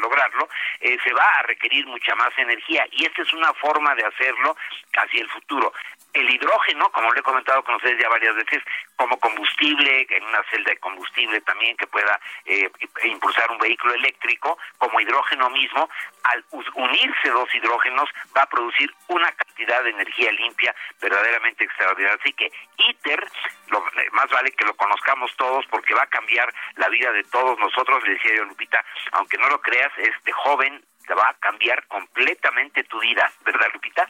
[0.00, 0.48] lograrlo,
[0.80, 2.86] eh, se va a requerir mucha más energía.
[2.92, 4.56] Y esta es una forma de hacerlo
[4.96, 5.72] hacia el futuro
[6.16, 8.62] el hidrógeno, como le he comentado con ustedes ya varias veces,
[8.96, 12.70] como combustible, en una celda de combustible también que pueda eh,
[13.04, 15.88] impulsar un vehículo eléctrico, como hidrógeno mismo,
[16.24, 16.44] al
[16.74, 22.18] unirse dos hidrógenos va a producir una cantidad de energía limpia verdaderamente extraordinaria.
[22.20, 22.50] Así que
[22.88, 23.28] ITER,
[23.68, 27.58] lo, más vale que lo conozcamos todos porque va a cambiar la vida de todos
[27.58, 28.82] nosotros, le decía yo Lupita,
[29.12, 34.08] aunque no lo creas, este joven te va a cambiar completamente tu vida, ¿verdad, Lupita?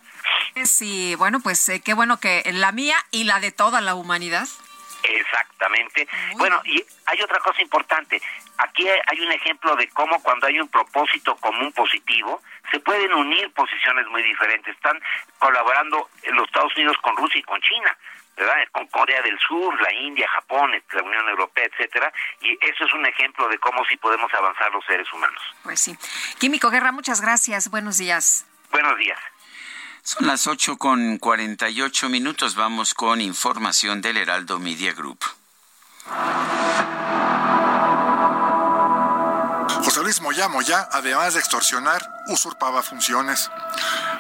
[0.64, 4.46] Sí, bueno, pues eh, qué bueno que la mía y la de toda la humanidad
[5.02, 6.08] Exactamente.
[6.36, 8.20] Bueno, y hay otra cosa importante.
[8.58, 13.52] Aquí hay un ejemplo de cómo cuando hay un propósito común positivo, se pueden unir
[13.52, 14.74] posiciones muy diferentes.
[14.74, 15.00] Están
[15.38, 17.96] colaborando los Estados Unidos con Rusia y con China.
[18.36, 18.54] ¿Verdad?
[18.72, 23.06] con Corea del Sur, la India, Japón, la Unión Europea, etcétera, y eso es un
[23.06, 25.40] ejemplo de cómo sí podemos avanzar los seres humanos.
[25.62, 25.96] Pues sí.
[26.38, 27.70] Químico Guerra, muchas gracias.
[27.70, 28.46] Buenos días.
[28.70, 29.18] Buenos días.
[30.02, 32.54] Son las ocho con ocho minutos.
[32.54, 35.18] Vamos con información del Heraldo Media Group.
[40.06, 43.50] Luis Moya Moya, además de extorsionar, usurpaba funciones.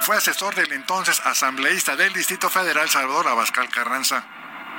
[0.00, 4.24] Fue asesor del entonces asambleísta del Distrito Federal Salvador Abascal Carranza.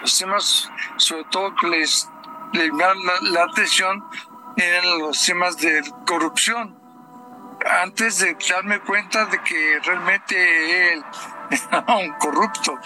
[0.01, 2.09] Los temas, sobre todo que les,
[2.51, 4.03] les la, la atención,
[4.57, 6.77] eran los temas de corrupción.
[7.83, 11.05] Antes de darme cuenta de que realmente él
[11.71, 12.77] era un corrupto.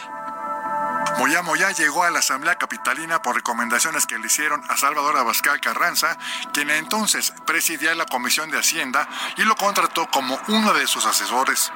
[1.17, 5.61] Moya Moya llegó a la Asamblea Capitalina por recomendaciones que le hicieron a Salvador Abascal
[5.61, 6.17] Carranza,
[6.51, 9.07] quien entonces presidía la Comisión de Hacienda
[9.37, 11.71] y lo contrató como uno de sus asesores.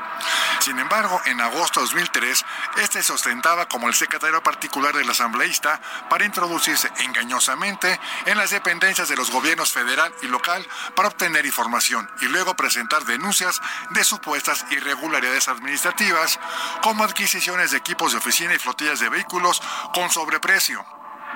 [0.59, 2.45] Sin embargo, en agosto de 2003,
[2.81, 5.79] este se ostentaba como el secretario particular del asambleísta
[6.09, 10.65] para introducirse engañosamente en las dependencias de los gobiernos federal y local
[10.95, 13.61] para obtener información y luego presentar denuncias
[13.91, 16.39] de supuestas irregularidades administrativas,
[16.81, 19.61] como adquisiciones de equipos de oficina y flotillas de vehículos
[19.93, 20.85] con sobreprecio.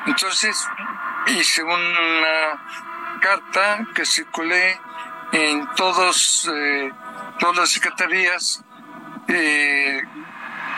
[0.06, 0.68] Entonces
[1.28, 4.80] hice una carta que circulé
[5.32, 6.92] en todos, eh,
[7.40, 8.64] todas las secretarías
[9.28, 10.02] eh,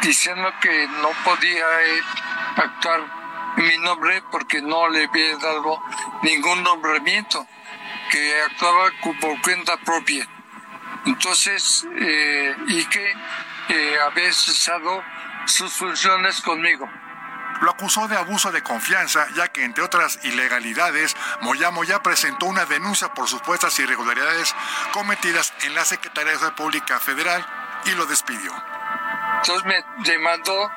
[0.02, 2.02] diciendo que no podía eh,
[2.58, 3.02] actuar
[3.58, 5.82] en mi nombre porque no le había dado
[6.24, 7.46] ningún nombramiento,
[8.10, 10.28] que actuaba por cuenta propia.
[11.06, 11.88] Entonces,
[12.68, 13.14] y que
[14.06, 15.04] había cesado
[15.46, 16.90] sus funciones conmigo.
[17.62, 22.66] Lo acusó de abuso de confianza, ya que entre otras ilegalidades, Moya Moya presentó una
[22.66, 24.56] denuncia por supuestas irregularidades
[24.94, 27.46] cometidas en la Secretaría de República Federal
[27.86, 28.52] y lo despidió.
[29.38, 30.72] Entonces me demandó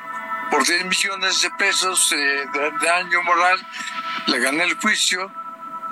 [0.51, 3.67] por 10 millones de pesos eh, de daño moral,
[4.27, 5.33] le gané el juicio,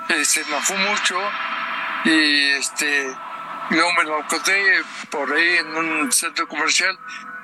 [0.09, 1.17] eh, se fue mucho
[2.05, 3.15] y este
[3.69, 6.97] luego me lo encontré por ahí en un centro comercial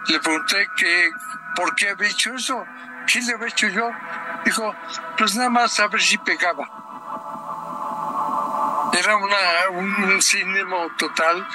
[0.07, 1.11] le pregunté que
[1.55, 2.65] por qué había hecho eso,
[3.11, 3.91] qué le había hecho yo.
[4.45, 4.75] Dijo,
[5.17, 6.67] pues nada más a ver si pegaba.
[8.97, 9.37] Era una,
[9.71, 11.47] un cinema total,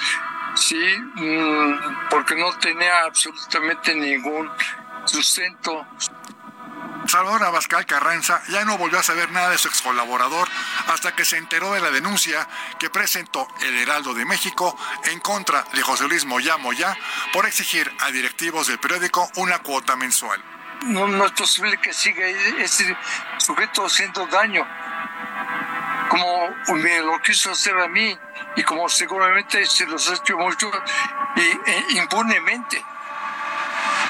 [0.54, 0.82] sí,
[1.14, 4.50] mm, porque no tenía absolutamente ningún
[5.04, 5.86] sustento.
[7.14, 10.48] Salvador Abascal Carranza ya no volvió a saber nada de su ex colaborador
[10.88, 12.48] hasta que se enteró de la denuncia
[12.80, 16.98] que presentó el Heraldo de México en contra de José Luis Moya Moya
[17.32, 20.42] por exigir a directivos del periódico una cuota mensual.
[20.86, 22.96] No, es posible que siga ese
[23.38, 24.66] sujeto haciendo daño
[26.08, 28.18] como me lo quiso hacer a mí
[28.56, 30.68] y como seguramente se los ha hecho mucho
[31.36, 32.84] e, impunemente.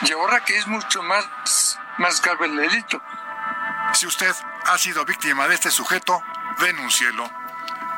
[0.01, 3.01] Y ahora que es mucho más más grave el delito.
[3.93, 4.35] Si usted
[4.67, 6.23] ha sido víctima de este sujeto,
[6.59, 7.31] denúncielo.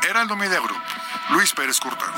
[0.09, 0.83] Heraldo Media Group,
[1.31, 2.13] Luis Pérez Curtado.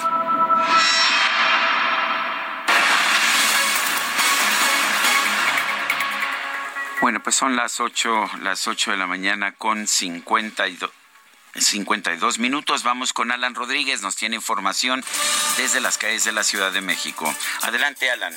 [7.00, 10.90] Bueno, pues son las 8, las 8 de la mañana con 52.
[11.54, 12.82] 52 minutos.
[12.82, 15.04] Vamos con Alan Rodríguez, nos tiene información
[15.56, 17.32] desde las calles de la Ciudad de México.
[17.62, 18.36] Adelante, Alan.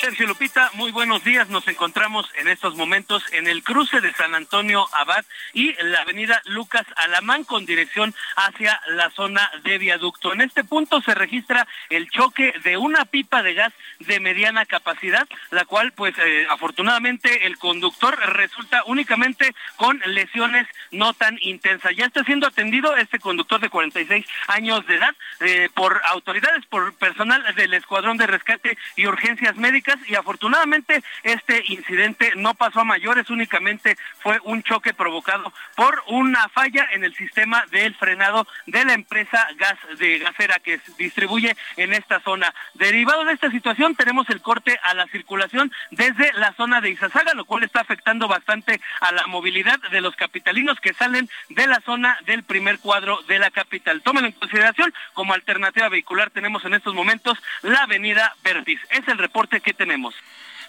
[0.00, 1.48] Sergio Lupita, muy buenos días.
[1.48, 6.40] Nos encontramos en estos momentos en el cruce de San Antonio Abad y la avenida
[6.44, 10.32] Lucas Alamán con dirección hacia la zona de viaducto.
[10.32, 15.26] En este punto se registra el choque de una pipa de gas de mediana capacidad,
[15.50, 21.96] la cual pues eh, afortunadamente el conductor resulta únicamente con lesiones no tan intensas.
[21.96, 26.94] Ya está siendo atendido este conductor de 46 años de edad eh, por autoridades, por
[26.94, 32.84] personal del Escuadrón de Rescate y Urgencias Médicas y afortunadamente este incidente no pasó a
[32.84, 38.84] mayores, únicamente fue un choque provocado por una falla en el sistema del frenado de
[38.84, 42.54] la empresa gas de gasera que distribuye en esta zona.
[42.74, 47.34] Derivado de esta situación tenemos el corte a la circulación desde la zona de Izazaga,
[47.34, 51.80] lo cual está afectando bastante a la movilidad de los capitalinos que salen de la
[51.80, 54.02] zona del primer cuadro de la capital.
[54.02, 58.80] Tómenlo en consideración, como alternativa vehicular tenemos en estos momentos la avenida Vertis.
[58.90, 60.14] Es el reporte que tenemos.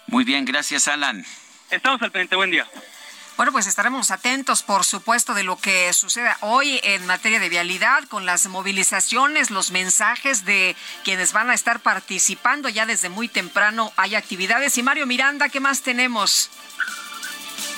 [0.06, 1.24] Muy bien, gracias Alan.
[1.70, 2.66] Estamos al pendiente, buen día.
[3.36, 8.04] Bueno, pues estaremos atentos, por supuesto, de lo que suceda hoy en materia de vialidad,
[8.08, 13.92] con las movilizaciones, los mensajes de quienes van a estar participando ya desde muy temprano.
[13.96, 14.76] Hay actividades.
[14.76, 16.50] Y Mario Miranda, ¿qué más tenemos?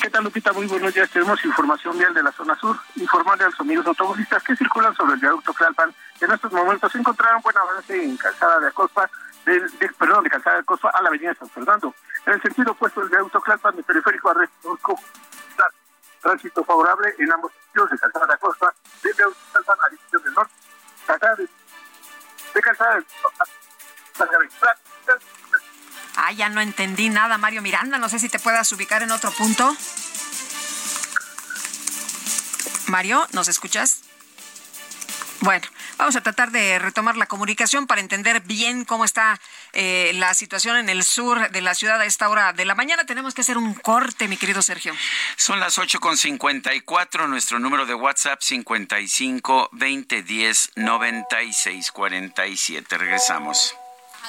[0.01, 0.53] ¿Qué tal, Lupita?
[0.53, 1.09] Muy buenos días.
[1.11, 2.77] Tenemos información vial de la zona sur.
[2.97, 5.95] Informarle a los amigos automovilistas que circulan sobre el viaducto Tlalpan.
[6.21, 9.09] En estos momentos se encontraron buen avance en calzada de Acosta,
[9.45, 11.95] de, perdón, de calzada de Acosta a la avenida San Fernando.
[12.27, 14.35] En el sentido opuesto del viaducto Tlalpan, de periférico a
[16.21, 20.35] tránsito favorable en ambos sitios de calzada de Acosta, de viaducto Tlalpan a dirección del
[20.35, 20.55] norte.
[21.07, 21.49] Calzada de,
[22.55, 23.05] de calzada de
[26.17, 27.99] Ah, ya no entendí nada, Mario Miranda.
[27.99, 29.75] No sé si te puedas ubicar en otro punto.
[32.87, 34.03] Mario, ¿nos escuchas?
[35.41, 35.67] Bueno,
[36.03, 39.41] vamos a tratar de retomar la comunicación para entender bien cómo está
[39.73, 43.05] eh, la situación en el sur de la ciudad a esta hora de la mañana.
[43.05, 44.93] Tenemos que hacer un corte, mi querido Sergio.
[45.37, 47.29] Son las ocho con cincuenta y cuatro.
[47.29, 52.99] Nuestro número de WhatsApp 55 20 10 96 47.
[52.99, 53.77] Regresamos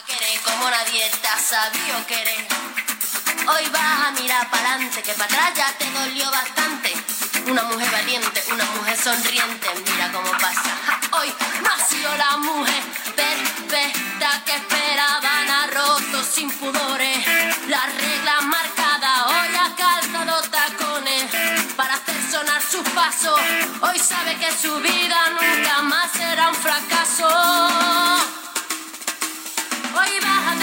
[0.06, 2.46] querer como nadie te ha sabido querer.
[3.48, 6.94] Hoy vas a mirar para adelante, que para atrás ya te dolió bastante.
[7.48, 11.03] Una mujer valiente, una mujer sonriente, mira cómo pasa.
[11.16, 11.32] Hoy
[11.62, 12.84] nació la mujer
[13.16, 17.18] perfecta que esperaban a rotos sin pudores.
[17.68, 21.32] La regla marcada, hoy ha calzado tacones
[21.76, 23.40] para hacer sonar sus pasos.
[23.82, 27.28] Hoy sabe que su vida nunca más será un fracaso.
[29.96, 30.63] Hoy vas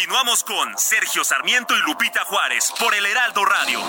[0.00, 3.82] Continuamos con Sergio Sarmiento y Lupita Juárez por el Heraldo Radio.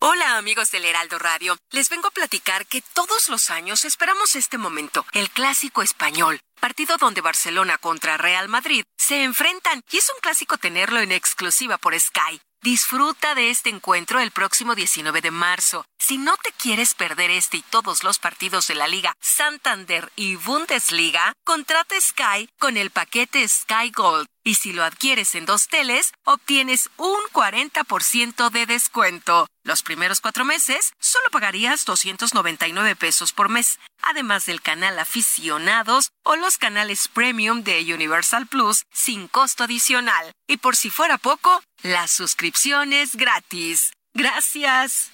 [0.00, 4.58] Hola amigos del Heraldo Radio, les vengo a platicar que todos los años esperamos este
[4.58, 10.20] momento, el clásico español, partido donde Barcelona contra Real Madrid se enfrentan y es un
[10.20, 12.40] clásico tenerlo en exclusiva por Sky.
[12.64, 15.84] Disfruta de este encuentro el próximo 19 de marzo.
[15.98, 20.36] Si no te quieres perder este y todos los partidos de la Liga Santander y
[20.36, 24.26] Bundesliga, contrata Sky con el paquete Sky Gold.
[24.44, 29.46] Y si lo adquieres en dos teles, obtienes un 40% de descuento.
[29.62, 36.36] Los primeros cuatro meses solo pagarías 299 pesos por mes, además del canal aficionados o
[36.36, 40.32] los canales premium de Universal Plus sin costo adicional.
[40.46, 43.92] Y por si fuera poco, la suscripción es gratis.
[44.14, 45.12] Gracias.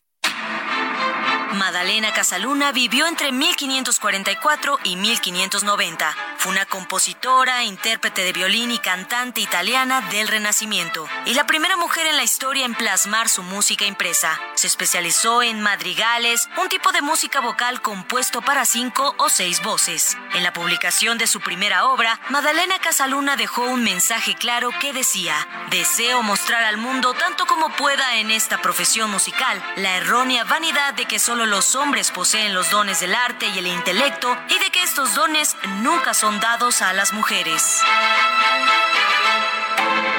[1.52, 6.16] Madalena Casaluna vivió entre 1544 y 1590.
[6.39, 12.06] Fue una compositora, intérprete de violín y cantante italiana del Renacimiento, y la primera mujer
[12.06, 14.39] en la historia en plasmar su música impresa.
[14.55, 20.16] Se especializó en madrigales, un tipo de música vocal compuesto para cinco o seis voces.
[20.35, 25.35] En la publicación de su primera obra, Madalena Casaluna dejó un mensaje claro que decía,
[25.70, 31.06] deseo mostrar al mundo tanto como pueda en esta profesión musical la errónea vanidad de
[31.06, 34.83] que solo los hombres poseen los dones del arte y el intelecto y de que
[34.83, 37.81] estos dones nunca son dados a las mujeres.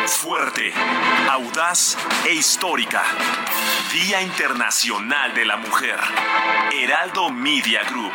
[0.08, 0.74] Fuerte,
[1.30, 3.04] audaz e histórica.
[3.92, 6.00] Día Internacional de la Mujer.
[6.74, 8.12] Heraldo Media Group.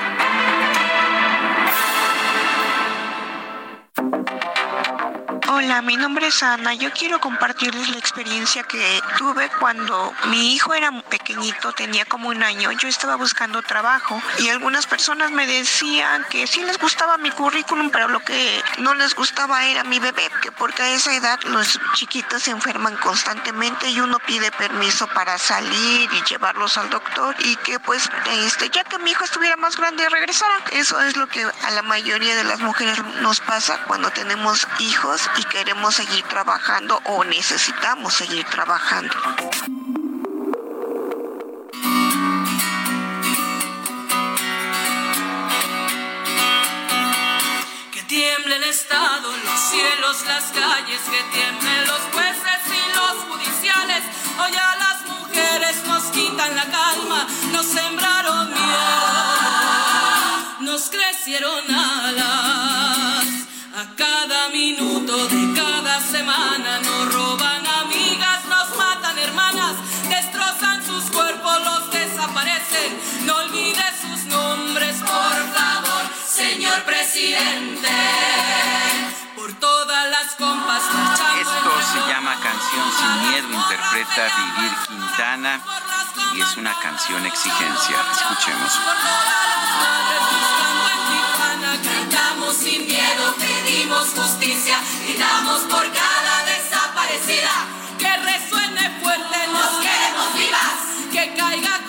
[5.57, 6.75] Hola, mi nombre es Ana.
[6.75, 12.43] Yo quiero compartirles la experiencia que tuve cuando mi hijo era pequeñito, tenía como un
[12.43, 12.73] año.
[12.73, 17.89] Yo estaba buscando trabajo y algunas personas me decían que sí les gustaba mi currículum,
[17.89, 21.81] pero lo que no les gustaba era mi bebé, que porque a esa edad los
[21.95, 27.57] chiquitos se enferman constantemente y uno pide permiso para salir y llevarlos al doctor y
[27.57, 28.11] que pues
[28.45, 30.55] este ya que mi hijo estuviera más grande regresara.
[30.73, 35.23] Eso es lo que a la mayoría de las mujeres nos pasa cuando tenemos hijos
[35.39, 39.15] y queremos seguir trabajando o necesitamos seguir trabajando.
[47.93, 54.03] Que tiemble el Estado, los cielos, las calles, que tiemblen los jueces y los judiciales.
[54.39, 59.07] Hoy a las mujeres nos quitan la calma, nos sembraron miedo,
[60.61, 63.06] nos crecieron alas.
[63.77, 69.77] A cada minuto de cada semana nos roban amigas, nos matan hermanas,
[70.09, 72.99] destrozan sus cuerpos, los desaparecen.
[73.27, 77.93] No olvides sus nombres, por favor, señor presidente.
[79.37, 80.83] Por todas las compas
[81.39, 85.61] Esto se llama Canción sin Miedo, interpreta Vivir Quintana
[86.33, 87.97] y es una canción exigencia.
[88.11, 88.73] Escuchemos.
[91.75, 97.51] Cantamos sin miedo, pedimos justicia, gritamos por cada desaparecida.
[97.99, 100.79] Que resuene fuerte, nos queremos vivas,
[101.11, 101.81] que caiga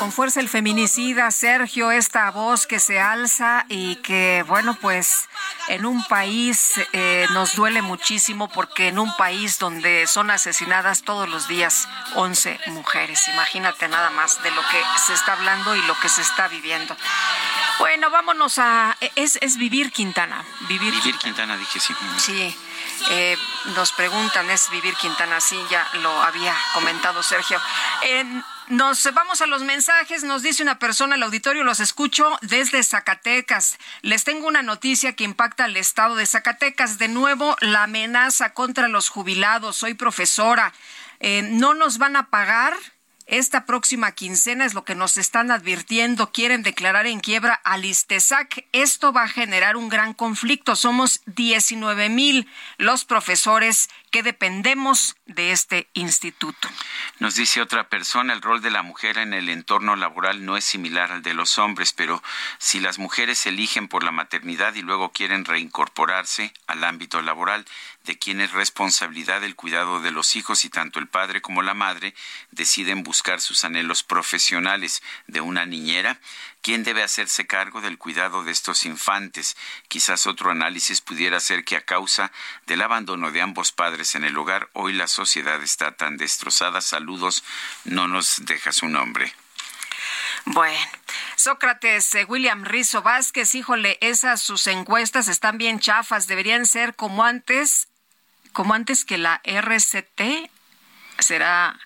[0.00, 5.28] con fuerza el feminicida, Sergio, esta voz que se alza y que, bueno, pues
[5.68, 11.28] en un país eh, nos duele muchísimo porque en un país donde son asesinadas todos
[11.28, 15.94] los días 11 mujeres, imagínate nada más de lo que se está hablando y lo
[16.00, 16.96] que se está viviendo.
[17.78, 18.96] Bueno, vámonos a...
[19.16, 20.42] Es, es Vivir Quintana.
[20.60, 21.94] Vivir, vivir Quintana, dije sí.
[22.16, 22.56] Sí.
[23.10, 23.36] Eh,
[23.76, 25.42] nos preguntan, ¿es Vivir Quintana?
[25.42, 27.60] Sí, ya lo había comentado Sergio.
[28.70, 30.24] Nos vamos a los mensajes.
[30.24, 33.78] Nos dice una persona, el auditorio los escucho desde Zacatecas.
[34.02, 36.98] Les tengo una noticia que impacta al estado de Zacatecas.
[36.98, 39.76] De nuevo, la amenaza contra los jubilados.
[39.76, 40.72] Soy profesora.
[41.18, 42.74] Eh, no nos van a pagar
[43.30, 46.32] esta próxima quincena es lo que nos están advirtiendo.
[46.32, 48.66] Quieren declarar en quiebra al Istesac.
[48.72, 50.74] Esto va a generar un gran conflicto.
[50.74, 56.68] Somos 19 mil los profesores que dependemos de este instituto.
[57.20, 60.64] Nos dice otra persona, el rol de la mujer en el entorno laboral no es
[60.64, 62.20] similar al de los hombres, pero
[62.58, 67.64] si las mujeres eligen por la maternidad y luego quieren reincorporarse al ámbito laboral,
[68.04, 71.74] de quien es responsabilidad el cuidado de los hijos y tanto el padre como la
[71.74, 72.14] madre
[72.50, 76.20] deciden buscar sus anhelos profesionales de una niñera,
[76.62, 79.56] ¿Quién debe hacerse cargo del cuidado de estos infantes?
[79.88, 82.32] Quizás otro análisis pudiera ser que a causa
[82.66, 86.82] del abandono de ambos padres en el hogar, hoy la sociedad está tan destrozada.
[86.82, 87.44] Saludos,
[87.84, 89.32] no nos deja su nombre.
[90.44, 90.78] Bueno,
[91.36, 97.24] Sócrates, eh, William Rizo Vázquez, híjole, esas sus encuestas están bien chafas, deberían ser como
[97.24, 97.88] antes,
[98.52, 100.50] como antes que la RCT,
[101.18, 101.78] será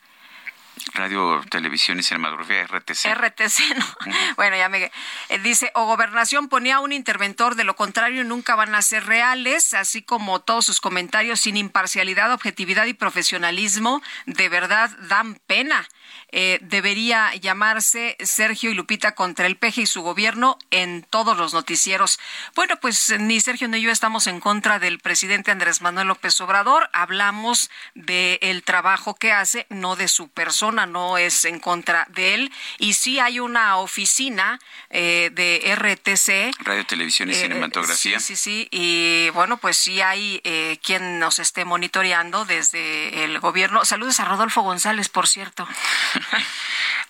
[0.93, 3.07] Radio, Televisión y Cinematografía, RTC.
[3.15, 3.87] RTC, ¿no?
[4.37, 4.91] Bueno, ya me...
[5.29, 9.73] Eh, dice, o Gobernación ponía un interventor, de lo contrario nunca van a ser reales,
[9.75, 15.89] así como todos sus comentarios sin imparcialidad, objetividad y profesionalismo, de verdad dan pena.
[16.37, 21.55] Eh, debería llamarse Sergio y Lupita contra el peje y su gobierno en todos los
[21.55, 22.19] noticieros.
[22.57, 26.91] Bueno, pues ni Sergio ni yo estamos en contra del presidente Andrés Manuel López Obrador.
[26.93, 32.53] Hablamos del trabajo que hace, no de su persona, no es en contra de él.
[32.79, 34.59] Y sí hay una oficina
[34.91, 36.65] eh, de RTC.
[36.65, 38.19] Radio, Televisión y eh, Cinematografía.
[38.19, 38.69] Sí, sí, sí.
[38.73, 40.41] Y bueno, pues sí hay
[40.83, 43.85] quien nos esté monitoreando desde el gobierno.
[43.85, 45.69] Saludos a Rodolfo González, por cierto.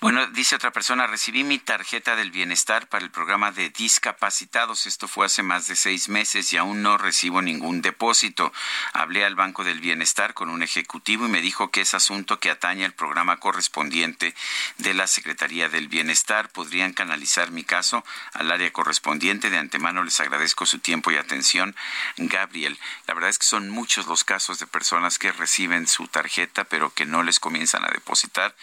[0.00, 4.86] Bueno, dice otra persona, recibí mi tarjeta del bienestar para el programa de discapacitados.
[4.86, 8.52] Esto fue hace más de seis meses y aún no recibo ningún depósito.
[8.92, 12.50] Hablé al Banco del Bienestar con un ejecutivo y me dijo que es asunto que
[12.50, 14.34] atañe al programa correspondiente
[14.76, 16.50] de la Secretaría del Bienestar.
[16.50, 18.04] Podrían canalizar mi caso
[18.34, 19.48] al área correspondiente.
[19.48, 21.74] De antemano les agradezco su tiempo y atención.
[22.18, 26.64] Gabriel, la verdad es que son muchos los casos de personas que reciben su tarjeta
[26.64, 28.54] pero que no les comienzan a depositar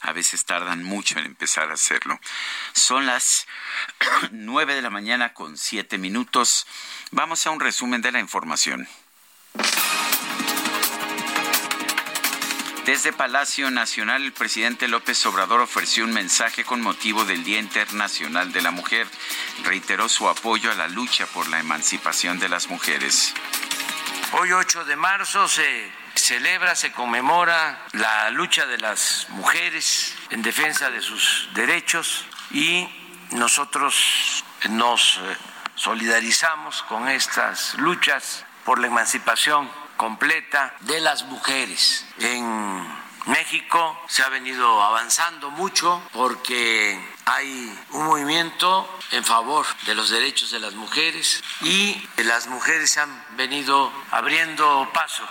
[0.00, 2.18] a veces tardan mucho en empezar a hacerlo.
[2.72, 3.46] Son las
[4.30, 6.66] nueve de la mañana con siete minutos.
[7.10, 8.88] Vamos a un resumen de la información.
[12.88, 18.50] Desde Palacio Nacional, el presidente López Obrador ofreció un mensaje con motivo del Día Internacional
[18.50, 19.06] de la Mujer.
[19.62, 23.34] Reiteró su apoyo a la lucha por la emancipación de las mujeres.
[24.32, 30.90] Hoy 8 de marzo se celebra, se conmemora la lucha de las mujeres en defensa
[30.90, 32.88] de sus derechos y
[33.30, 35.36] nosotros nos eh,
[35.74, 42.06] solidarizamos con estas luchas por la emancipación completa de las mujeres.
[42.18, 42.86] En
[43.26, 50.50] México se ha venido avanzando mucho porque hay un movimiento en favor de los derechos
[50.50, 55.28] de las mujeres y las mujeres han venido abriendo paso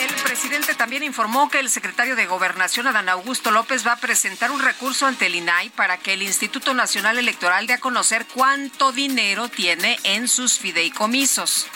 [0.00, 4.50] el presidente también informó que el secretario de Gobernación, Adán Augusto López, va a presentar
[4.50, 8.92] un recurso ante el INAI para que el Instituto Nacional Electoral dé a conocer cuánto
[8.92, 11.68] dinero tiene en sus fideicomisos.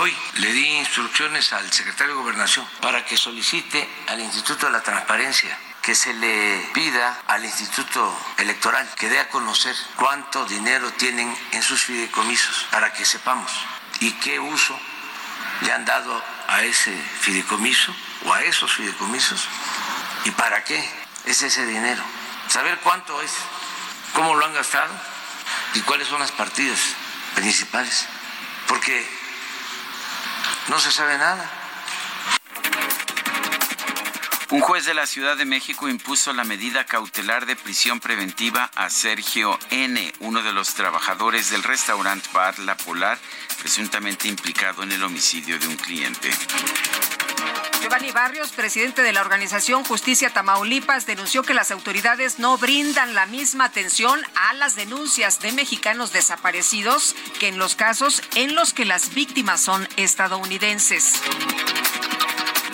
[0.00, 4.82] Hoy le di instrucciones al secretario de Gobernación para que solicite al Instituto de la
[4.82, 11.32] Transparencia que se le pida al Instituto Electoral que dé a conocer cuánto dinero tienen
[11.52, 13.52] en sus fideicomisos para que sepamos
[14.00, 14.76] y qué uso
[15.60, 16.22] le han dado
[16.54, 17.94] a ese fideicomiso
[18.24, 19.48] o a esos fideicomisos
[20.24, 20.78] y para qué
[21.26, 22.02] es ese dinero.
[22.48, 23.32] saber cuánto es,
[24.12, 24.94] cómo lo han gastado
[25.74, 26.78] y cuáles son las partidas
[27.34, 28.06] principales,
[28.68, 29.04] porque
[30.68, 31.63] no se sabe nada.
[34.54, 38.88] Un juez de la Ciudad de México impuso la medida cautelar de prisión preventiva a
[38.88, 43.18] Sergio N., uno de los trabajadores del restaurante bar La Polar,
[43.58, 46.30] presuntamente implicado en el homicidio de un cliente.
[47.82, 53.26] Giovanni Barrios, presidente de la organización Justicia Tamaulipas, denunció que las autoridades no brindan la
[53.26, 58.84] misma atención a las denuncias de mexicanos desaparecidos que en los casos en los que
[58.84, 61.20] las víctimas son estadounidenses.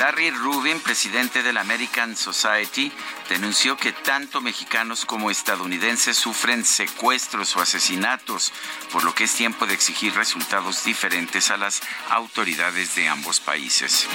[0.01, 2.91] Larry Rubin, presidente de la American Society,
[3.29, 8.51] denunció que tanto mexicanos como estadounidenses sufren secuestros o asesinatos,
[8.93, 14.07] por lo que es tiempo de exigir resultados diferentes a las autoridades de ambos países.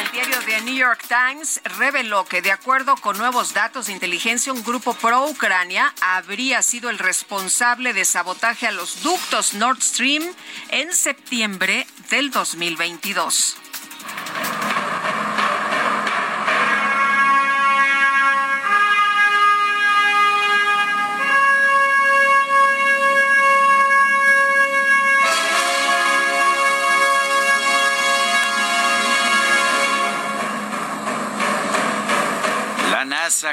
[0.00, 4.52] El diario The New York Times reveló que de acuerdo con nuevos datos de inteligencia,
[4.52, 10.24] un grupo pro-Ucrania habría sido el responsable de sabotaje a los ductos Nord Stream
[10.70, 13.58] en septiembre del 2022.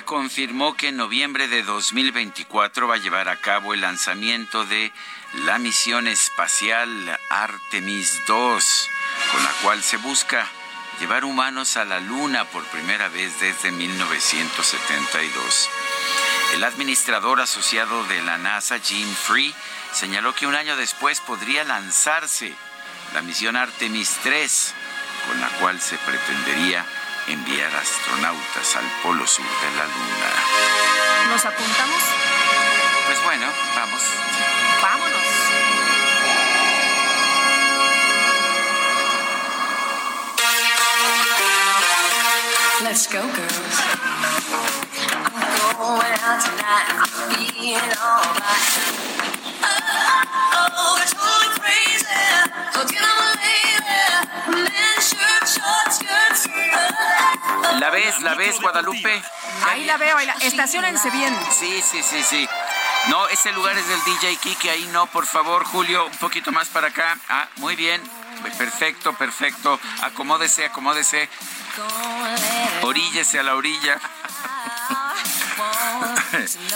[0.04, 4.92] Confirmó que en noviembre de 2024 va a llevar a cabo el lanzamiento de
[5.46, 8.90] la misión espacial Artemis 2,
[9.32, 10.48] con la cual se busca
[11.00, 15.70] llevar humanos a la Luna por primera vez desde 1972.
[16.56, 19.56] El administrador asociado de la NASA, Jim Free,
[19.94, 22.54] señaló que un año después podría lanzarse
[23.14, 24.74] la misión Artemis 3,
[25.28, 26.86] con la cual se pretendería
[27.28, 31.32] enviar astronautas al polo sur de la Luna.
[31.32, 32.02] ¿Nos apuntamos?
[33.08, 34.02] Pues bueno, vamos.
[34.82, 35.22] Vámonos.
[42.84, 43.82] Let's go, girls.
[45.34, 46.88] I'm going out tonight.
[46.90, 49.16] I'm feeling alright.
[49.64, 52.95] Oh, oh, got totally crazy.
[57.80, 58.22] ¿La ves?
[58.22, 59.22] ¿La ves, Guadalupe?
[59.68, 60.34] Ahí la veo, ahí la...
[60.34, 61.36] estacionense bien.
[61.58, 62.48] Sí, sí, sí, sí.
[63.08, 66.68] No, ese lugar es del DJ Kike, ahí no, por favor, Julio, un poquito más
[66.70, 67.18] para acá.
[67.30, 68.02] Ah, muy bien.
[68.58, 69.80] Perfecto, perfecto.
[70.02, 71.30] Acomódese, acomódese.
[72.82, 74.00] Oríllese a la orilla.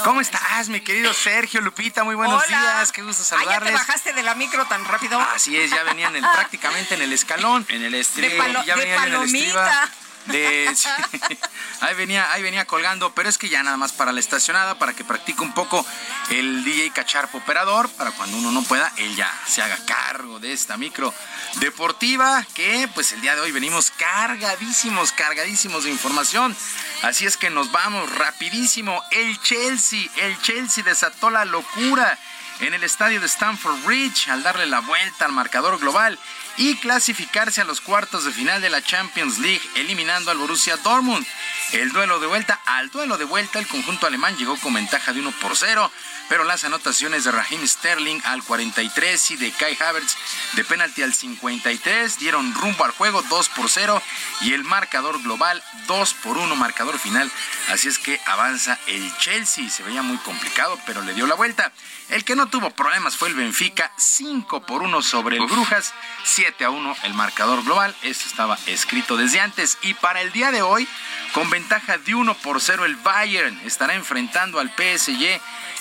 [0.04, 2.04] ¿Cómo estás, mi querido Sergio Lupita?
[2.04, 2.60] Muy buenos Hola.
[2.60, 3.74] días, qué gusto Ah, ¿ya te saludarles.
[3.74, 5.20] bajaste de la micro tan rápido?
[5.20, 7.66] Así es, ya venían prácticamente en el escalón.
[7.70, 9.90] En el De, palo- ya de venían en el palomita.
[11.82, 14.94] Ahí venía, ahí venía colgando, pero es que ya nada más para la estacionada, para
[14.94, 15.86] que practique un poco
[16.30, 20.52] el DJ Cacharpo operador, para cuando uno no pueda, él ya se haga cargo de
[20.52, 21.14] esta micro
[21.62, 26.56] deportiva, que pues el día de hoy venimos cargadísimos, cargadísimos de información.
[27.02, 29.02] Así es que nos vamos rapidísimo.
[29.12, 32.20] El Chelsea, el Chelsea desató la locura
[32.60, 36.20] en el estadio de Stamford Bridge al darle la vuelta al marcador global
[36.60, 41.26] y clasificarse a los cuartos de final de la Champions League, eliminando al Borussia Dortmund.
[41.72, 45.22] El duelo de vuelta, al duelo de vuelta, el conjunto alemán llegó con ventaja de
[45.22, 45.90] 1 por 0,
[46.28, 50.18] pero las anotaciones de Raheem Sterling al 43 y de Kai Havertz
[50.54, 54.04] de penalti al 53 dieron rumbo al juego 2 por 0
[54.42, 57.32] y el marcador global 2 por 1, marcador final.
[57.70, 61.72] Así es que avanza el Chelsea, se veía muy complicado, pero le dio la vuelta.
[62.10, 66.66] El que no tuvo problemas fue el Benfica, 5 por 1 sobre el Brujas, 7
[66.66, 67.96] a 1 el marcador global.
[68.02, 69.78] Esto estaba escrito desde antes.
[69.84, 70.88] Y para el día de hoy,
[71.34, 75.40] con ventaja de 1 por 0, el Bayern estará enfrentando al PSG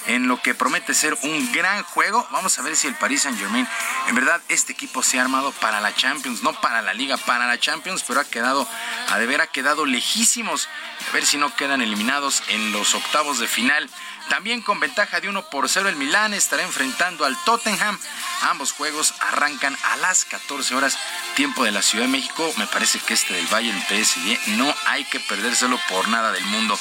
[0.08, 2.26] en lo que promete ser un gran juego.
[2.30, 3.66] Vamos a ver si el Paris Saint Germain,
[4.08, 7.46] en verdad, este equipo se ha armado para la Champions, no para la Liga, para
[7.46, 8.68] la Champions, pero ha quedado,
[9.08, 10.68] a deber, ha quedado lejísimos.
[11.08, 13.88] A ver si no quedan eliminados en los octavos de final.
[14.28, 17.98] También con ventaja de 1 por 0 el Milán estará enfrentando al Tottenham.
[18.42, 20.98] Ambos juegos arrancan a las 14 horas
[21.34, 22.52] tiempo de la Ciudad de México.
[22.56, 26.78] Me parece que este del Bayern PSG no hay que perdérselo por nada del mundo.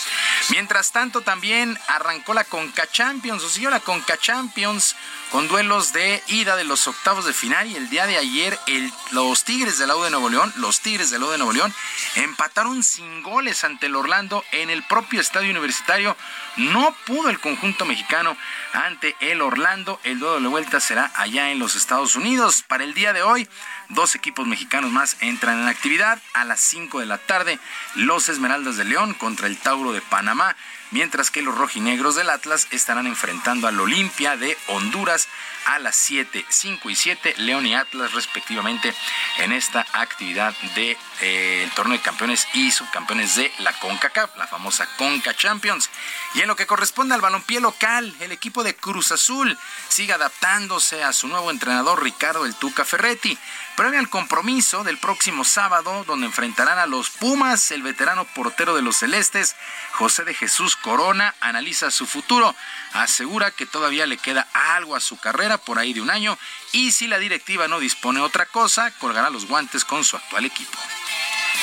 [0.49, 4.95] Mientras tanto también arrancó la Conca Champions, o siguió la Conca Champions
[5.31, 8.91] con duelos de ida de los octavos de final y el día de ayer el,
[9.11, 11.53] los Tigres de la U de Nuevo León, los Tigres de la U de Nuevo
[11.53, 11.73] León
[12.15, 16.15] empataron sin goles ante el Orlando en el propio estadio universitario.
[16.55, 18.37] No pudo el conjunto mexicano
[18.73, 19.99] ante el Orlando.
[20.03, 22.63] El duelo de vuelta será allá en los Estados Unidos.
[22.67, 23.47] Para el día de hoy,
[23.89, 26.21] dos equipos mexicanos más entran en actividad.
[26.33, 27.59] A las 5 de la tarde,
[27.95, 30.55] los Esmeraldas de León contra el Tauro de Panamá
[30.91, 35.27] mientras que los rojinegros del Atlas estarán enfrentando al Olimpia de Honduras
[35.67, 38.93] a las 7, 5 y 7, León y Atlas respectivamente
[39.39, 44.47] en esta actividad del de, eh, torneo de campeones y subcampeones de la CONCACAF, la
[44.47, 45.89] famosa CONCA Champions.
[46.35, 49.57] Y en lo que corresponde al balompié local, el equipo de Cruz Azul
[49.89, 53.37] sigue adaptándose a su nuevo entrenador Ricardo El Tuca Ferretti.
[53.75, 58.81] Previo al compromiso del próximo sábado, donde enfrentarán a los Pumas, el veterano portero de
[58.81, 59.55] los Celestes,
[59.91, 62.55] José de Jesús Corona, analiza su futuro.
[62.93, 66.37] Asegura que todavía le queda algo a su carrera, por ahí de un año,
[66.71, 70.77] y si la directiva no dispone otra cosa, colgará los guantes con su actual equipo.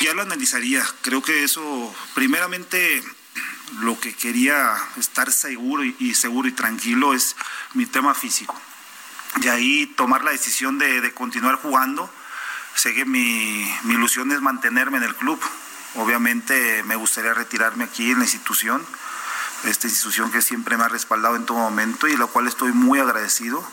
[0.01, 0.85] Ya lo analizaría.
[1.03, 3.03] Creo que eso, primeramente,
[3.81, 7.37] lo que quería estar seguro y seguro y tranquilo es
[7.75, 8.61] mi tema físico
[9.43, 12.11] y ahí tomar la decisión de, continuar jugando.
[12.75, 15.41] Sé que mi, mi, ilusión es mantenerme en el club.
[15.97, 18.85] Obviamente me gustaría retirarme aquí en la institución,
[19.67, 22.99] esta institución que siempre me ha respaldado en todo momento y la cual estoy muy
[22.99, 23.65] agradecido.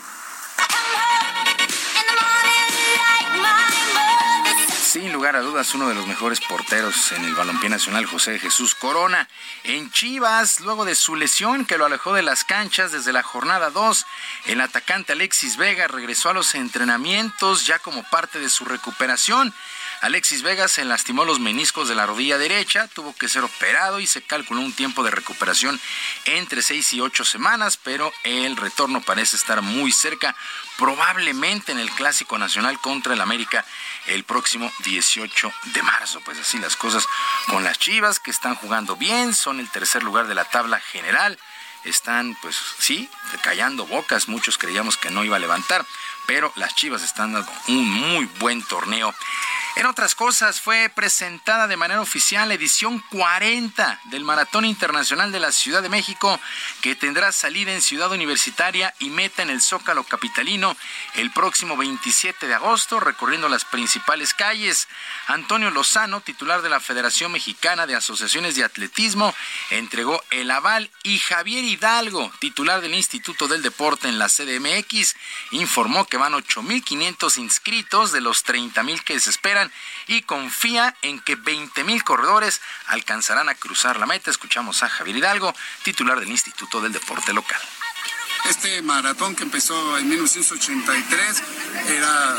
[4.92, 8.74] Sin lugar a dudas, uno de los mejores porteros en el balompié nacional, José Jesús
[8.74, 9.26] Corona.
[9.64, 13.70] En Chivas, luego de su lesión que lo alejó de las canchas desde la jornada
[13.70, 14.06] 2,
[14.48, 19.54] el atacante Alexis Vega regresó a los entrenamientos ya como parte de su recuperación.
[20.02, 24.08] Alexis Vega se lastimó los meniscos de la rodilla derecha, tuvo que ser operado y
[24.08, 25.80] se calculó un tiempo de recuperación
[26.24, 30.34] entre seis y ocho semanas, pero el retorno parece estar muy cerca,
[30.76, 33.64] probablemente en el Clásico Nacional contra el América
[34.06, 36.20] el próximo 18 de marzo.
[36.24, 37.06] Pues así las cosas
[37.46, 41.38] con las Chivas que están jugando bien, son el tercer lugar de la tabla general
[41.84, 43.08] están, pues sí,
[43.42, 44.28] callando bocas.
[44.28, 45.84] Muchos creíamos que no iba a levantar,
[46.26, 49.14] pero las Chivas están dando un muy buen torneo.
[49.74, 55.40] En otras cosas, fue presentada de manera oficial la edición 40 del Maratón Internacional de
[55.40, 56.38] la Ciudad de México,
[56.82, 60.76] que tendrá salida en Ciudad Universitaria y meta en el Zócalo Capitalino
[61.14, 64.88] el próximo 27 de agosto, recorriendo las principales calles.
[65.26, 69.34] Antonio Lozano, titular de la Federación Mexicana de Asociaciones de Atletismo,
[69.70, 75.16] entregó el aval y Javier Hidalgo, titular del Instituto del Deporte en la CDMX,
[75.52, 79.61] informó que van 8.500 inscritos de los 30.000 que se esperan
[80.06, 84.30] y confía en que 20 mil corredores alcanzarán a cruzar la meta.
[84.30, 87.60] Escuchamos a Javier Hidalgo, titular del Instituto del Deporte Local.
[88.48, 91.42] Este maratón que empezó en 1983
[91.88, 92.36] era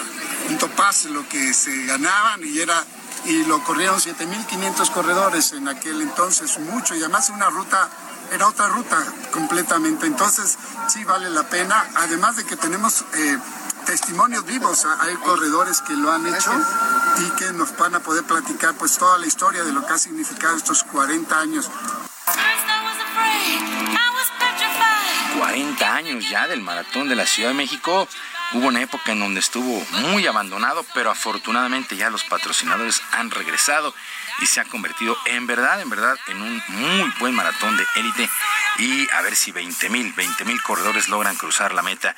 [0.50, 2.84] un topaz lo que se ganaban y era
[3.26, 7.90] y lo corrieron 7.500 corredores en aquel entonces, mucho, y además una ruta,
[8.32, 10.06] era otra ruta completamente.
[10.06, 13.38] Entonces, sí vale la pena, además de que tenemos eh,
[13.86, 16.52] testimonios vivos, hay corredores que lo han hecho
[17.18, 19.98] y que nos van a poder platicar pues toda la historia de lo que ha
[19.98, 21.70] significado estos 40 años.
[25.38, 28.08] 40 años ya del maratón de la Ciudad de México.
[28.54, 33.94] Hubo una época en donde estuvo muy abandonado, pero afortunadamente ya los patrocinadores han regresado
[34.40, 38.30] y se ha convertido en verdad, en verdad, en un muy buen maratón de élite
[38.80, 42.16] y a ver si 20 mil, 20 mil corredores logran cruzar la meta.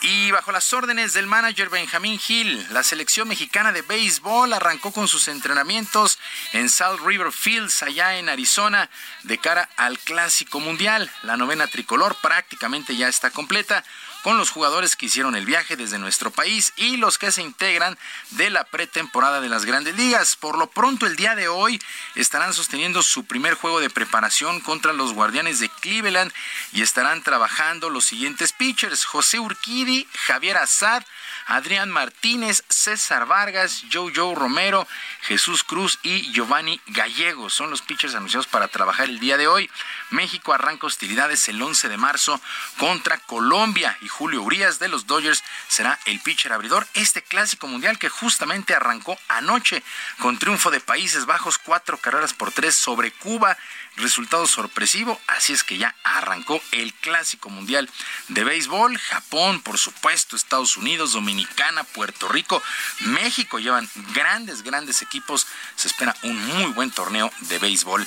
[0.00, 5.08] Y bajo las órdenes del manager Benjamín Hill, la selección mexicana de béisbol arrancó con
[5.08, 6.18] sus entrenamientos
[6.52, 8.88] en South River Fields, allá en Arizona,
[9.24, 11.10] de cara al Clásico Mundial.
[11.22, 13.84] La novena tricolor prácticamente ya está completa
[14.28, 17.96] con los jugadores que hicieron el viaje desde nuestro país y los que se integran
[18.32, 20.36] de la pretemporada de las grandes ligas.
[20.36, 21.80] Por lo pronto, el día de hoy
[22.14, 26.30] estarán sosteniendo su primer juego de preparación contra los guardianes de Cleveland
[26.74, 31.02] y estarán trabajando los siguientes pitchers, José Urquidi, Javier Azad,
[31.48, 34.86] Adrián Martínez, César Vargas, Joe Romero,
[35.22, 37.48] Jesús Cruz y Giovanni Gallego.
[37.48, 39.70] Son los pitchers anunciados para trabajar el día de hoy.
[40.10, 42.38] México arranca hostilidades el 11 de marzo
[42.76, 46.86] contra Colombia y Julio Urias de los Dodgers será el pitcher abridor.
[46.92, 49.82] Este clásico mundial que justamente arrancó anoche
[50.18, 53.56] con triunfo de Países Bajos, cuatro carreras por tres sobre Cuba
[53.98, 57.88] resultado sorpresivo, así es que ya arrancó el Clásico Mundial
[58.28, 58.96] de Béisbol.
[58.98, 61.37] Japón, por supuesto, Estados Unidos, Dominicana,
[61.84, 62.62] Puerto Rico,
[63.00, 63.58] México.
[63.58, 65.46] Llevan grandes, grandes equipos
[65.78, 68.04] Se espera un muy buen torneo de béisbol.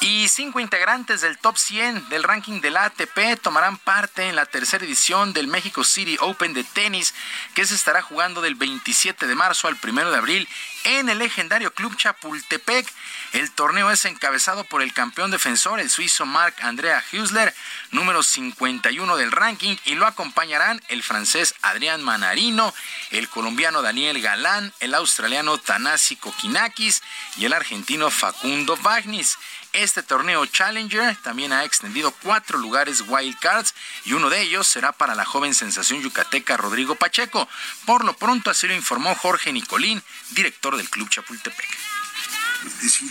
[0.00, 4.44] Y cinco integrantes del top 100 del ranking de la ATP tomarán parte en la
[4.44, 7.14] tercera edición del México City Open de tenis,
[7.54, 10.48] que se estará jugando del 27 de marzo al 1 de abril
[10.84, 12.86] en el legendario Club Chapultepec.
[13.32, 17.54] El torneo es encabezado por el campeón defensor, el suizo Marc Andrea Husler,
[17.92, 22.74] número 51 del ranking, y lo acompañarán el francés Adrián Manarino,
[23.10, 27.02] el colombiano Daniel Galán, el australiano Tanasi Kokinakis
[27.36, 29.38] y el argentino Facundo Bagnis.
[29.72, 33.74] Este torneo Challenger también ha extendido cuatro lugares wild cards
[34.04, 37.48] y uno de ellos será para la joven sensación yucateca Rodrigo Pacheco.
[37.84, 41.68] Por lo pronto así lo informó Jorge Nicolín, director del Club Chapultepec.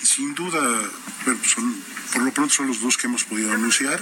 [0.03, 0.59] Sin, duda,
[2.13, 4.01] por lo pronto son los dos que hemos podido anunciar.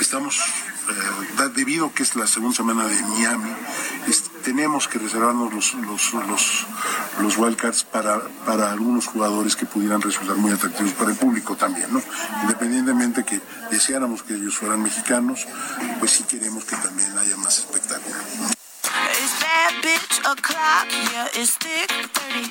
[0.00, 0.38] Estamos,
[0.88, 3.50] eh, debido a que es la segunda semana de Miami,
[4.42, 6.66] tenemos que reservarnos los, los, los,
[7.20, 11.92] los wildcards para, para algunos jugadores que pudieran resultar muy atractivos para el público también,
[11.92, 12.00] ¿no?
[12.42, 13.40] Independientemente que
[13.70, 15.46] deseáramos que ellos fueran mexicanos,
[15.98, 18.14] pues sí queremos que también haya más espectáculo.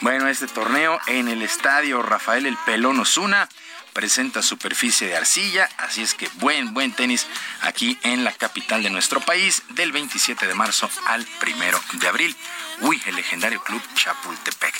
[0.01, 3.47] Bueno, este torneo en el estadio Rafael El Pelón Osuna
[3.95, 7.25] presenta superficie de arcilla, así es que buen, buen tenis
[7.61, 12.35] aquí en la capital de nuestro país del 27 de marzo al 1 de abril.
[12.81, 14.75] Uy, el legendario club Chapultepec.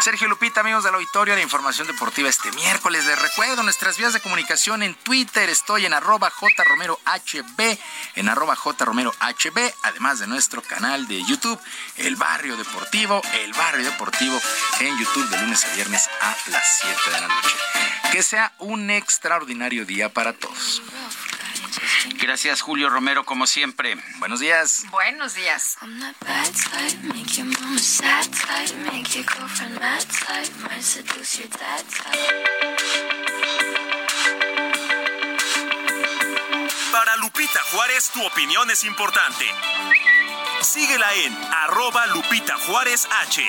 [0.00, 3.06] Sergio Lupita, amigos del auditorio, la información deportiva este miércoles.
[3.06, 5.48] Les recuerdo nuestras vías de comunicación en Twitter.
[5.48, 7.78] Estoy en arroba jromerohb,
[8.16, 11.60] en arroba jromerohb, además de nuestro canal de YouTube,
[11.98, 14.40] El Barrio Deportivo, El Barrio Deportivo
[14.80, 17.95] en YouTube de lunes a viernes a las 7 de la noche.
[18.12, 20.82] Que sea un extraordinario día para todos.
[22.14, 23.96] Gracias, Julio Romero, como siempre.
[24.18, 24.84] Buenos días.
[24.90, 25.76] Buenos días.
[36.92, 39.44] Para Lupita Juárez, tu opinión es importante.
[40.62, 43.42] Síguela en arroba Lupita Juárez H.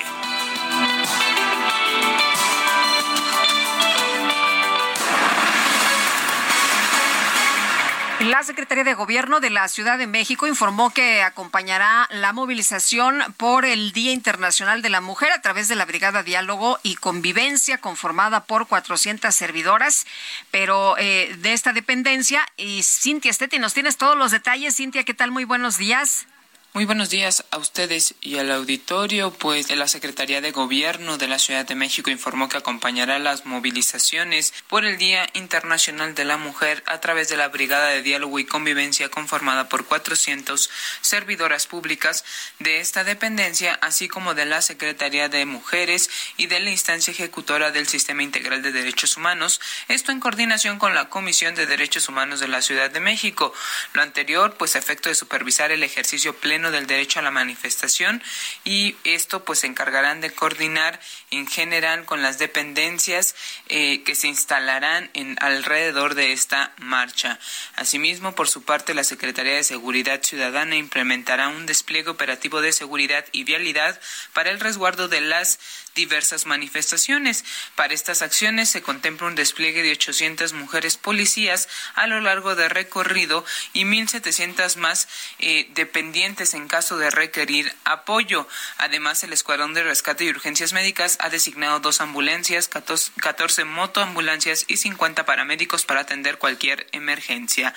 [8.28, 13.64] La Secretaría de Gobierno de la Ciudad de México informó que acompañará la movilización por
[13.64, 18.44] el Día Internacional de la Mujer a través de la Brigada Diálogo y Convivencia conformada
[18.44, 20.06] por 400 servidoras,
[20.50, 22.46] pero eh, de esta dependencia.
[22.58, 24.76] Y Cintia Esteti, nos tienes todos los detalles.
[24.76, 25.30] Cintia, ¿qué tal?
[25.30, 26.26] Muy buenos días.
[26.74, 29.32] Muy buenos días a ustedes y al auditorio.
[29.32, 34.52] Pues la Secretaría de Gobierno de la Ciudad de México informó que acompañará las movilizaciones
[34.68, 38.44] por el Día Internacional de la Mujer a través de la Brigada de Diálogo y
[38.44, 40.68] Convivencia conformada por 400
[41.00, 42.24] servidoras públicas
[42.58, 47.70] de esta dependencia, así como de la Secretaría de Mujeres y de la instancia ejecutora
[47.70, 49.58] del Sistema Integral de Derechos Humanos,
[49.88, 53.54] esto en coordinación con la Comisión de Derechos Humanos de la Ciudad de México.
[53.94, 58.22] Lo anterior, pues a efecto de supervisar el ejercicio pleno del derecho a la manifestación
[58.64, 63.34] y esto pues se encargarán de coordinar en general con las dependencias
[63.68, 67.38] eh, que se instalarán en alrededor de esta marcha.
[67.76, 73.24] Asimismo, por su parte, la Secretaría de Seguridad Ciudadana implementará un despliegue operativo de seguridad
[73.32, 74.00] y vialidad
[74.32, 75.58] para el resguardo de las
[75.98, 77.44] diversas manifestaciones.
[77.74, 82.70] Para estas acciones se contempla un despliegue de 800 mujeres policías a lo largo del
[82.70, 85.08] recorrido y 1.700 más
[85.40, 88.46] eh, dependientes en caso de requerir apoyo.
[88.76, 94.76] Además, el Escuadrón de Rescate y Urgencias Médicas ha designado dos ambulancias, 14 motoambulancias y
[94.76, 97.74] 50 paramédicos para atender cualquier emergencia.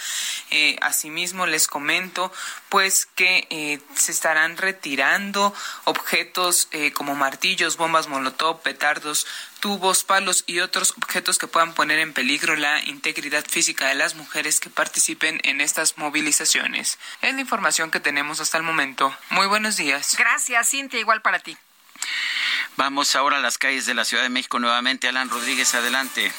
[0.51, 2.31] Eh, asimismo, les comento
[2.71, 5.53] pues que eh, se estarán retirando
[5.83, 9.27] objetos como martillos, bombas molotov, petardos,
[9.59, 14.15] tubos, palos y otros objetos que puedan poner en peligro la integridad física de las
[14.15, 16.97] mujeres que participen en estas movilizaciones.
[17.21, 19.13] Es la información que tenemos hasta el momento.
[19.29, 20.15] Muy buenos días.
[20.17, 21.57] Gracias, Cintia, igual para ti.
[22.77, 25.09] Vamos ahora a las calles de la Ciudad de México nuevamente.
[25.09, 26.31] Alan Rodríguez, adelante.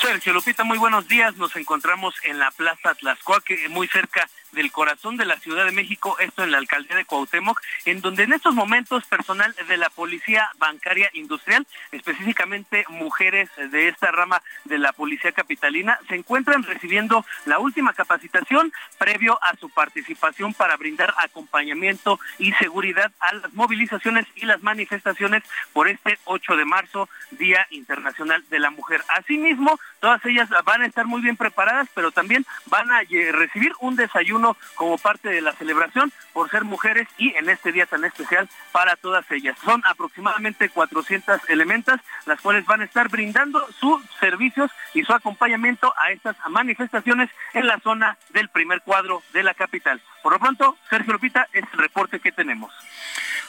[0.00, 1.36] Sergio Lupita, muy buenos días.
[1.36, 6.16] Nos encontramos en la Plaza Tlaxcoaque, muy cerca del corazón de la Ciudad de México,
[6.18, 10.50] esto en la alcaldía de Cuauhtémoc, en donde en estos momentos personal de la Policía
[10.58, 17.58] Bancaria Industrial, específicamente mujeres de esta rama de la Policía Capitalina, se encuentran recibiendo la
[17.58, 24.46] última capacitación previo a su participación para brindar acompañamiento y seguridad a las movilizaciones y
[24.46, 25.42] las manifestaciones
[25.74, 29.02] por este 8 de marzo, Día Internacional de la Mujer.
[29.08, 33.72] Asimismo, todas ellas van a estar muy bien preparadas, pero también van a eh, recibir
[33.80, 37.86] un desayuno uno como parte de la celebración por ser mujeres y en este día
[37.86, 39.56] tan especial para todas ellas.
[39.64, 45.92] Son aproximadamente 400 elementos, las cuales van a estar brindando sus servicios y su acompañamiento
[45.98, 50.00] a estas manifestaciones en la zona del primer cuadro de la capital.
[50.22, 52.72] Por lo pronto, Sergio Lupita, es el reporte que tenemos.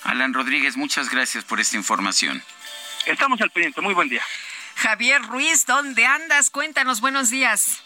[0.03, 2.41] Alan Rodríguez, muchas gracias por esta información.
[3.05, 3.81] Estamos al pendiente.
[3.81, 4.21] Muy buen día.
[4.75, 6.49] Javier Ruiz, ¿dónde andas?
[6.49, 7.81] Cuéntanos, buenos días.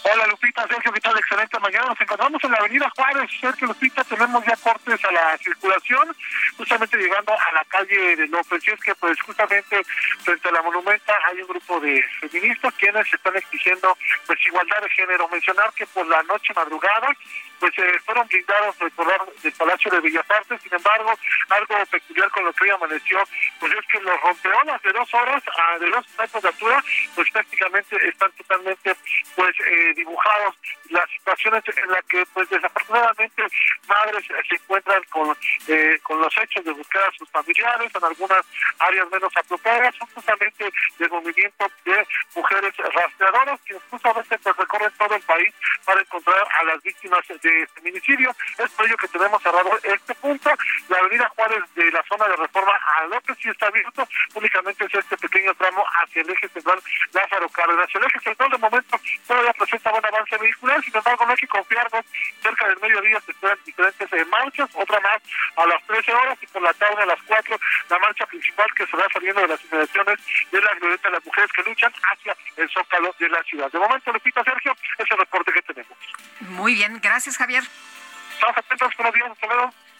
[0.00, 1.18] Hola Lupita, Sergio, ¿qué tal?
[1.18, 1.86] Excelente mañana.
[1.88, 6.16] Nos encontramos en la avenida Juárez, Sergio Lupita, tenemos ya cortes a la circulación,
[6.56, 8.66] justamente llegando a la calle de López.
[8.66, 9.82] Y es que pues justamente
[10.24, 13.96] frente a la monumenta hay un grupo de feministas quienes están exigiendo
[14.26, 15.28] pues igualdad de género.
[15.28, 17.14] Mencionar que por la noche madrugada
[17.62, 20.26] pues eh, fueron blindados del Palacio de Bellas
[20.60, 21.14] sin embargo,
[21.48, 23.22] algo peculiar con lo que hoy amaneció,
[23.60, 26.84] pues es que los rompeolas de dos horas, a, de dos metros de altura,
[27.14, 28.96] pues prácticamente están totalmente
[29.36, 30.56] pues eh, dibujados.
[30.90, 33.42] Las situaciones en las que pues desafortunadamente
[33.86, 35.36] madres se encuentran con,
[35.68, 38.44] eh, con los hechos de buscar a sus familiares en algunas
[38.80, 45.14] áreas menos apropiadas, son justamente del movimiento de mujeres rastreadoras que justamente pues recorren todo
[45.14, 48.34] el país para encontrar a las víctimas de feminicidio.
[48.58, 50.50] Es por ello que tenemos cerrado este punto.
[50.88, 54.94] La avenida Juárez de la zona de reforma a López sí está abierto, únicamente es
[54.94, 56.80] este pequeño tramo hacia el eje central
[57.12, 57.88] Lázaro Cárdenas.
[57.94, 61.48] El eje central de momento todavía presenta buen avance vehicular, sin embargo no hay que
[61.48, 62.04] confiarnos.
[62.42, 65.22] Cerca del mediodía se esperan diferentes eh, marchas, otra más
[65.56, 67.58] a las 13 horas y por la tarde a las 4
[67.88, 70.18] la marcha principal que se va saliendo de las inmediaciones
[70.50, 73.70] de la glorieta de las mujeres que luchan hacia el zócalo de la ciudad.
[73.70, 75.98] De momento, Lupita Sergio, es el reporte que tenemos.
[76.40, 77.64] Muy bien, gracias Javier.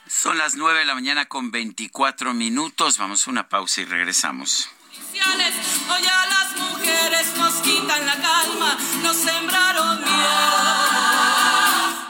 [0.06, 2.98] Son las 9 de la mañana con 24 minutos.
[2.98, 4.70] Vamos a una pausa y regresamos.
[5.12, 10.93] Hoy a las mujeres nos quitan la calma, nos sembraron miedo,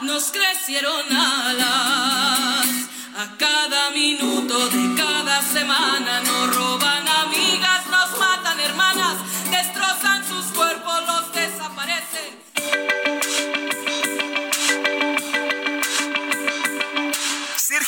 [0.03, 2.67] nos crecieron alas.
[3.17, 5.12] A cada minuto de cada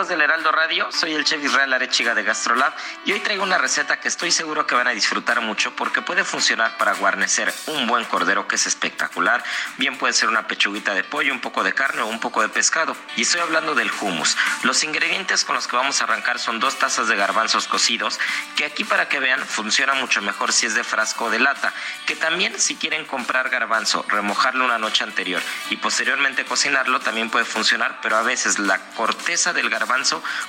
[0.00, 2.72] Amigos del Heraldo Radio, soy el chef Israel Arechiga de Gastrolab
[3.04, 6.24] y hoy traigo una receta que estoy seguro que van a disfrutar mucho porque puede
[6.24, 9.44] funcionar para guarnecer un buen cordero que es espectacular.
[9.76, 12.48] Bien puede ser una pechuguita de pollo, un poco de carne o un poco de
[12.48, 12.96] pescado.
[13.16, 14.38] Y estoy hablando del hummus.
[14.62, 18.18] Los ingredientes con los que vamos a arrancar son dos tazas de garbanzos cocidos,
[18.56, 21.74] que aquí para que vean funciona mucho mejor si es de frasco o de lata,
[22.06, 27.44] que también si quieren comprar garbanzo, remojarlo una noche anterior y posteriormente cocinarlo también puede
[27.44, 29.89] funcionar, pero a veces la corteza del garbanzo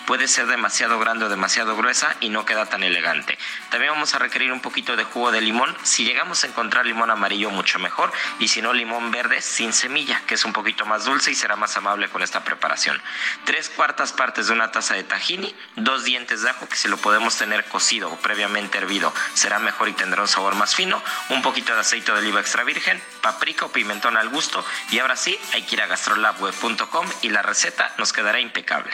[0.05, 3.39] puede ser demasiado grande o demasiado gruesa y no queda tan elegante.
[3.71, 5.75] También vamos a requerir un poquito de jugo de limón.
[5.81, 8.11] Si llegamos a encontrar limón amarillo, mucho mejor.
[8.39, 11.55] Y si no, limón verde sin semilla, que es un poquito más dulce y será
[11.55, 13.01] más amable con esta preparación.
[13.45, 16.97] Tres cuartas partes de una taza de tahini, dos dientes de ajo, que si lo
[16.97, 21.01] podemos tener cocido o previamente hervido, será mejor y tendrá un sabor más fino.
[21.29, 24.63] Un poquito de aceite de oliva extra virgen, paprika o pimentón al gusto.
[24.91, 28.93] Y ahora sí, hay que ir a gastrolabweb.com y la receta nos quedará impecable.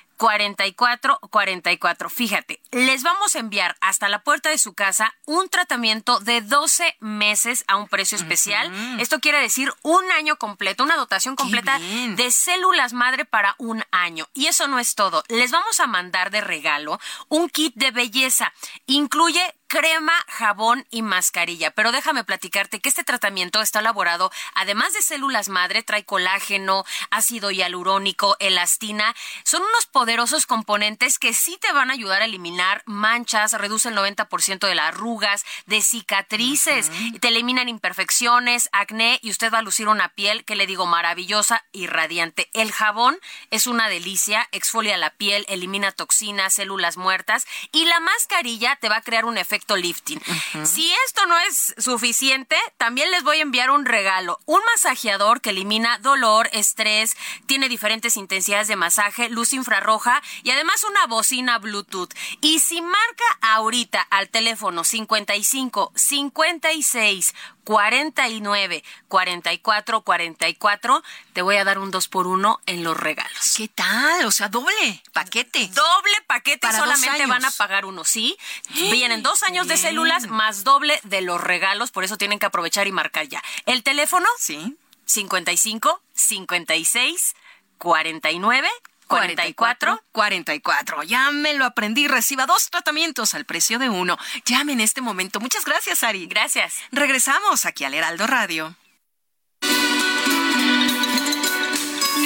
[0.21, 2.09] 44 44.
[2.11, 6.95] Fíjate, les vamos a enviar hasta la puerta de su casa un tratamiento de 12
[6.99, 8.71] meses a un precio especial.
[8.99, 14.27] Esto quiere decir un año completo, una dotación completa de células madre para un año.
[14.35, 15.23] Y eso no es todo.
[15.27, 18.53] Les vamos a mandar de regalo un kit de belleza.
[18.85, 19.41] Incluye
[19.71, 21.71] crema, jabón y mascarilla.
[21.71, 27.51] Pero déjame platicarte que este tratamiento está elaborado, además de células madre, trae colágeno, ácido
[27.51, 29.15] hialurónico, elastina.
[29.45, 33.95] Son unos poderosos componentes que sí te van a ayudar a eliminar manchas, reduce el
[33.95, 36.91] 90% de las arrugas, de cicatrices,
[37.21, 41.63] te eliminan imperfecciones, acné y usted va a lucir una piel que le digo maravillosa
[41.71, 42.49] y radiante.
[42.51, 43.17] El jabón
[43.51, 48.97] es una delicia, exfolia la piel, elimina toxinas, células muertas y la mascarilla te va
[48.97, 50.21] a crear un efecto lifting.
[50.63, 55.51] Si esto no es suficiente, también les voy a enviar un regalo, un masajeador que
[55.51, 57.15] elimina dolor, estrés,
[57.45, 62.13] tiene diferentes intensidades de masaje, luz infrarroja y además una bocina Bluetooth.
[62.41, 67.33] Y si marca ahorita al teléfono 55 56
[67.63, 73.53] 49 44 44, te voy a dar un 2 por 1 en los regalos.
[73.55, 74.25] ¿Qué tal?
[74.25, 75.67] O sea, doble paquete.
[75.69, 78.37] Doble paquete Para solamente van a pagar uno, ¿sí?
[78.69, 82.87] Vienen dos años de células más doble de los regalos, por eso tienen que aprovechar
[82.87, 83.41] y marcar ya.
[83.65, 84.77] El teléfono, Sí.
[85.05, 87.35] 55 56
[87.77, 88.69] 49
[89.07, 91.03] 44 44.
[91.03, 92.07] Ya me lo aprendí.
[92.07, 94.17] Reciba dos tratamientos al precio de uno.
[94.45, 95.41] Llame en este momento.
[95.41, 96.27] Muchas gracias, Ari.
[96.27, 96.75] Gracias.
[96.91, 98.75] Regresamos aquí al Heraldo Radio.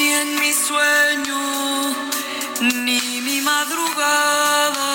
[0.05, 1.41] Ni en mi sueño,
[2.85, 4.91] ni mi madrugada.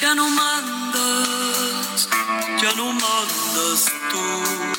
[0.00, 2.08] Ya no mandas,
[2.62, 4.75] ya no mandas tú.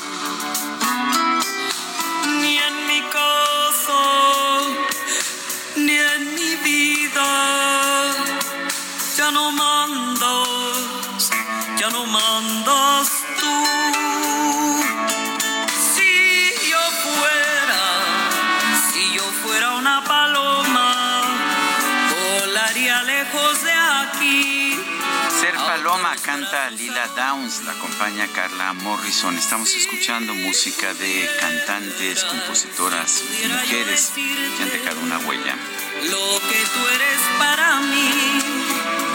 [26.68, 29.36] Canta Lila Downs, la acompaña Carla Morrison.
[29.36, 35.56] Estamos escuchando música de cantantes, compositoras, mujeres que han dejado una huella.
[36.10, 38.10] Lo que tú eres para mí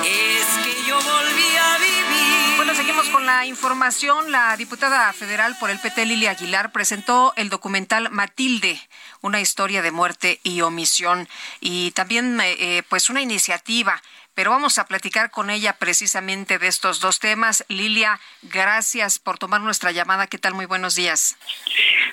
[0.05, 2.57] es que yo volví a vivir.
[2.57, 7.49] Bueno, seguimos con la información, la diputada federal por el PT Lilia Aguilar presentó el
[7.49, 8.79] documental Matilde,
[9.21, 11.27] una historia de muerte y omisión,
[11.59, 14.01] y también eh, pues una iniciativa
[14.35, 17.65] pero vamos a platicar con ella precisamente de estos dos temas.
[17.67, 20.27] Lilia, gracias por tomar nuestra llamada.
[20.27, 20.53] ¿Qué tal?
[20.53, 21.37] Muy buenos días.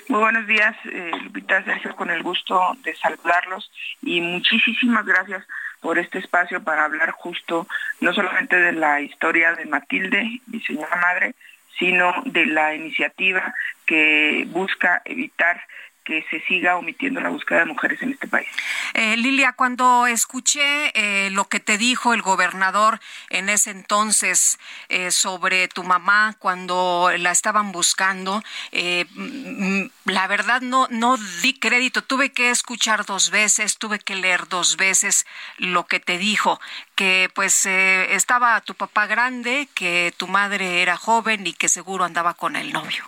[0.07, 3.71] Muy buenos días, eh, Lupita Sergio, con el gusto de saludarlos
[4.01, 5.45] y muchísimas gracias
[5.79, 7.67] por este espacio para hablar justo
[7.99, 11.35] no solamente de la historia de Matilde, mi señora madre,
[11.79, 13.53] sino de la iniciativa
[13.85, 15.61] que busca evitar
[16.03, 18.47] que se siga omitiendo la búsqueda de mujeres en este país.
[18.93, 22.99] Eh, Lilia, cuando escuché eh, lo que te dijo el gobernador
[23.29, 24.57] en ese entonces
[24.89, 32.03] eh, sobre tu mamá cuando la estaban buscando, mm, la verdad no, no di crédito,
[32.03, 35.25] tuve que escuchar dos veces, tuve que leer dos veces
[35.57, 36.59] lo que te dijo,
[36.95, 42.33] que pues estaba tu papá grande, que tu madre era joven y que seguro andaba
[42.33, 43.05] con el novio.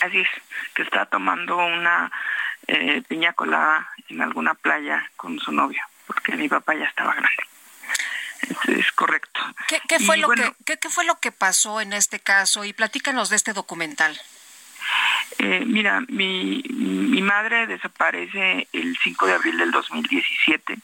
[0.00, 0.28] Así es,
[0.78, 2.08] que está tomando una
[2.68, 8.78] eh, piña colada en alguna playa con su novio, porque mi papá ya estaba grande.
[8.78, 9.40] es correcto.
[9.88, 12.64] ¿Qué, fue lo que, ¿qué, fue lo que pasó en este caso?
[12.64, 14.16] Y platícanos de este documental.
[15.40, 20.78] Eh, mira, mi, mi madre desaparece el 5 de abril del 2017.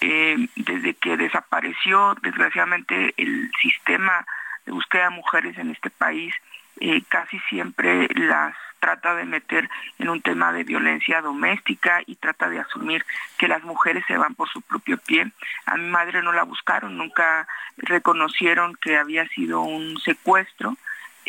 [0.00, 4.24] Eh, desde que desapareció, desgraciadamente, el sistema
[4.64, 6.34] de búsqueda de mujeres en este país
[6.80, 9.68] eh, casi siempre las trata de meter
[9.98, 13.04] en un tema de violencia doméstica y trata de asumir
[13.36, 15.30] que las mujeres se van por su propio pie.
[15.66, 17.46] A mi madre no la buscaron, nunca
[17.76, 20.76] reconocieron que había sido un secuestro.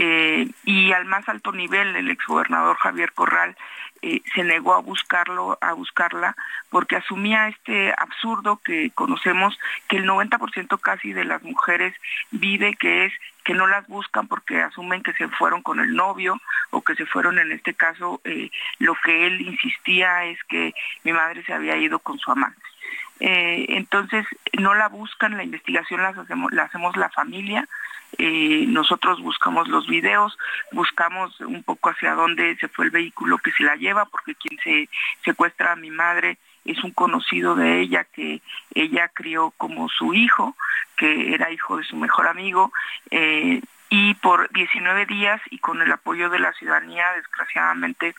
[0.02, 3.58] Eh, y al más alto nivel el exgobernador Javier Corral
[4.02, 6.38] eh, se negó a buscarlo, a buscarla,
[6.70, 9.60] porque asumía este absurdo que conocemos
[9.90, 11.94] que el 90% casi de las mujeres
[12.32, 13.14] vive, que es
[13.50, 16.40] que no las buscan porque asumen que se fueron con el novio
[16.70, 20.72] o que se fueron en este caso eh, lo que él insistía es que
[21.04, 22.62] mi madre se había ido con su amante.
[23.20, 24.24] Eh, entonces
[24.60, 27.68] no la buscan la investigación la hacemos la hacemos la familia
[28.20, 30.38] eh, nosotros buscamos los videos,
[30.72, 34.60] buscamos un poco hacia dónde se fue el vehículo que se la lleva, porque quien
[34.64, 34.90] se
[35.24, 36.38] secuestra a mi madre
[36.72, 38.42] es un conocido de ella que
[38.74, 40.56] ella crió como su hijo,
[40.96, 42.72] que era hijo de su mejor amigo,
[43.12, 48.14] eh, y por 19 días y con el apoyo de la ciudadanía, desgraciadamente,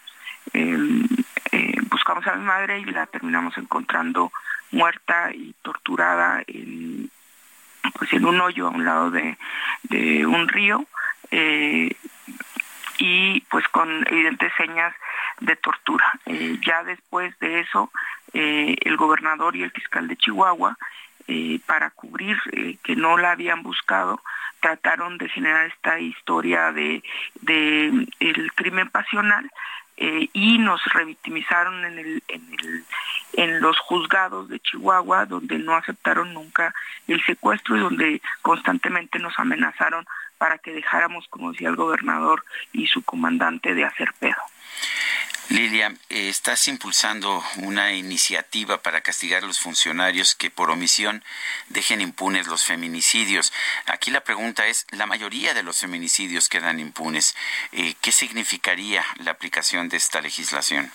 [0.52, 1.06] em,
[1.52, 4.32] eh, buscamos a mi madre y la terminamos encontrando
[4.72, 7.10] muerta y torturada en,
[7.98, 9.36] pues en un hoyo a un lado de,
[10.26, 10.84] un río
[11.30, 11.94] eh,
[12.98, 14.94] y pues con evidentes señas
[15.40, 16.06] de tortura.
[16.26, 17.90] Eh, ya después de eso,
[18.32, 20.76] eh, el gobernador y el fiscal de Chihuahua,
[21.64, 22.36] para cubrir
[22.82, 24.20] que no la habían buscado,
[24.58, 27.04] trataron de generar esta historia de,
[27.42, 29.48] de el crimen pasional
[29.96, 32.84] y nos revictimizaron en en el
[33.34, 36.74] en los juzgados de Chihuahua, donde no aceptaron nunca
[37.06, 40.06] el secuestro y donde constantemente nos amenazaron
[40.38, 44.40] para que dejáramos, como decía el gobernador y su comandante, de hacer pedo.
[45.50, 51.24] Lilia, estás impulsando una iniciativa para castigar a los funcionarios que por omisión
[51.68, 53.52] dejen impunes los feminicidios.
[53.86, 57.34] Aquí la pregunta es, la mayoría de los feminicidios quedan impunes.
[57.72, 60.92] Eh, ¿Qué significaría la aplicación de esta legislación?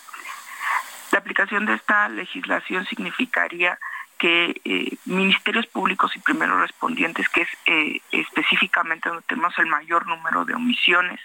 [1.12, 3.78] La aplicación de esta legislación significaría
[4.18, 10.08] que eh, ministerios públicos y primeros respondientes, que es eh, específicamente donde tenemos el mayor
[10.08, 11.20] número de omisiones,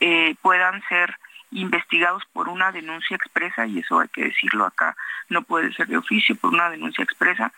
[0.00, 1.18] eh, puedan ser
[1.52, 4.96] investigados por una denuncia expresa, y eso hay que decirlo acá,
[5.28, 7.52] no puede ser de oficio, por una denuncia expresa,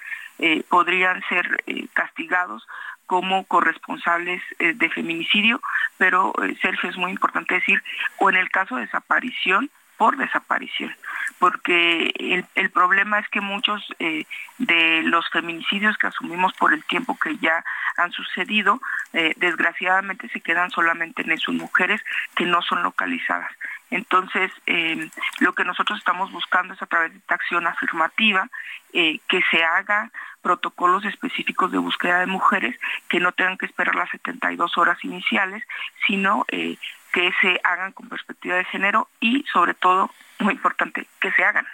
[0.68, 2.64] podrían ser castigados
[3.06, 5.60] como corresponsables de feminicidio,
[5.96, 7.82] pero Sergio es muy importante decir,
[8.18, 9.68] o en el caso de desaparición,
[9.98, 10.94] por desaparición,
[11.40, 14.24] porque el, problema es que muchos eh,
[14.58, 17.64] de los feminicidios que asumimos por el tiempo que ya
[17.96, 18.80] han sucedido,
[19.12, 22.00] eh, desgraciadamente se quedan solamente en esas mujeres
[22.36, 23.50] que no son localizadas.
[23.90, 25.08] Entonces, eh,
[25.40, 28.48] lo que nosotros estamos buscando es a través de esta acción afirmativa
[28.90, 30.10] que se hagan
[30.40, 32.74] protocolos específicos de búsqueda de mujeres
[33.08, 35.62] que no tengan que esperar las 72 horas iniciales,
[36.06, 36.46] sino
[37.12, 41.66] que se hagan con perspectiva de género y sobre todo, muy importante, que se hagan.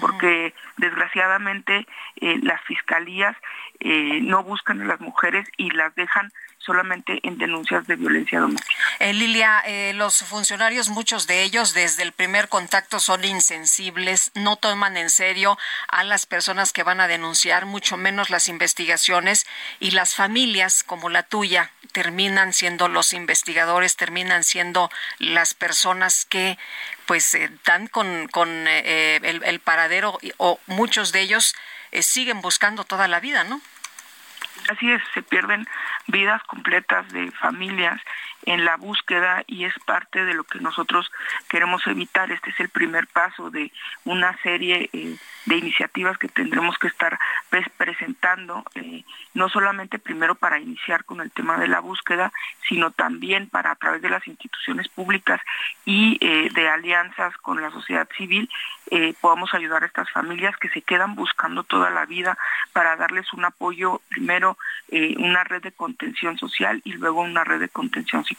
[0.00, 3.34] Porque desgraciadamente eh, las fiscalías
[3.80, 6.30] eh, no buscan a las mujeres y las dejan
[6.68, 8.74] solamente en denuncias de violencia doméstica.
[8.98, 14.56] Eh, Lilia, eh, los funcionarios, muchos de ellos desde el primer contacto son insensibles, no
[14.56, 15.56] toman en serio
[15.88, 19.46] a las personas que van a denunciar, mucho menos las investigaciones
[19.80, 26.58] y las familias como la tuya terminan siendo los investigadores, terminan siendo las personas que
[27.06, 31.54] pues eh, dan con, con eh, el, el, paradero o muchos de ellos
[32.02, 33.62] siguen buscando toda la vida, ¿no?
[34.70, 35.66] Así es, se pierden
[36.06, 38.00] vidas completas de familias
[38.48, 41.12] en la búsqueda y es parte de lo que nosotros
[41.50, 42.32] queremos evitar.
[42.32, 43.70] Este es el primer paso de
[44.06, 47.18] una serie eh, de iniciativas que tendremos que estar
[47.76, 49.04] presentando, eh,
[49.34, 52.32] no solamente primero para iniciar con el tema de la búsqueda,
[52.66, 55.40] sino también para a través de las instituciones públicas
[55.84, 58.48] y eh, de alianzas con la sociedad civil
[59.20, 62.38] podamos ayudar a estas familias que se quedan buscando toda la vida
[62.72, 64.56] para darles un apoyo, primero
[65.18, 68.37] una red de contención social y luego una red de contención psicológica,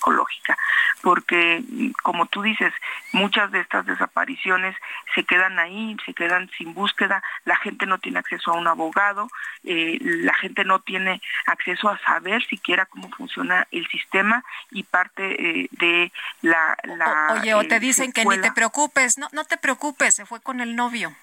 [1.02, 1.64] porque
[2.04, 2.74] como tú dices,
[3.14, 4.76] muchas de estas desapariciones
[5.16, 9.30] se quedan ahí, se quedan sin búsqueda, la gente no tiene acceso a un abogado,
[9.64, 15.62] eh, la gente no tiene acceso a saber siquiera cómo funciona el sistema y parte
[15.62, 16.12] eh, de
[16.42, 16.78] la,
[17.32, 20.42] Oye, o te eh, dicen que ni te preocupes, no, no te preocupes, se fue
[20.42, 21.16] con el novio.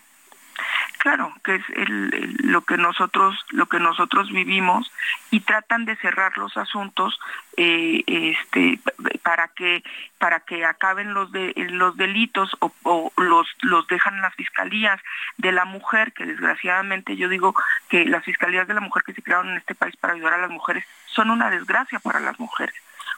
[0.98, 4.90] Claro, que es lo que nosotros lo que nosotros vivimos
[5.30, 7.18] y tratan de cerrar los asuntos
[7.56, 8.80] eh, este,
[9.22, 9.84] para que
[10.18, 15.00] para que acaben los los delitos o, los los dejan las fiscalías
[15.36, 17.54] de la mujer que desgraciadamente yo digo
[17.88, 20.38] que las fiscalías de la mujer que se crearon en este país para ayudar a
[20.38, 22.74] las mujeres son una desgracia para las mujeres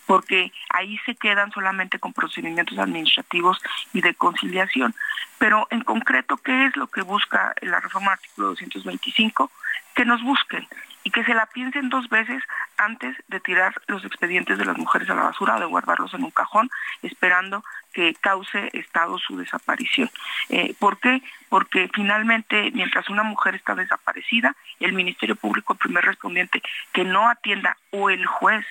[0.07, 3.58] porque ahí se quedan solamente con procedimientos administrativos
[3.92, 4.94] y de conciliación.
[5.39, 9.50] Pero en concreto, ¿qué es lo que busca la reforma del artículo 225?
[9.94, 10.67] Que nos busquen
[11.05, 12.42] y que se la piensen dos veces
[12.76, 16.25] antes de tirar los expedientes de las mujeres a la basura o de guardarlos en
[16.25, 16.68] un cajón
[17.02, 17.65] esperando
[17.98, 20.08] que cause Estado su desaparición.
[20.50, 21.20] Eh, ¿Por qué?
[21.48, 26.62] Porque finalmente, mientras una mujer está desaparecida, el Ministerio Público, el primer respondiente,
[26.92, 28.64] que no atienda, o el juez,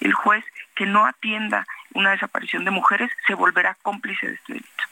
[0.00, 4.84] el juez que no atienda una desaparición de mujeres, se volverá cómplice de este delito.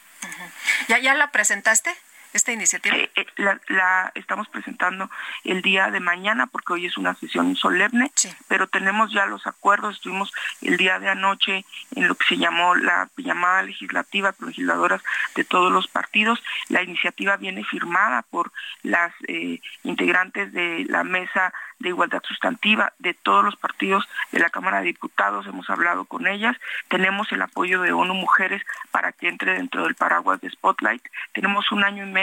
[0.87, 1.91] ¿Ya, ¿Ya la presentaste?
[2.33, 2.97] Esta iniciativa?
[2.97, 5.11] Eh, eh, la, estamos presentando
[5.45, 8.11] el día de mañana porque hoy es una sesión solemne,
[8.49, 12.75] pero tenemos ya los acuerdos, estuvimos el día de anoche en lo que se llamó
[12.75, 15.03] la llamada legislativa con legisladoras
[15.35, 16.43] de todos los partidos.
[16.69, 18.53] La iniciativa viene firmada por
[18.83, 21.53] las eh, integrantes de la mesa
[21.83, 26.27] de igualdad sustantiva de todos los partidos de la Cámara de Diputados, hemos hablado con
[26.27, 26.57] ellas,
[26.89, 28.63] tenemos el apoyo de ONU Mujeres
[28.93, 31.03] para que entre dentro del paraguas de Spotlight,
[31.33, 32.22] tenemos un año y medio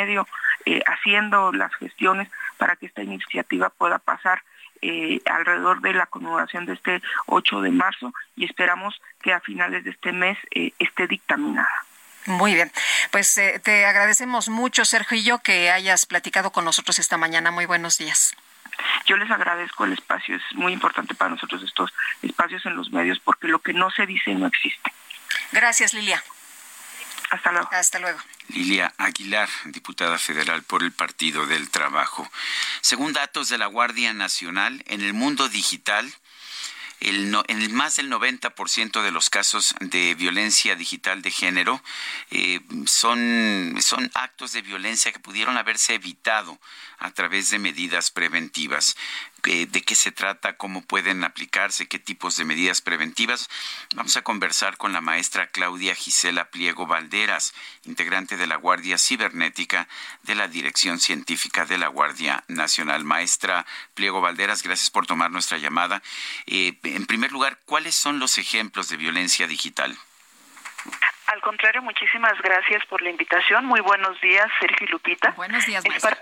[0.66, 4.44] eh, haciendo las gestiones para que esta iniciativa pueda pasar
[4.82, 9.84] eh, alrededor de la conmemoración de este 8 de marzo y esperamos que a finales
[9.84, 11.86] de este mes eh, esté dictaminada.
[12.26, 12.72] Muy bien,
[13.12, 17.50] pues te agradecemos mucho, Sergio y yo, que hayas platicado con nosotros esta mañana.
[17.50, 18.36] Muy buenos días.
[19.06, 23.20] Yo les agradezco el espacio, es muy importante para nosotros estos espacios en los medios
[23.20, 24.92] porque lo que no se dice no existe.
[25.52, 26.24] Gracias, Lilia.
[27.30, 27.70] Hasta luego.
[27.72, 28.20] Hasta luego.
[28.50, 32.30] Lilia Aguilar, diputada federal por el Partido del Trabajo.
[32.82, 36.12] Según datos de la Guardia Nacional, en el mundo digital,
[37.00, 41.82] el en más del 90% de los casos de violencia digital de género
[42.30, 46.60] eh, son, son actos de violencia que pudieron haberse evitado
[46.98, 48.98] a través de medidas preventivas.
[49.46, 53.50] Eh, de qué se trata, cómo pueden aplicarse, qué tipos de medidas preventivas.
[53.96, 57.54] Vamos a conversar con la maestra Claudia Gisela Pliego Valderas,
[57.86, 59.88] integrante de la Guardia Cibernética
[60.24, 63.04] de la Dirección Científica de la Guardia Nacional.
[63.04, 66.02] Maestra Pliego Valderas, gracias por tomar nuestra llamada.
[66.46, 69.98] Eh, en primer lugar, ¿cuáles son los ejemplos de violencia digital?
[71.28, 73.66] Al contrario, muchísimas gracias por la invitación.
[73.66, 75.32] Muy buenos días, Sergio y Lupita.
[75.32, 76.18] Buenos días, maestra.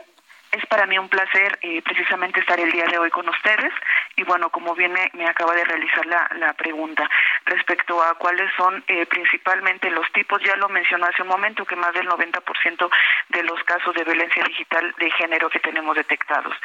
[0.58, 3.72] Es para mí un placer eh, precisamente estar el día de hoy con ustedes
[4.16, 7.08] y bueno, como bien me, acaba de realizar la, pregunta
[7.46, 11.76] respecto a cuáles son eh, principalmente los tipos, ya lo mencionó hace un momento que
[11.76, 12.90] más del 90%
[13.30, 16.56] de los casos de violencia digital de género que tenemos detectados.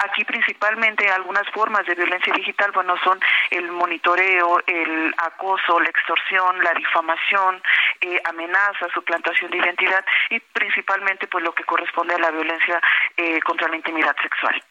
[0.00, 3.18] Aquí principalmente algunas formas de violencia digital, bueno, son
[3.50, 7.62] el monitoreo, el acoso, la extorsión, la difamación,
[8.02, 12.80] eh, amenaza, suplantación de identidad y principalmente pues lo que corresponde a la violencia
[13.16, 14.62] eh, contra la intimidad sexual.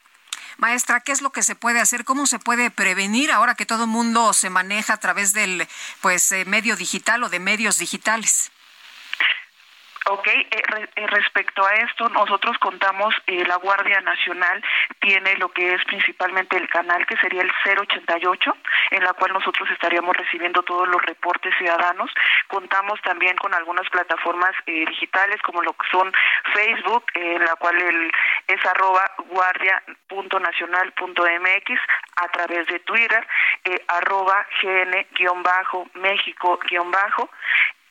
[0.57, 2.03] Maestra, ¿qué es lo que se puede hacer?
[2.03, 5.67] ¿Cómo se puede prevenir ahora que todo el mundo se maneja a través del
[6.01, 8.51] pues eh, medio digital o de medios digitales?
[10.09, 10.47] Ok, eh,
[10.95, 14.63] eh, respecto a esto, nosotros contamos, eh, la Guardia Nacional
[15.01, 18.55] tiene lo que es principalmente el canal que sería el 088,
[18.91, 22.09] en la cual nosotros estaríamos recibiendo todos los reportes ciudadanos.
[22.47, 26.09] Contamos también con algunas plataformas digitales como lo que son
[26.53, 28.09] Facebook, en la cual el,
[28.47, 31.81] es arroba guardia.nacional.mx
[32.15, 33.27] a través de Twitter.
[33.65, 37.29] eh, arroba gn-méxico-bajo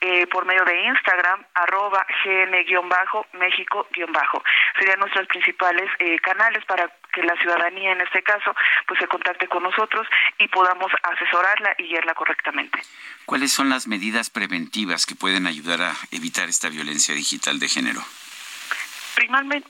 [0.00, 4.42] eh, por medio de Instagram, arroba gn-méxico-bajo.
[4.78, 8.54] Serían nuestros principales eh, canales para que la ciudadanía, en este caso,
[8.86, 10.06] pues se contacte con nosotros
[10.38, 12.78] y podamos asesorarla y guiarla correctamente.
[13.24, 18.00] ¿Cuáles son las medidas preventivas que pueden ayudar a evitar esta violencia digital de género?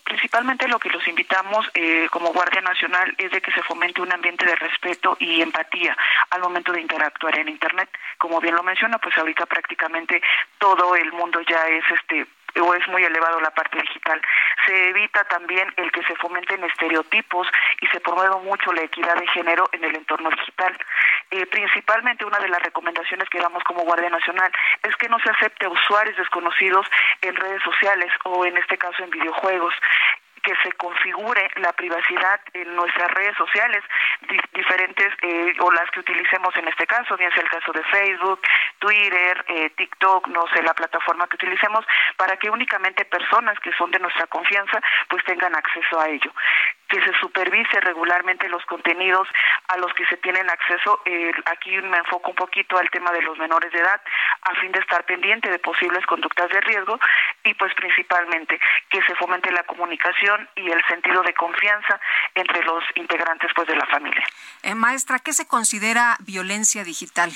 [0.05, 4.13] Principalmente lo que los invitamos eh, como Guardia Nacional es de que se fomente un
[4.13, 5.97] ambiente de respeto y empatía
[6.31, 7.89] al momento de interactuar en Internet.
[8.19, 10.21] Como bien lo menciona, pues ahorita prácticamente
[10.59, 12.27] todo el mundo ya es este
[12.61, 14.21] o es muy elevado la parte digital.
[14.67, 17.49] Se evita también el que se fomenten estereotipos
[17.81, 20.77] y se promueve mucho la equidad de género en el entorno digital.
[21.31, 24.51] Eh, principalmente una de las recomendaciones que damos como Guardia Nacional
[24.83, 26.87] es que no se acepte usuarios desconocidos
[27.23, 29.75] en redes sociales o en este caso en videojuegos
[30.47, 33.83] que se configure la privacidad en nuestras redes sociales,
[34.55, 38.41] diferentes eh, o las que utilicemos en este caso, bien sea el caso de Facebook,
[38.79, 41.85] Twitter, eh, TikTok, no sé, la plataforma que utilicemos,
[42.17, 46.33] para que únicamente personas que son de nuestra confianza pues tengan acceso a ello
[46.89, 49.29] que se supervise regularmente los contenidos
[49.69, 51.01] a los que se tienen acceso.
[51.05, 54.01] Eh, aquí me enfoco un poquito al tema de los menores de edad,
[54.43, 56.99] a fin de estar pendiente de posibles conductas de riesgo
[57.45, 58.59] y pues principalmente
[58.89, 62.01] que se fomente la comunicación y el sentido de confianza
[62.35, 64.25] entre los integrantes pues de la familia.
[64.63, 67.31] Eh, maestra, ¿qué se considera violencia digital?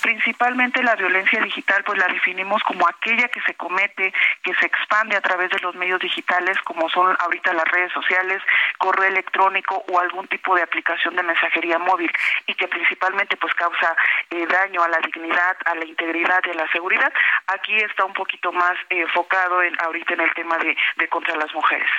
[0.00, 4.12] Principalmente la violencia digital, pues la definimos como aquella que se comete,
[4.42, 8.42] que se expande a través de los medios digitales, como son ahorita las redes sociales,
[8.78, 12.10] correo electrónico o algún tipo de aplicación de mensajería móvil,
[12.46, 13.94] y que principalmente pues causa
[14.30, 17.12] eh, daño a la dignidad, a la integridad y a la seguridad.
[17.48, 21.36] Aquí está un poquito más eh, enfocado en, ahorita en el tema de, de contra
[21.36, 21.90] las mujeres.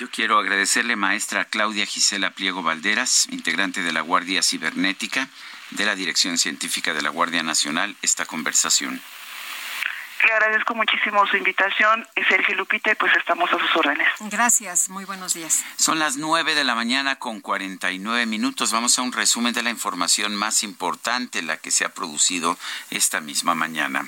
[0.00, 5.28] Yo quiero agradecerle, maestra Claudia Gisela Pliego Valderas, integrante de la Guardia Cibernética
[5.76, 9.02] de la Dirección Científica de la Guardia Nacional esta conversación.
[10.24, 14.06] Le agradezco muchísimo su invitación, Sergio Lupita, y pues estamos a sus órdenes.
[14.20, 15.64] Gracias, muy buenos días.
[15.76, 18.70] Son las nueve de la mañana con 49 minutos.
[18.70, 22.56] Vamos a un resumen de la información más importante, la que se ha producido
[22.90, 24.06] esta misma mañana.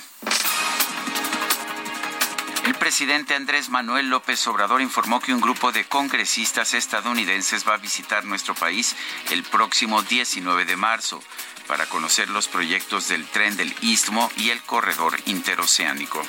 [2.65, 7.79] El presidente Andrés Manuel López Obrador informó que un grupo de congresistas estadounidenses va a
[7.79, 8.95] visitar nuestro país
[9.31, 11.23] el próximo 19 de marzo
[11.67, 16.23] para conocer los proyectos del tren del Istmo y el corredor interoceánico.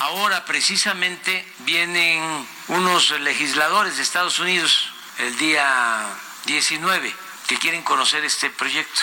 [0.00, 6.06] Ahora precisamente vienen unos legisladores de Estados Unidos el día
[6.44, 7.14] 19
[7.46, 9.00] que quieren conocer este proyecto.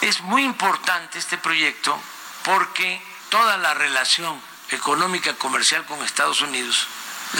[0.00, 1.98] Es muy importante este proyecto
[2.44, 6.86] porque toda la relación económica comercial con Estados Unidos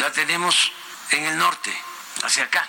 [0.00, 0.72] la tenemos
[1.10, 1.72] en el norte,
[2.22, 2.68] hacia acá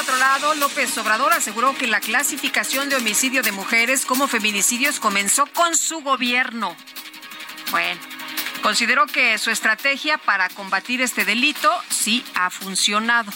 [0.00, 5.44] otro lado, López Obrador aseguró que la clasificación de homicidio de mujeres como feminicidios comenzó
[5.46, 6.74] con su gobierno.
[7.70, 8.00] Bueno,
[8.62, 13.30] consideró que su estrategia para combatir este delito sí ha funcionado.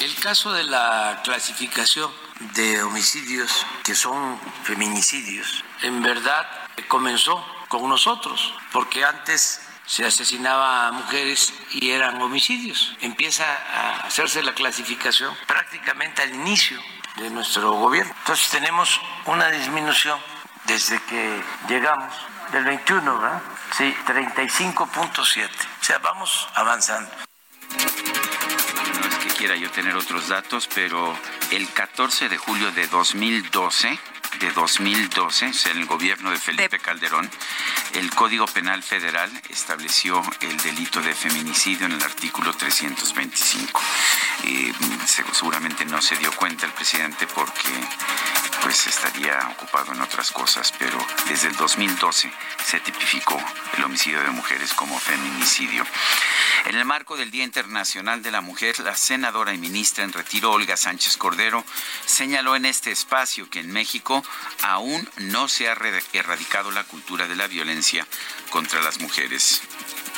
[0.00, 2.10] El caso de la clasificación
[2.54, 6.46] de homicidios que son feminicidios, en verdad
[6.88, 12.96] comenzó con nosotros, porque antes se asesinaba a mujeres y eran homicidios.
[13.00, 16.80] Empieza a hacerse la clasificación prácticamente al inicio
[17.16, 18.14] de nuestro gobierno.
[18.20, 20.18] Entonces tenemos una disminución
[20.66, 22.14] desde que llegamos
[22.52, 23.42] del 21, ¿verdad?
[23.76, 25.18] Sí, 35.7.
[25.18, 25.24] O
[25.84, 27.10] sea, vamos avanzando.
[29.00, 31.16] No es que quiera yo tener otros datos, pero
[31.50, 33.98] el 14 de julio de 2012
[34.44, 37.30] de 2012, o sea, en el gobierno de Felipe Calderón,
[37.94, 43.80] el Código Penal Federal estableció el delito de feminicidio en el artículo 325.
[44.44, 44.72] Eh,
[45.32, 47.70] seguramente no se dio cuenta el presidente porque
[48.62, 50.98] pues estaría ocupado en otras cosas, pero
[51.28, 52.30] desde el 2012
[52.64, 53.38] se tipificó
[53.76, 55.84] el homicidio de mujeres como feminicidio.
[56.66, 60.50] En el marco del Día Internacional de la Mujer, la senadora y ministra en retiro
[60.50, 61.62] Olga Sánchez Cordero
[62.06, 64.24] señaló en este espacio que en México
[64.62, 65.76] aún no se ha
[66.12, 68.06] erradicado la cultura de la violencia
[68.50, 69.62] contra las mujeres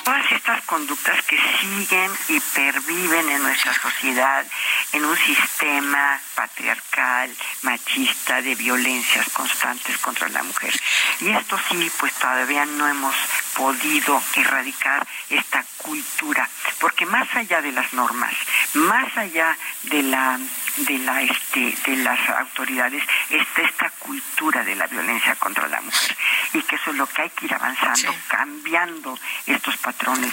[0.06, 4.46] todas estas conductas que siguen y perviven en nuestra sociedad,
[4.92, 7.28] en un sistema patriarcal,
[7.62, 10.72] machista, de violencias constantes contra la mujer.
[11.20, 13.16] Y esto sí, pues todavía no hemos
[13.56, 18.32] podido erradicar esta cultura, porque más allá de las normas,
[18.74, 20.38] más allá de la
[20.76, 26.16] de la este de las autoridades está esta cultura de la violencia contra la mujer.
[26.52, 30.32] Y que eso es lo que hay que ir avanzando cambiando estos patrones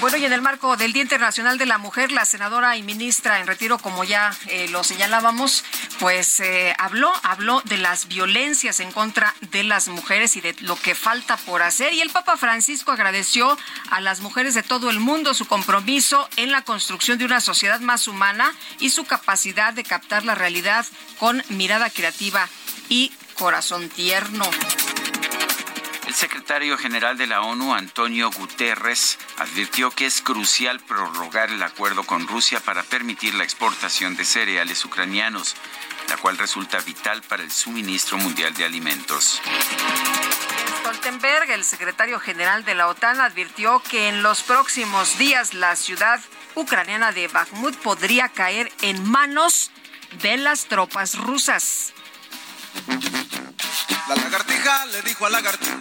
[0.00, 3.40] Bueno, y en el marco del Día Internacional de la Mujer, la senadora y ministra
[3.40, 5.64] en retiro, como ya eh, lo señalábamos,
[5.98, 10.76] pues eh, habló, habló de las violencias en contra de las mujeres y de lo
[10.76, 11.94] que falta por hacer.
[11.94, 13.56] Y el Papa Francisco agradeció
[13.90, 17.80] a las mujeres de todo el mundo su compromiso en la construcción de una sociedad
[17.80, 20.84] más humana y su capacidad de captar la realidad
[21.18, 22.48] con mirada creativa
[22.90, 24.44] y corazón tierno.
[26.06, 32.04] El secretario general de la ONU, Antonio Guterres, advirtió que es crucial prorrogar el acuerdo
[32.04, 35.56] con Rusia para permitir la exportación de cereales ucranianos,
[36.08, 39.42] la cual resulta vital para el suministro mundial de alimentos.
[40.78, 46.20] Stoltenberg, el secretario general de la OTAN, advirtió que en los próximos días la ciudad
[46.54, 49.72] ucraniana de Bakhmut podría caer en manos
[50.22, 51.92] de las tropas rusas.
[54.08, 55.76] La lagartija le dijo al lagartijo,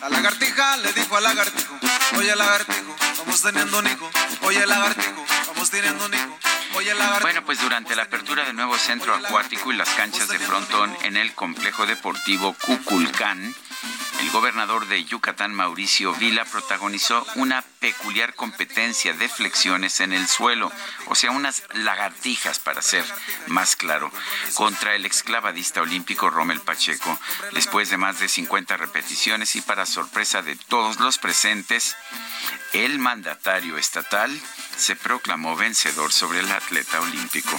[0.00, 1.78] la lagartija le dijo al lagartijo,
[2.16, 4.10] oye lagartijo, vamos teniendo un hijo,
[4.42, 6.38] oye lagartijo, vamos teniendo un hijo.
[7.22, 11.16] Bueno, pues durante la apertura del nuevo centro acuático y las canchas de frontón en
[11.16, 13.54] el complejo deportivo Cuculcán,
[14.22, 20.70] el gobernador de Yucatán, Mauricio Vila, protagonizó una peculiar competencia de flexiones en el suelo,
[21.06, 23.04] o sea, unas lagartijas, para ser
[23.48, 24.12] más claro,
[24.54, 27.18] contra el exclavadista olímpico Rommel Pacheco.
[27.52, 31.96] Después de más de 50 repeticiones y para sorpresa de todos los presentes,
[32.72, 34.30] el mandatario estatal
[34.76, 37.56] se proclamó vencedor sobre el atleta olímpico.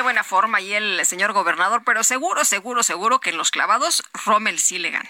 [0.00, 4.02] Tiene buena forma ahí el señor gobernador, pero seguro, seguro, seguro que en los clavados
[4.24, 5.08] Rommel sí le gana.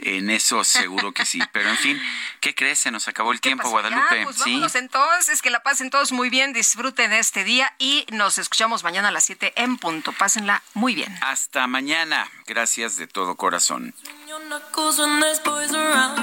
[0.00, 1.40] En eso seguro que sí.
[1.52, 2.02] Pero en fin,
[2.40, 2.80] ¿qué crees?
[2.80, 4.18] Se nos acabó el tiempo, Guadalupe.
[4.18, 4.50] Ya, pues sí.
[4.50, 8.82] vámonos entonces, que la pasen todos muy bien, disfruten de este día y nos escuchamos
[8.82, 10.10] mañana a las 7 en punto.
[10.10, 11.16] Pásenla muy bien.
[11.22, 12.28] Hasta mañana.
[12.46, 13.94] Gracias de todo corazón.
[14.32, 16.16] Your knuckles when there's boys around.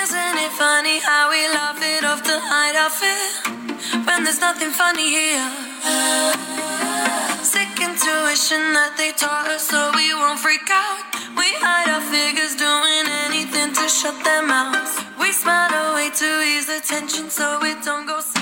[0.00, 3.24] Isn't it funny how we laugh it off to hide our fear
[4.06, 5.48] when there's nothing funny here?
[7.44, 10.96] Sick intuition that they taught us so we won't freak out.
[11.36, 14.94] We hide our figures doing anything to shut their mouths.
[15.20, 18.41] We smile away to ease the tension so it don't go.